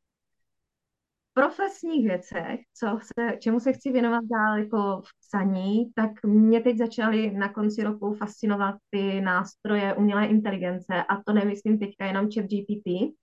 Profesních 1.34 2.06
věcech, 2.06 2.60
co 2.74 2.98
se, 3.02 3.36
čemu 3.38 3.60
se 3.60 3.72
chci 3.72 3.92
věnovat 3.92 4.24
dál 4.24 4.58
jako 4.58 5.00
v 5.00 5.10
psaní, 5.20 5.92
tak 5.94 6.10
mě 6.24 6.60
teď 6.60 6.78
začaly 6.78 7.30
na 7.30 7.52
konci 7.52 7.82
roku 7.82 8.14
fascinovat 8.14 8.74
ty 8.90 9.20
nástroje 9.20 9.94
umělé 9.94 10.26
inteligence 10.26 11.04
a 11.08 11.22
to 11.22 11.32
nemyslím 11.32 11.78
teďka 11.78 12.06
jenom 12.06 12.28
chat 12.34 12.44
GPT, 12.44 13.14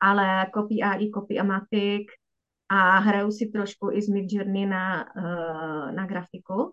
ale 0.00 0.46
Copy 0.54 0.82
AI, 0.82 1.10
Copy 1.10 1.38
Amatic 1.38 2.06
a 2.68 2.98
hraju 2.98 3.30
si 3.30 3.46
trošku 3.46 3.90
i 3.90 4.02
z 4.02 4.08
Midjourney 4.08 4.66
na, 4.66 5.04
eh, 5.16 5.92
na 5.92 6.06
grafiku. 6.06 6.72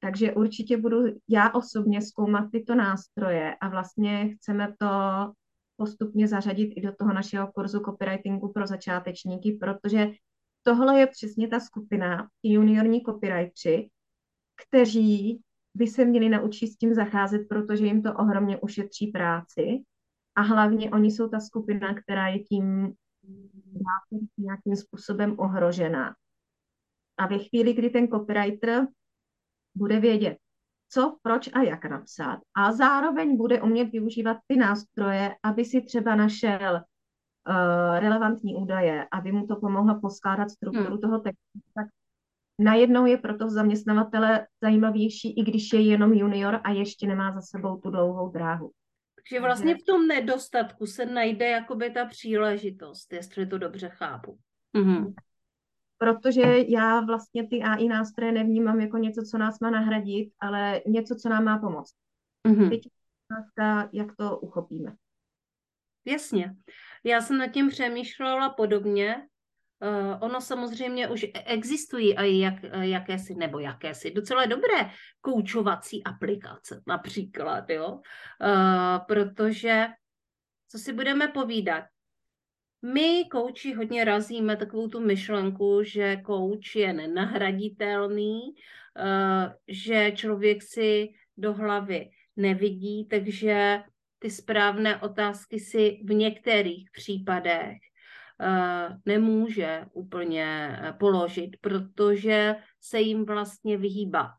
Takže 0.00 0.32
určitě 0.32 0.76
budu 0.76 0.96
já 1.28 1.50
osobně 1.50 2.02
zkoumat 2.02 2.50
tyto 2.52 2.74
nástroje 2.74 3.56
a 3.60 3.68
vlastně 3.68 4.34
chceme 4.34 4.74
to 4.78 4.88
postupně 5.76 6.28
zařadit 6.28 6.72
i 6.76 6.80
do 6.80 6.92
toho 6.92 7.12
našeho 7.12 7.52
kurzu 7.52 7.80
copywritingu 7.80 8.52
pro 8.52 8.66
začátečníky, 8.66 9.52
protože 9.52 10.10
tohle 10.62 11.00
je 11.00 11.06
přesně 11.06 11.48
ta 11.48 11.60
skupina, 11.60 12.28
juniorní 12.42 13.02
copywriteri, 13.02 13.90
kteří 14.66 15.40
by 15.74 15.86
se 15.86 16.04
měli 16.04 16.28
naučit 16.28 16.68
s 16.68 16.76
tím 16.76 16.94
zacházet, 16.94 17.48
protože 17.48 17.86
jim 17.86 18.02
to 18.02 18.14
ohromně 18.14 18.60
ušetří 18.60 19.06
práci. 19.06 19.82
A 20.34 20.40
hlavně 20.40 20.90
oni 20.90 21.10
jsou 21.10 21.28
ta 21.28 21.40
skupina, 21.40 21.94
která 21.94 22.28
je 22.28 22.38
tím 22.38 22.94
nějakým 24.38 24.76
způsobem 24.76 25.34
ohrožená. 25.38 26.14
A 27.16 27.26
ve 27.26 27.38
chvíli, 27.38 27.72
kdy 27.72 27.90
ten 27.90 28.08
copywriter 28.08 28.86
bude 29.74 30.00
vědět, 30.00 30.38
co, 30.92 31.16
proč 31.22 31.50
a 31.52 31.62
jak 31.62 31.84
napsat. 31.84 32.40
A 32.54 32.72
zároveň 32.72 33.36
bude 33.36 33.62
umět 33.62 33.92
využívat 33.92 34.36
ty 34.46 34.56
nástroje, 34.56 35.34
aby 35.42 35.64
si 35.64 35.82
třeba 35.82 36.14
našel 36.14 36.74
uh, 36.74 37.98
relevantní 37.98 38.56
údaje, 38.56 39.06
aby 39.12 39.32
mu 39.32 39.46
to 39.46 39.56
pomohlo 39.56 40.00
poskládat 40.00 40.50
strukturu 40.50 40.90
hmm. 40.90 41.00
toho 41.00 41.18
textu, 41.18 41.60
tak 41.74 41.86
najednou 42.58 43.06
je 43.06 43.16
pro 43.18 43.38
toho 43.38 43.50
zaměstnavatele 43.50 44.46
zajímavější, 44.62 45.38
i 45.40 45.42
když 45.42 45.72
je 45.72 45.80
jenom 45.80 46.12
junior 46.12 46.60
a 46.64 46.70
ještě 46.70 47.06
nemá 47.06 47.32
za 47.32 47.40
sebou 47.40 47.76
tu 47.76 47.90
dlouhou 47.90 48.28
dráhu. 48.28 48.70
Takže 49.14 49.40
vlastně 49.40 49.74
v 49.74 49.84
tom 49.84 50.06
nedostatku 50.06 50.86
se 50.86 51.06
najde 51.06 51.48
jakoby 51.48 51.90
ta 51.90 52.04
příležitost, 52.04 53.12
jestli 53.12 53.46
to 53.46 53.58
dobře 53.58 53.88
chápu. 53.88 54.38
Mhm. 54.72 55.14
Protože 56.02 56.42
já 56.68 57.00
vlastně 57.00 57.48
ty 57.48 57.62
AI 57.62 57.88
nástroje 57.88 58.32
nevnímám 58.32 58.80
jako 58.80 58.98
něco, 58.98 59.22
co 59.22 59.38
nás 59.38 59.60
má 59.60 59.70
nahradit, 59.70 60.32
ale 60.40 60.80
něco, 60.86 61.14
co 61.14 61.28
nám 61.28 61.44
má 61.44 61.58
pomoct. 61.58 61.94
Mhm. 62.46 62.70
Teď 62.70 62.80
otázka, 63.30 63.90
jak 63.92 64.16
to 64.16 64.38
uchopíme. 64.38 64.92
Jasně. 66.04 66.54
Já 67.04 67.20
jsem 67.20 67.38
nad 67.38 67.46
tím 67.46 67.68
přemýšlela 67.68 68.48
podobně. 68.50 69.16
Uh, 69.16 70.18
ono 70.20 70.40
samozřejmě 70.40 71.08
už 71.08 71.26
existují 71.44 72.18
i 72.18 72.38
jak, 72.38 72.54
jakési, 72.80 73.34
nebo 73.34 73.58
jakési 73.58 74.10
docela 74.10 74.46
dobré 74.46 74.90
koučovací 75.20 76.04
aplikace 76.04 76.82
například, 76.86 77.70
jo. 77.70 77.88
Uh, 77.88 79.06
protože, 79.06 79.86
co 80.68 80.78
si 80.78 80.92
budeme 80.92 81.28
povídat, 81.28 81.84
my 82.82 83.24
kouči 83.30 83.74
hodně 83.74 84.04
razíme 84.04 84.56
takovou 84.56 84.88
tu 84.88 85.00
myšlenku, 85.00 85.82
že 85.82 86.16
kouč 86.16 86.74
je 86.76 86.92
nenahraditelný, 86.92 88.40
uh, 88.42 89.52
že 89.68 90.12
člověk 90.14 90.62
si 90.62 91.08
do 91.36 91.52
hlavy 91.52 92.10
nevidí, 92.36 93.08
takže 93.08 93.82
ty 94.18 94.30
správné 94.30 95.00
otázky 95.00 95.60
si 95.60 96.00
v 96.04 96.14
některých 96.14 96.90
případech 96.90 97.76
uh, 98.40 98.96
nemůže 99.06 99.84
úplně 99.92 100.78
eh, 100.82 100.92
položit, 100.92 101.50
protože 101.60 102.54
se 102.80 103.00
jim 103.00 103.24
vlastně 103.24 103.76
vyhýbá. 103.76 104.30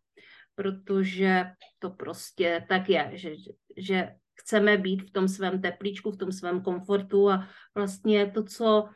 Protože 0.55 1.45
to 1.79 1.89
prostě 1.89 2.65
tak 2.69 2.89
je, 2.89 3.11
že, 3.13 3.31
že 3.77 4.15
chceme 4.43 4.77
být 4.77 5.09
v 5.09 5.11
tom 5.11 5.27
svém 5.27 5.61
teplíčku, 5.61 6.11
v 6.11 6.17
tom 6.17 6.31
svém 6.31 6.61
komfortu 6.61 7.29
a 7.29 7.47
vlastně 7.75 8.31
to, 8.31 8.43
co 8.43 8.83
uh, 8.83 8.89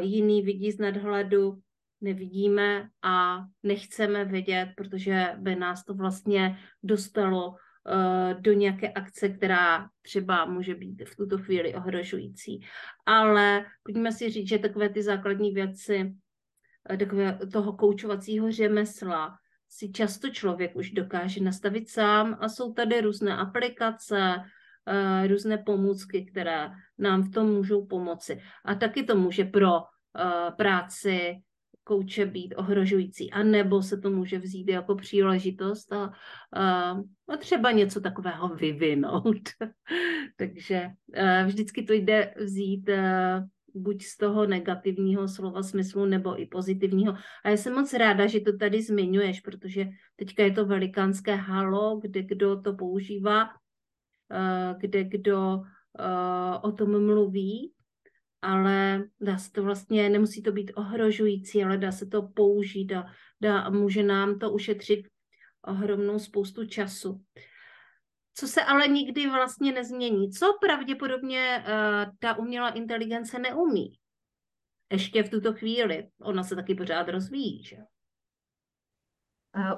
jiný 0.00 0.42
vidí 0.42 0.72
z 0.72 0.78
nadhledu, 0.78 1.58
nevidíme 2.00 2.88
a 3.02 3.44
nechceme 3.62 4.24
vidět, 4.24 4.68
protože 4.76 5.34
by 5.38 5.56
nás 5.56 5.84
to 5.84 5.94
vlastně 5.94 6.58
dostalo 6.82 7.54
Eh, 7.90 8.34
do 8.40 8.52
nějaké 8.52 8.92
akce, 8.92 9.28
která 9.28 9.88
třeba 10.02 10.44
může 10.44 10.74
být 10.74 11.02
v 11.08 11.16
tuto 11.16 11.38
chvíli 11.38 11.74
ohrožující. 11.74 12.60
Ale 13.06 13.66
pojďme 13.82 14.12
si 14.12 14.30
říct, 14.30 14.48
že 14.48 14.58
takové 14.58 14.88
ty 14.88 15.02
základní 15.02 15.52
věci 15.52 16.14
eh, 16.90 16.96
takové 16.96 17.38
toho 17.52 17.72
koučovacího 17.72 18.52
řemesla 18.52 19.38
si 19.68 19.92
často 19.92 20.28
člověk 20.28 20.76
už 20.76 20.90
dokáže 20.90 21.42
nastavit 21.42 21.88
sám 21.88 22.38
a 22.40 22.48
jsou 22.48 22.72
tady 22.72 23.00
různé 23.00 23.36
aplikace, 23.36 24.18
eh, 24.18 24.44
různé 25.26 25.58
pomůcky, 25.58 26.24
které 26.24 26.70
nám 26.98 27.22
v 27.22 27.32
tom 27.32 27.52
můžou 27.52 27.86
pomoci. 27.86 28.40
A 28.64 28.74
taky 28.74 29.02
to 29.02 29.16
může 29.16 29.44
pro 29.44 29.82
práci 30.56 31.42
kouče 31.84 32.26
být 32.26 32.54
ohrožující, 32.56 33.30
a 33.30 33.42
nebo 33.42 33.82
se 33.82 33.98
to 33.98 34.10
může 34.10 34.38
vzít 34.38 34.68
jako 34.68 34.94
příležitost 34.94 35.92
a, 35.92 36.12
a, 36.52 36.90
a 37.28 37.36
třeba 37.38 37.70
něco 37.70 38.00
takového 38.00 38.48
vyvinout. 38.48 39.48
Takže 40.36 40.90
vždycky 41.46 41.82
to 41.82 41.92
jde 41.92 42.34
vzít 42.36 42.90
buď 43.74 44.02
z 44.02 44.16
toho 44.16 44.46
negativního 44.46 45.28
slova 45.28 45.62
smyslu, 45.62 46.04
nebo 46.04 46.40
i 46.40 46.46
pozitivního. 46.46 47.14
A 47.44 47.50
já 47.50 47.56
jsem 47.56 47.74
moc 47.74 47.92
ráda, 47.92 48.26
že 48.26 48.40
to 48.40 48.56
tady 48.56 48.82
zmiňuješ, 48.82 49.40
protože 49.40 49.88
teďka 50.16 50.42
je 50.42 50.52
to 50.52 50.66
velikánské 50.66 51.34
halo, 51.34 52.00
kde 52.02 52.22
kdo 52.22 52.60
to 52.60 52.74
používá, 52.74 53.48
kde 54.78 55.04
kdo 55.04 55.62
o 56.62 56.72
tom 56.72 57.06
mluví 57.06 57.72
ale 58.42 59.04
dá 59.20 59.38
se 59.38 59.52
to 59.52 59.62
vlastně, 59.62 60.08
nemusí 60.08 60.42
to 60.42 60.52
být 60.52 60.72
ohrožující, 60.74 61.64
ale 61.64 61.78
dá 61.78 61.92
se 61.92 62.06
to 62.06 62.22
použít 62.22 62.92
a, 62.92 63.06
dá, 63.40 63.70
může 63.70 64.02
nám 64.02 64.38
to 64.38 64.52
ušetřit 64.52 65.06
ohromnou 65.62 66.18
spoustu 66.18 66.66
času. 66.66 67.24
Co 68.34 68.48
se 68.48 68.64
ale 68.64 68.88
nikdy 68.88 69.26
vlastně 69.26 69.72
nezmění? 69.72 70.30
Co 70.30 70.58
pravděpodobně 70.60 71.64
uh, 71.66 72.12
ta 72.18 72.38
umělá 72.38 72.70
inteligence 72.70 73.38
neumí? 73.38 73.98
Ještě 74.92 75.22
v 75.22 75.30
tuto 75.30 75.52
chvíli. 75.52 76.08
Ona 76.20 76.42
se 76.42 76.56
taky 76.56 76.74
pořád 76.74 77.08
rozvíjí, 77.08 77.64
že? 77.64 77.76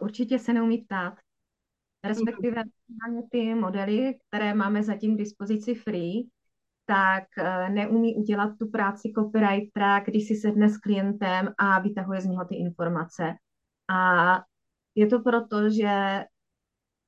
Určitě 0.01 0.38
se 0.38 0.53
neumí 0.53 0.78
ptát. 0.78 1.14
Respektive 2.05 2.62
ty 3.30 3.55
modely, 3.55 4.14
které 4.28 4.55
máme 4.55 4.82
zatím 4.82 5.14
k 5.14 5.18
dispozici 5.18 5.74
free, 5.74 6.28
tak 6.86 7.24
eh, 7.38 7.68
neumí 7.68 8.16
udělat 8.16 8.59
tu 8.59 8.70
práci 8.70 9.12
copywritera, 9.14 10.01
když 10.01 10.28
si 10.28 10.34
sedne 10.34 10.68
s 10.68 10.78
klientem 10.78 11.53
a 11.59 11.80
vytahuje 11.80 12.20
z 12.20 12.26
něho 12.26 12.44
ty 12.44 12.55
informace. 12.55 13.34
A 13.90 14.42
je 14.94 15.07
to 15.07 15.20
proto, 15.20 15.70
že 15.70 16.24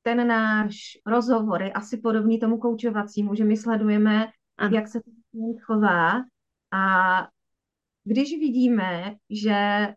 ten 0.03 0.27
náš 0.27 0.77
rozhovor 1.07 1.63
je 1.63 1.73
asi 1.73 1.97
podobný 1.97 2.41
tomu 2.41 2.59
koučovacímu, 2.59 3.35
že 3.35 3.45
my 3.45 3.57
sledujeme, 3.57 4.27
ano. 4.59 4.77
jak 4.77 4.89
se 4.89 5.01
ten 5.01 5.15
klient 5.31 5.61
chová 5.61 6.13
a 6.73 6.85
když 8.05 8.31
vidíme, 8.31 9.17
že 9.31 9.89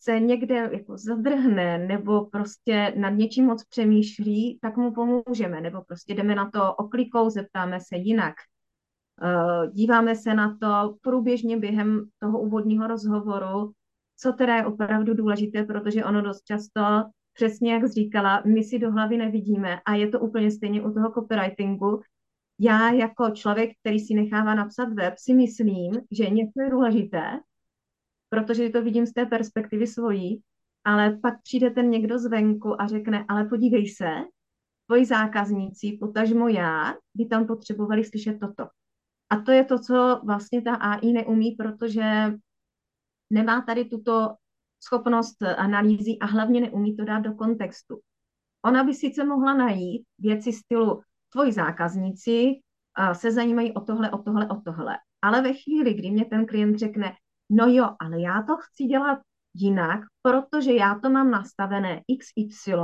se 0.00 0.20
někde 0.20 0.70
jako 0.72 0.96
zadrhne 0.96 1.78
nebo 1.78 2.24
prostě 2.24 2.94
nad 2.96 3.10
něčím 3.10 3.44
moc 3.46 3.64
přemýšlí, 3.64 4.58
tak 4.62 4.76
mu 4.76 4.92
pomůžeme, 4.92 5.60
nebo 5.60 5.82
prostě 5.82 6.14
jdeme 6.14 6.34
na 6.34 6.50
to 6.50 6.74
oklikou, 6.74 7.30
zeptáme 7.30 7.80
se 7.80 7.96
jinak. 7.96 8.34
Eh, 9.22 9.70
díváme 9.72 10.14
se 10.14 10.34
na 10.34 10.56
to 10.60 10.96
průběžně 11.00 11.56
během 11.56 12.08
toho 12.18 12.40
úvodního 12.40 12.86
rozhovoru, 12.86 13.72
co 14.16 14.32
teda 14.32 14.56
je 14.56 14.66
opravdu 14.66 15.14
důležité, 15.14 15.64
protože 15.64 16.04
ono 16.04 16.22
dost 16.22 16.42
často, 16.44 16.80
přesně 17.32 17.72
jak 17.72 17.88
říkala, 17.88 18.42
my 18.46 18.64
si 18.64 18.78
do 18.78 18.90
hlavy 18.90 19.16
nevidíme 19.16 19.80
a 19.86 19.94
je 19.94 20.08
to 20.08 20.20
úplně 20.20 20.50
stejně 20.50 20.82
u 20.82 20.92
toho 20.92 21.12
copywritingu. 21.12 22.00
Já 22.58 22.90
jako 22.90 23.30
člověk, 23.30 23.70
který 23.80 24.00
si 24.00 24.14
nechává 24.14 24.54
napsat 24.54 24.92
web, 24.92 25.14
si 25.18 25.34
myslím, 25.34 25.92
že 26.10 26.30
něco 26.30 26.60
je 26.64 26.70
důležité, 26.70 27.40
protože 28.30 28.70
to 28.70 28.82
vidím 28.82 29.06
z 29.06 29.12
té 29.12 29.26
perspektivy 29.26 29.86
svojí, 29.86 30.42
ale 30.84 31.18
pak 31.22 31.42
přijde 31.42 31.70
ten 31.70 31.90
někdo 31.90 32.18
zvenku 32.18 32.82
a 32.82 32.86
řekne, 32.86 33.24
ale 33.28 33.44
podívej 33.44 33.88
se, 33.88 34.10
tvoji 34.86 35.06
zákazníci, 35.06 35.98
potažmo 36.00 36.48
já, 36.48 36.94
by 37.14 37.26
tam 37.26 37.46
potřebovali 37.46 38.04
slyšet 38.04 38.38
toto. 38.40 38.68
A 39.30 39.36
to 39.36 39.52
je 39.52 39.64
to, 39.64 39.78
co 39.78 40.20
vlastně 40.24 40.62
ta 40.62 40.74
AI 40.74 41.12
neumí, 41.12 41.50
protože 41.52 42.02
nemá 43.30 43.60
tady 43.60 43.84
tuto 43.84 44.34
schopnost 44.84 45.42
analýzy 45.42 46.18
a 46.20 46.26
hlavně 46.26 46.60
neumí 46.60 46.96
to 46.96 47.04
dát 47.04 47.20
do 47.20 47.34
kontextu. 47.34 48.00
Ona 48.64 48.84
by 48.84 48.94
sice 48.94 49.24
mohla 49.24 49.54
najít 49.54 50.06
věci 50.18 50.52
stylu 50.52 51.02
tvoji 51.32 51.52
zákazníci 51.52 52.60
se 53.12 53.32
zajímají 53.32 53.72
o 53.72 53.80
tohle, 53.80 54.10
o 54.10 54.18
tohle, 54.18 54.48
o 54.48 54.60
tohle. 54.60 54.96
Ale 55.22 55.42
ve 55.42 55.52
chvíli, 55.52 55.94
kdy 55.94 56.10
mě 56.10 56.24
ten 56.24 56.46
klient 56.46 56.78
řekne, 56.78 57.12
no 57.50 57.66
jo, 57.68 57.96
ale 58.00 58.20
já 58.20 58.42
to 58.42 58.56
chci 58.56 58.84
dělat 58.84 59.18
jinak, 59.54 60.00
protože 60.22 60.72
já 60.72 60.98
to 61.02 61.10
mám 61.10 61.30
nastavené 61.30 62.02
XY 62.18 62.74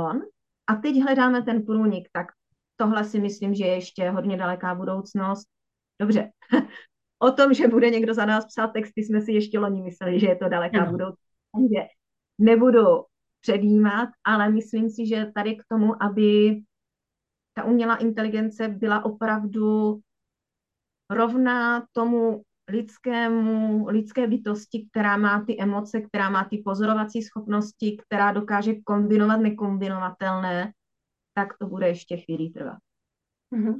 a 0.67 0.75
teď 0.75 1.01
hledáme 1.01 1.41
ten 1.41 1.65
průnik, 1.65 2.09
tak 2.11 2.27
tohle 2.75 3.03
si 3.03 3.19
myslím, 3.19 3.55
že 3.55 3.65
je 3.65 3.75
ještě 3.75 4.09
hodně 4.09 4.37
daleká 4.37 4.75
budoucnost 4.75 5.47
Dobře, 6.01 6.31
o 7.19 7.31
tom, 7.31 7.53
že 7.53 7.67
bude 7.67 7.89
někdo 7.89 8.13
za 8.13 8.25
nás 8.25 8.45
psát 8.45 8.67
texty, 8.67 9.03
jsme 9.03 9.21
si 9.21 9.31
ještě 9.31 9.59
loni 9.59 9.81
mysleli, 9.81 10.19
že 10.19 10.27
je 10.27 10.35
to 10.35 10.49
daleká 10.49 10.85
no. 10.85 10.91
budoucnost. 10.91 11.33
Takže 11.55 11.87
nebudu 12.37 12.85
předjímat, 13.41 14.09
ale 14.23 14.49
myslím 14.49 14.89
si, 14.89 15.07
že 15.07 15.31
tady 15.35 15.55
k 15.55 15.63
tomu, 15.69 16.03
aby 16.03 16.61
ta 17.53 17.63
umělá 17.63 17.95
inteligence 17.95 18.67
byla 18.67 19.05
opravdu 19.05 19.99
rovná 21.09 21.87
tomu 21.91 22.43
lidskému, 22.69 23.87
lidské 23.87 24.27
bytosti, 24.27 24.87
která 24.91 25.17
má 25.17 25.45
ty 25.45 25.61
emoce, 25.61 26.01
která 26.01 26.29
má 26.29 26.43
ty 26.43 26.57
pozorovací 26.65 27.21
schopnosti, 27.21 27.97
která 27.97 28.31
dokáže 28.31 28.73
kombinovat 28.85 29.37
nekombinovatelné, 29.37 30.71
tak 31.33 31.57
to 31.57 31.67
bude 31.67 31.87
ještě 31.87 32.17
chvíli 32.17 32.49
trvat. 32.49 32.77
Mm-hmm. 33.53 33.77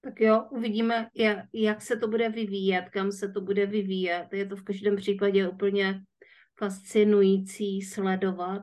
Tak 0.00 0.20
jo, 0.20 0.46
uvidíme, 0.50 1.08
jak, 1.14 1.38
jak 1.52 1.82
se 1.82 1.96
to 1.96 2.08
bude 2.08 2.28
vyvíjet, 2.28 2.88
kam 2.90 3.12
se 3.12 3.28
to 3.28 3.40
bude 3.40 3.66
vyvíjet. 3.66 4.28
Je 4.32 4.46
to 4.46 4.56
v 4.56 4.62
každém 4.62 4.96
případě 4.96 5.48
úplně 5.48 6.00
fascinující 6.58 7.82
sledovat. 7.82 8.62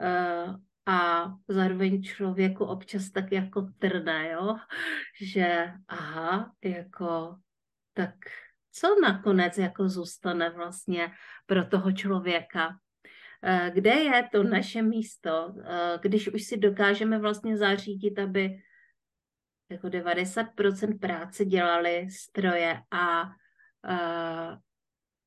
Uh, 0.00 0.56
a 0.86 1.30
zároveň 1.48 2.02
člověku 2.02 2.64
občas 2.64 3.10
tak 3.10 3.32
jako 3.32 3.62
trne, 3.78 4.30
jo? 4.30 4.56
že 5.22 5.72
aha, 5.88 6.52
jako 6.64 7.36
tak 7.92 8.14
co 8.72 9.00
nakonec 9.00 9.58
jako 9.58 9.88
zůstane 9.88 10.50
vlastně 10.50 11.12
pro 11.46 11.64
toho 11.64 11.92
člověka. 11.92 12.78
Eh, 13.44 13.70
kde 13.74 13.90
je 13.90 14.28
to 14.32 14.42
naše 14.42 14.82
místo, 14.82 15.54
eh, 15.64 15.98
když 16.02 16.28
už 16.28 16.42
si 16.42 16.56
dokážeme 16.56 17.18
vlastně 17.18 17.56
zařídit, 17.56 18.18
aby 18.18 18.62
jako 19.72 19.88
90% 19.88 20.98
práce 20.98 21.44
dělali 21.44 22.10
stroje 22.10 22.80
a 22.90 23.22
uh, 23.24 24.58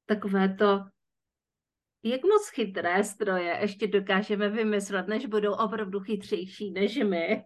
takové 0.06 0.56
to, 0.56 0.86
jak 2.04 2.24
moc 2.24 2.50
chytré 2.50 3.04
stroje 3.04 3.58
ještě 3.62 3.88
dokážeme 3.88 4.50
vymyslet, 4.50 5.08
než 5.08 5.26
budou 5.26 5.54
opravdu 5.54 6.00
chytřejší 6.00 6.72
než 6.72 6.98
my. 6.98 7.44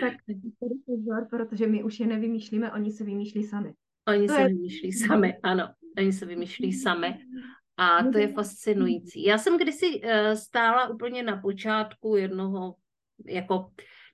tak 0.00 0.12
tady 0.60 0.74
pozor, 0.86 1.26
protože 1.30 1.66
my 1.66 1.84
už 1.84 2.00
je 2.00 2.06
nevymýšlíme, 2.06 2.72
oni 2.72 2.90
se 2.90 3.04
vymýšlí 3.04 3.44
sami. 3.44 3.74
Oni 4.08 4.28
se 4.28 4.44
vymýšlí 4.44 4.92
sami, 4.92 5.34
ano. 5.42 5.68
Oni 5.98 6.12
se 6.12 6.26
vymýšlí 6.26 6.72
sami. 6.72 7.18
A 7.76 8.02
to 8.12 8.18
je 8.18 8.32
fascinující. 8.32 9.24
Já 9.24 9.38
jsem 9.38 9.58
kdysi 9.58 10.00
uh, 10.00 10.10
stála 10.34 10.88
úplně 10.88 11.22
na 11.22 11.36
počátku 11.36 12.16
jednoho 12.16 12.74
jako 13.26 13.70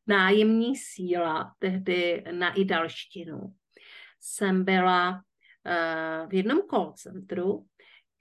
nájemní 0.06 0.76
síla, 0.76 1.54
tehdy 1.58 2.24
na 2.30 2.52
idalštinu. 2.52 3.40
Jsem 4.20 4.64
byla 4.64 5.10
uh, 5.10 6.30
v 6.30 6.34
jednom 6.34 6.58
call 6.70 6.92
centru, 6.92 7.66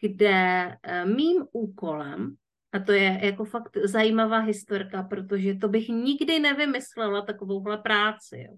kde 0.01 0.65
uh, 0.67 1.15
mým 1.15 1.45
úkolem, 1.51 2.35
a 2.71 2.79
to 2.79 2.91
je 2.91 3.19
jako 3.23 3.45
fakt 3.45 3.77
zajímavá 3.83 4.39
historka, 4.39 5.03
protože 5.03 5.55
to 5.55 5.67
bych 5.67 5.89
nikdy 5.89 6.39
nevymyslela 6.39 7.21
takovouhle 7.21 7.77
práci. 7.77 8.45
Jo. 8.47 8.57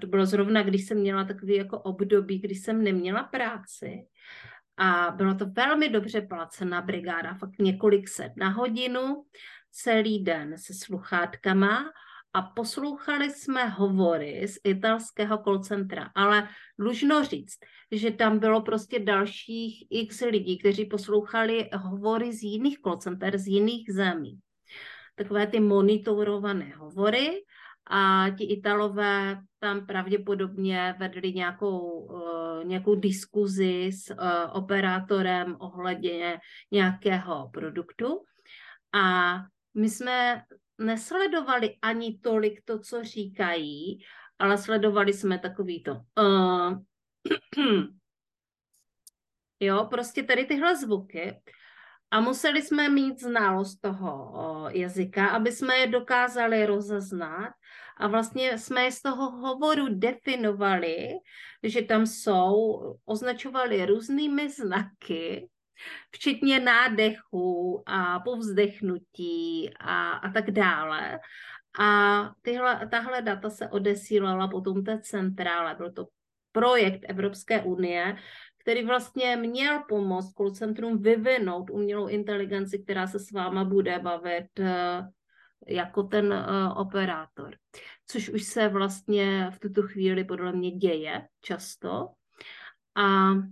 To 0.00 0.06
bylo 0.06 0.26
zrovna, 0.26 0.62
když 0.62 0.86
jsem 0.86 0.98
měla 0.98 1.24
takový 1.24 1.56
jako 1.56 1.78
období, 1.78 2.38
kdy 2.38 2.54
jsem 2.54 2.84
neměla 2.84 3.22
práci 3.22 4.06
a 4.76 5.10
bylo 5.10 5.34
to 5.34 5.46
velmi 5.46 5.88
dobře 5.88 6.20
placená 6.20 6.82
brigáda, 6.82 7.34
fakt 7.34 7.58
několik 7.58 8.08
set 8.08 8.32
na 8.36 8.48
hodinu, 8.48 9.24
celý 9.70 10.24
den 10.24 10.58
se 10.58 10.74
sluchátkama 10.74 11.92
a 12.32 12.42
poslouchali 12.42 13.30
jsme 13.30 13.68
hovory 13.68 14.48
z 14.48 14.58
italského 14.64 15.38
call 15.38 15.58
centra, 15.58 16.10
ale 16.14 16.48
dlužno 16.78 17.24
říct, 17.24 17.58
že 17.90 18.10
tam 18.10 18.38
bylo 18.38 18.62
prostě 18.62 18.98
dalších 18.98 19.86
x 19.90 20.20
lidí, 20.20 20.58
kteří 20.58 20.84
poslouchali 20.84 21.68
hovory 21.74 22.32
z 22.32 22.42
jiných 22.42 22.78
call 22.80 22.96
center, 22.96 23.38
z 23.38 23.46
jiných 23.46 23.92
zemí. 23.92 24.38
Takové 25.14 25.46
ty 25.46 25.60
monitorované 25.60 26.72
hovory 26.76 27.42
a 27.90 28.26
ti 28.38 28.44
Italové 28.44 29.40
tam 29.66 29.86
pravděpodobně 29.86 30.94
vedli 30.98 31.32
nějakou, 31.32 31.80
uh, 31.80 32.64
nějakou 32.64 32.94
diskuzi 32.94 33.90
s 33.92 34.10
uh, 34.10 34.16
operátorem 34.52 35.56
ohledně 35.58 36.38
nějakého 36.70 37.50
produktu 37.52 38.24
a 38.94 39.34
my 39.74 39.90
jsme 39.90 40.42
nesledovali 40.78 41.76
ani 41.82 42.18
tolik 42.18 42.62
to, 42.64 42.78
co 42.78 43.04
říkají, 43.04 43.98
ale 44.38 44.58
sledovali 44.58 45.12
jsme 45.12 45.38
takový 45.38 45.82
to. 45.82 45.92
Uh, 46.18 46.78
jo, 49.60 49.86
prostě 49.90 50.22
tady 50.22 50.44
tyhle 50.44 50.76
zvuky. 50.76 51.42
A 52.10 52.20
museli 52.20 52.62
jsme 52.62 52.88
mít 52.88 53.20
znalost 53.20 53.76
toho 53.76 54.32
jazyka, 54.70 55.28
aby 55.28 55.52
jsme 55.52 55.76
je 55.76 55.86
dokázali 55.86 56.66
rozeznat. 56.66 57.52
A 57.96 58.08
vlastně 58.08 58.58
jsme 58.58 58.84
je 58.84 58.92
z 58.92 59.02
toho 59.02 59.30
hovoru 59.30 59.86
definovali, 59.90 61.08
že 61.62 61.82
tam 61.82 62.06
jsou, 62.06 62.80
označovali 63.04 63.86
různými 63.86 64.50
znaky, 64.50 65.48
včetně 66.10 66.60
nádechu 66.60 67.82
a 67.86 68.20
povzdechnutí 68.20 69.70
a, 69.80 70.12
a 70.12 70.32
tak 70.32 70.50
dále. 70.50 71.18
A 71.78 72.30
tyhle, 72.42 72.88
tahle 72.90 73.22
data 73.22 73.50
se 73.50 73.68
odesílala 73.68 74.48
potom 74.48 74.84
té 74.84 75.00
centrále. 75.00 75.74
Byl 75.74 75.92
to 75.92 76.06
projekt 76.52 77.00
Evropské 77.08 77.62
unie, 77.62 78.16
který 78.60 78.84
vlastně 78.84 79.36
měl 79.36 79.84
pomoct 79.88 80.32
call 80.32 80.50
centrum 80.50 81.02
vyvinout 81.02 81.70
umělou 81.70 82.06
inteligenci, 82.06 82.78
která 82.78 83.06
se 83.06 83.18
s 83.18 83.30
váma 83.30 83.64
bude 83.64 83.98
bavit 83.98 84.60
eh, 84.60 85.02
jako 85.68 86.02
ten 86.02 86.32
uh, 86.32 86.78
operátor. 86.78 87.56
Což 88.06 88.28
už 88.28 88.42
se 88.42 88.68
vlastně 88.68 89.50
v 89.50 89.58
tuto 89.58 89.82
chvíli 89.82 90.24
podle 90.24 90.52
mě 90.52 90.70
děje 90.70 91.28
často. 91.40 92.08
A 92.94 93.32
uh, 93.32 93.44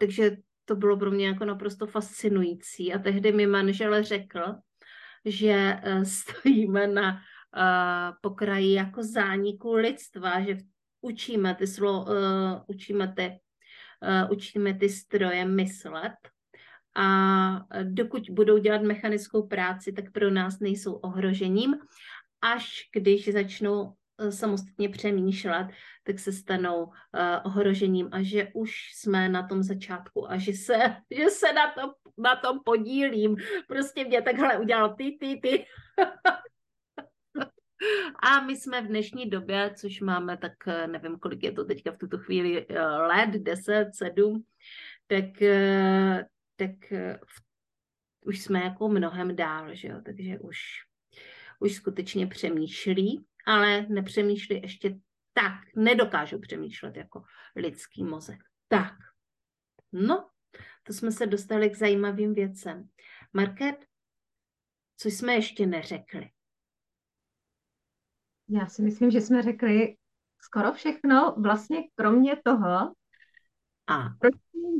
takže 0.00 0.36
to 0.64 0.76
bylo 0.76 0.96
pro 0.96 1.10
mě 1.10 1.26
jako 1.26 1.44
naprosto 1.44 1.86
fascinující. 1.86 2.94
A 2.94 2.98
tehdy 2.98 3.32
mi 3.32 3.46
manžel 3.46 4.02
řekl, 4.02 4.54
že 5.24 5.80
uh, 5.86 6.02
stojíme 6.04 6.86
na 6.86 7.12
uh, 7.12 8.16
pokraji 8.20 8.74
jako 8.74 9.02
zániku 9.02 9.72
lidstva, 9.72 10.40
že 10.40 10.56
učíme 11.00 11.54
ty, 11.54 11.66
slo, 11.66 12.04
uh, 12.04 12.08
učíme 12.66 13.12
ty 13.16 13.40
uh, 14.02 14.32
učíme 14.32 14.74
ty 14.74 14.88
stroje 14.88 15.44
myslet 15.44 16.12
a 16.94 17.66
dokud 17.82 18.30
budou 18.30 18.58
dělat 18.58 18.82
mechanickou 18.82 19.46
práci, 19.46 19.92
tak 19.92 20.12
pro 20.12 20.30
nás 20.30 20.60
nejsou 20.60 20.94
ohrožením. 20.94 21.74
Až 22.42 22.88
když 22.92 23.28
začnou 23.28 23.92
eh, 24.18 24.32
samostatně 24.32 24.88
přemýšlet, 24.88 25.66
tak 26.04 26.18
se 26.18 26.32
stanou 26.32 26.84
uh, 26.84 26.92
ohrožením 27.44 28.08
a 28.12 28.22
že 28.22 28.48
už 28.54 28.92
jsme 28.94 29.28
na 29.28 29.46
tom 29.46 29.62
začátku 29.62 30.30
a 30.30 30.38
že 30.38 30.52
se, 30.52 30.76
že 31.10 31.30
se 31.30 31.52
na, 31.52 31.72
to, 31.72 31.94
na 32.18 32.36
tom 32.36 32.60
podílím. 32.64 33.36
Prostě 33.68 34.04
mě 34.04 34.22
takhle 34.22 34.58
udělal 34.58 34.94
ty, 34.94 35.16
ty, 35.20 35.40
ty. 35.42 35.66
A 38.22 38.40
my 38.40 38.56
jsme 38.56 38.82
v 38.82 38.86
dnešní 38.86 39.30
době, 39.30 39.72
což 39.76 40.00
máme 40.00 40.36
tak, 40.36 40.52
nevím, 40.86 41.18
kolik 41.18 41.42
je 41.42 41.52
to 41.52 41.64
teďka 41.64 41.92
v 41.92 41.98
tuto 41.98 42.18
chvíli 42.18 42.66
let, 42.98 43.30
10, 43.30 43.90
7, 43.94 44.44
tak, 45.06 45.24
tak 46.60 46.92
už 48.20 48.40
jsme 48.40 48.60
jako 48.60 48.88
mnohem 48.88 49.36
dál, 49.36 49.74
že 49.74 49.88
jo? 49.88 50.00
takže 50.04 50.38
už, 50.38 50.58
už 51.60 51.74
skutečně 51.74 52.26
přemýšlí, 52.26 53.26
ale 53.46 53.82
nepřemýšlí 53.82 54.62
ještě 54.62 55.00
tak, 55.32 55.60
nedokážou 55.76 56.38
přemýšlet 56.38 56.96
jako 56.96 57.22
lidský 57.56 58.04
mozek. 58.04 58.40
Tak, 58.68 58.94
no, 59.92 60.30
to 60.82 60.92
jsme 60.92 61.12
se 61.12 61.26
dostali 61.26 61.70
k 61.70 61.76
zajímavým 61.76 62.34
věcem. 62.34 62.88
Market, 63.32 63.86
co 64.96 65.08
jsme 65.08 65.34
ještě 65.34 65.66
neřekli? 65.66 66.30
Já 68.48 68.66
si 68.66 68.82
myslím, 68.82 69.10
že 69.10 69.20
jsme 69.20 69.42
řekli 69.42 69.96
skoro 70.42 70.72
všechno, 70.72 71.34
vlastně 71.38 71.78
kromě 71.94 72.36
toho, 72.44 72.94
a 73.90 74.08
proč 74.20 74.34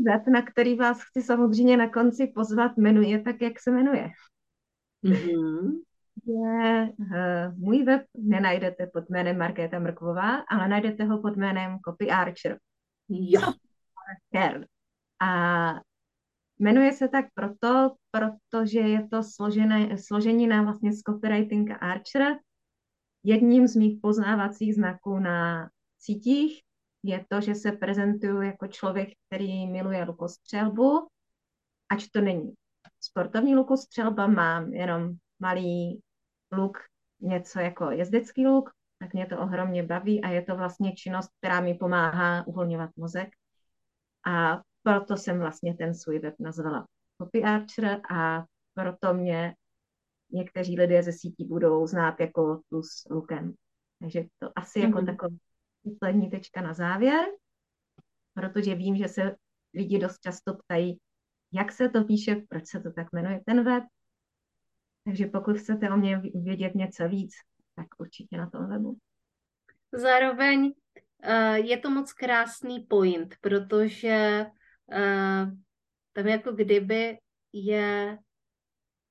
web, 0.04 0.26
na 0.26 0.42
který 0.42 0.74
vás 0.74 1.02
chci 1.02 1.22
samozřejmě 1.22 1.76
na 1.76 1.88
konci 1.88 2.32
pozvat, 2.34 2.76
jmenuje 2.76 3.22
tak, 3.22 3.42
jak 3.42 3.60
se 3.60 3.70
jmenuje. 3.70 4.10
Mm-hmm. 5.04 5.80
Je, 6.26 6.92
uh, 6.98 7.58
můj 7.58 7.84
web 7.84 8.02
nenajdete 8.18 8.86
pod 8.86 9.10
jménem 9.10 9.38
Markéta 9.38 9.78
Mrkvová, 9.78 10.36
ale 10.36 10.68
najdete 10.68 11.04
ho 11.04 11.22
pod 11.22 11.36
jménem 11.36 11.78
Copy 11.88 12.10
Archer. 12.10 12.58
Jo. 13.08 13.40
A 15.20 15.74
jmenuje 16.58 16.92
se 16.92 17.08
tak 17.08 17.26
proto, 17.34 17.94
protože 18.10 18.80
je 18.80 19.08
to 19.08 19.22
složené, 19.22 19.98
složení 19.98 20.46
na 20.46 20.62
vlastně 20.62 20.92
z 20.92 21.02
copywriting 21.02 21.70
Archer, 21.80 22.36
Jedním 23.24 23.68
z 23.68 23.76
mých 23.76 23.98
poznávacích 24.02 24.74
znaků 24.74 25.18
na 25.18 25.70
sítích 25.98 26.62
je 27.02 27.24
to, 27.28 27.40
že 27.40 27.54
se 27.54 27.72
prezentuju 27.72 28.42
jako 28.42 28.66
člověk, 28.66 29.08
který 29.26 29.66
miluje 29.66 30.04
lukostřelbu, 30.04 31.08
ač 31.88 32.06
to 32.06 32.20
není 32.20 32.54
sportovní 33.00 33.56
lukostřelba, 33.56 34.26
mám 34.26 34.72
jenom 34.72 35.12
malý 35.38 36.00
luk, 36.52 36.78
něco 37.20 37.60
jako 37.60 37.90
jezdecký 37.90 38.46
luk, 38.46 38.70
tak 38.98 39.14
mě 39.14 39.26
to 39.26 39.40
ohromně 39.40 39.82
baví 39.82 40.22
a 40.22 40.28
je 40.28 40.42
to 40.42 40.56
vlastně 40.56 40.92
činnost, 40.92 41.30
která 41.38 41.60
mi 41.60 41.74
pomáhá 41.74 42.46
uvolňovat 42.46 42.90
mozek. 42.96 43.28
A 44.26 44.62
proto 44.82 45.16
jsem 45.16 45.38
vlastně 45.38 45.74
ten 45.74 45.94
svůj 45.94 46.18
web 46.18 46.34
nazvala 46.38 46.86
Copy 47.22 47.42
Archer 47.42 48.00
a 48.10 48.44
proto 48.74 49.14
mě 49.14 49.54
někteří 50.32 50.76
lidé 50.76 51.02
ze 51.02 51.12
sítí 51.12 51.44
budou 51.44 51.86
znát 51.86 52.20
jako 52.20 52.60
plus 52.68 53.06
lukem. 53.10 53.54
Takže 54.00 54.24
to 54.38 54.50
asi 54.56 54.80
mm-hmm. 54.80 55.08
jako 55.08 55.28
mhm. 55.28 55.38
Poslední 55.84 56.30
tečka 56.30 56.62
na 56.62 56.74
závěr, 56.74 57.24
protože 58.34 58.74
vím, 58.74 58.96
že 58.96 59.08
se 59.08 59.36
lidi 59.74 59.98
dost 59.98 60.20
často 60.20 60.54
ptají, 60.54 61.00
jak 61.52 61.72
se 61.72 61.88
to 61.88 62.04
píše, 62.04 62.36
proč 62.48 62.66
se 62.66 62.80
to 62.80 62.92
tak 62.92 63.12
jmenuje 63.12 63.40
ten 63.46 63.64
web. 63.64 63.84
Takže 65.04 65.26
pokud 65.26 65.58
chcete 65.58 65.90
o 65.90 65.96
mě 65.96 66.22
vědět 66.34 66.74
něco 66.74 67.08
víc, 67.08 67.34
tak 67.74 67.86
určitě 67.98 68.36
na 68.36 68.50
tom 68.50 68.68
webu. 68.68 68.98
Zároveň 69.92 70.64
uh, 70.64 71.54
je 71.54 71.78
to 71.78 71.90
moc 71.90 72.12
krásný 72.12 72.80
point, 72.80 73.34
protože 73.40 74.46
uh, 74.86 75.52
tam 76.12 76.26
jako 76.26 76.52
kdyby 76.52 77.18
je 77.52 78.18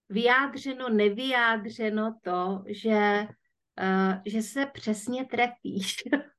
vyjádřeno, 0.10 0.90
nevyjádřeno 0.90 2.20
to, 2.24 2.64
že, 2.68 3.28
uh, 3.82 4.22
že 4.26 4.42
se 4.42 4.66
přesně 4.66 5.26
trefíš. 5.26 5.96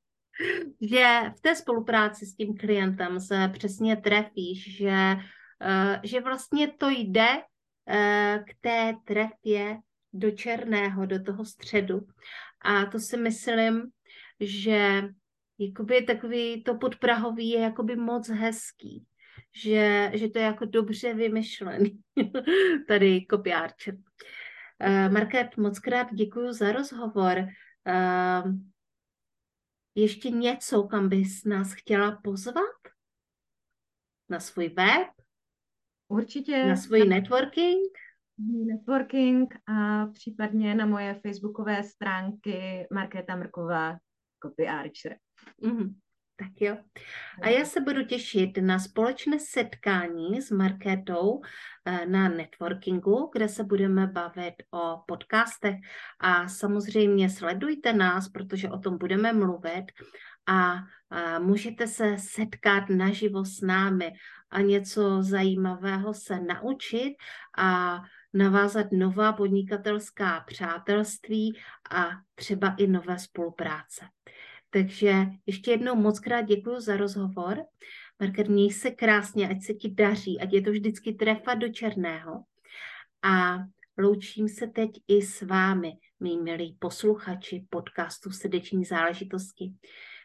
že 0.81 1.21
v 1.37 1.41
té 1.41 1.55
spolupráci 1.55 2.27
s 2.27 2.35
tím 2.35 2.57
klientem 2.57 3.21
se 3.21 3.51
přesně 3.53 3.97
trefíš, 3.97 4.77
že, 4.77 5.17
uh, 5.17 5.97
že 6.03 6.21
vlastně 6.21 6.69
to 6.69 6.89
jde 6.89 7.29
uh, 7.37 8.45
k 8.45 8.55
té 8.61 8.95
trefě 9.05 9.79
do 10.13 10.31
černého, 10.31 11.07
do 11.07 11.23
toho 11.23 11.45
středu. 11.45 12.01
A 12.61 12.87
to 12.87 12.99
si 12.99 13.17
myslím, 13.17 13.83
že 14.41 15.03
jakoby 15.59 16.03
takový 16.03 16.63
to 16.63 16.75
podprahový 16.75 17.51
je 17.51 17.61
jakoby 17.61 17.97
moc 17.97 18.29
hezký 18.29 19.07
že, 19.53 20.11
že 20.15 20.29
to 20.29 20.39
je 20.39 20.45
jako 20.45 20.65
dobře 20.65 21.15
vymyšlený. 21.15 22.01
Tady 22.89 23.21
kopiárčer. 23.21 23.95
Uh, 23.95 25.13
Market, 25.13 25.57
moc 25.57 25.79
krát 25.79 26.09
děkuji 26.13 26.53
za 26.53 26.73
rozhovor. 26.73 27.39
Uh, 27.89 28.53
ještě 29.95 30.31
něco, 30.31 30.83
kam 30.83 31.09
bys 31.09 31.45
nás 31.45 31.73
chtěla 31.73 32.21
pozvat? 32.25 32.81
Na 34.29 34.41
svůj 34.41 34.69
web? 34.69 35.09
Určitě. 36.09 36.67
Na 36.67 36.77
svůj 36.77 37.09
networking? 37.09 37.99
Networking 38.67 39.55
a 39.67 40.07
případně 40.07 40.75
na 40.75 40.87
moje 40.87 41.15
facebookové 41.15 41.83
stránky 41.83 42.87
Markéta 42.93 43.37
Mrková, 43.37 43.99
Copy 44.43 44.69
Archer. 44.69 45.17
Mm-hmm. 45.63 45.95
Tak 46.41 46.61
jo. 46.61 46.77
A 47.43 47.49
já 47.49 47.65
se 47.65 47.81
budu 47.81 48.05
těšit 48.05 48.51
na 48.61 48.79
společné 48.79 49.39
setkání 49.39 50.41
s 50.41 50.51
Markétou 50.51 51.41
eh, 51.85 52.07
na 52.07 52.29
networkingu, 52.29 53.31
kde 53.33 53.49
se 53.49 53.65
budeme 53.65 54.07
bavit 54.07 54.55
o 54.71 55.03
podcastech. 55.07 55.77
A 56.21 56.49
samozřejmě 56.49 57.31
sledujte 57.31 57.93
nás, 57.93 58.29
protože 58.29 58.69
o 58.69 58.79
tom 58.79 58.99
budeme 58.99 59.33
mluvit 59.33 59.85
a 60.47 60.77
můžete 61.39 61.87
se 61.87 62.17
setkat 62.19 62.89
naživo 62.89 63.45
s 63.45 63.61
námi 63.61 64.13
a 64.51 64.61
něco 64.61 65.23
zajímavého 65.23 66.15
se 66.15 66.41
naučit 66.41 67.15
a 67.59 68.01
navázat 68.35 68.87
nová 68.93 69.33
podnikatelská 69.33 70.41
přátelství 70.41 71.59
a 71.91 72.09
třeba 72.35 72.75
i 72.79 72.87
nové 72.87 73.19
spolupráce. 73.19 74.05
Takže 74.71 75.15
ještě 75.47 75.71
jednou 75.71 75.95
moc 75.95 76.21
krát 76.21 76.43
děkuji 76.43 76.81
za 76.81 76.97
rozhovor. 76.97 77.59
Marker, 78.21 78.51
měj 78.51 78.73
se 78.73 78.91
krásně, 78.91 79.49
ať 79.49 79.63
se 79.63 79.75
ti 79.75 79.91
daří, 79.91 80.41
ať 80.41 80.53
je 80.53 80.63
to 80.63 80.71
vždycky 80.71 81.13
trefa 81.13 81.55
do 81.55 81.69
černého. 81.69 82.45
A 83.23 83.57
loučím 83.99 84.49
se 84.49 84.67
teď 84.67 84.91
i 85.09 85.23
s 85.23 85.43
vámi, 85.43 85.93
mý 86.21 86.39
milí 86.39 86.77
posluchači 86.79 87.67
podcastu 87.71 88.31
Srdeční 88.31 88.85
záležitosti. 88.85 89.73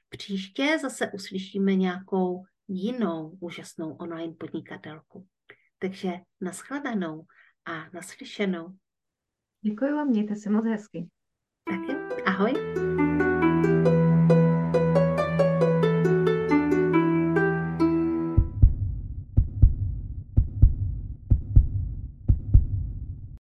Příště 0.10 0.78
zase 0.82 1.12
uslyšíme 1.12 1.76
nějakou 1.76 2.43
jinou 2.68 3.38
úžasnou 3.39 3.93
online 3.93 4.34
podnikatelku. 4.34 5.28
Takže 5.80 6.12
naschledanou 6.41 7.26
a 7.66 7.89
naslyšenou. 7.93 8.68
Děkuji 9.62 9.93
vám, 9.93 10.08
mějte 10.08 10.36
se 10.36 10.50
moc 10.50 10.66
hezky. 10.66 11.08
Tak 11.70 11.89
jo, 11.89 12.24
ahoj. 12.26 12.95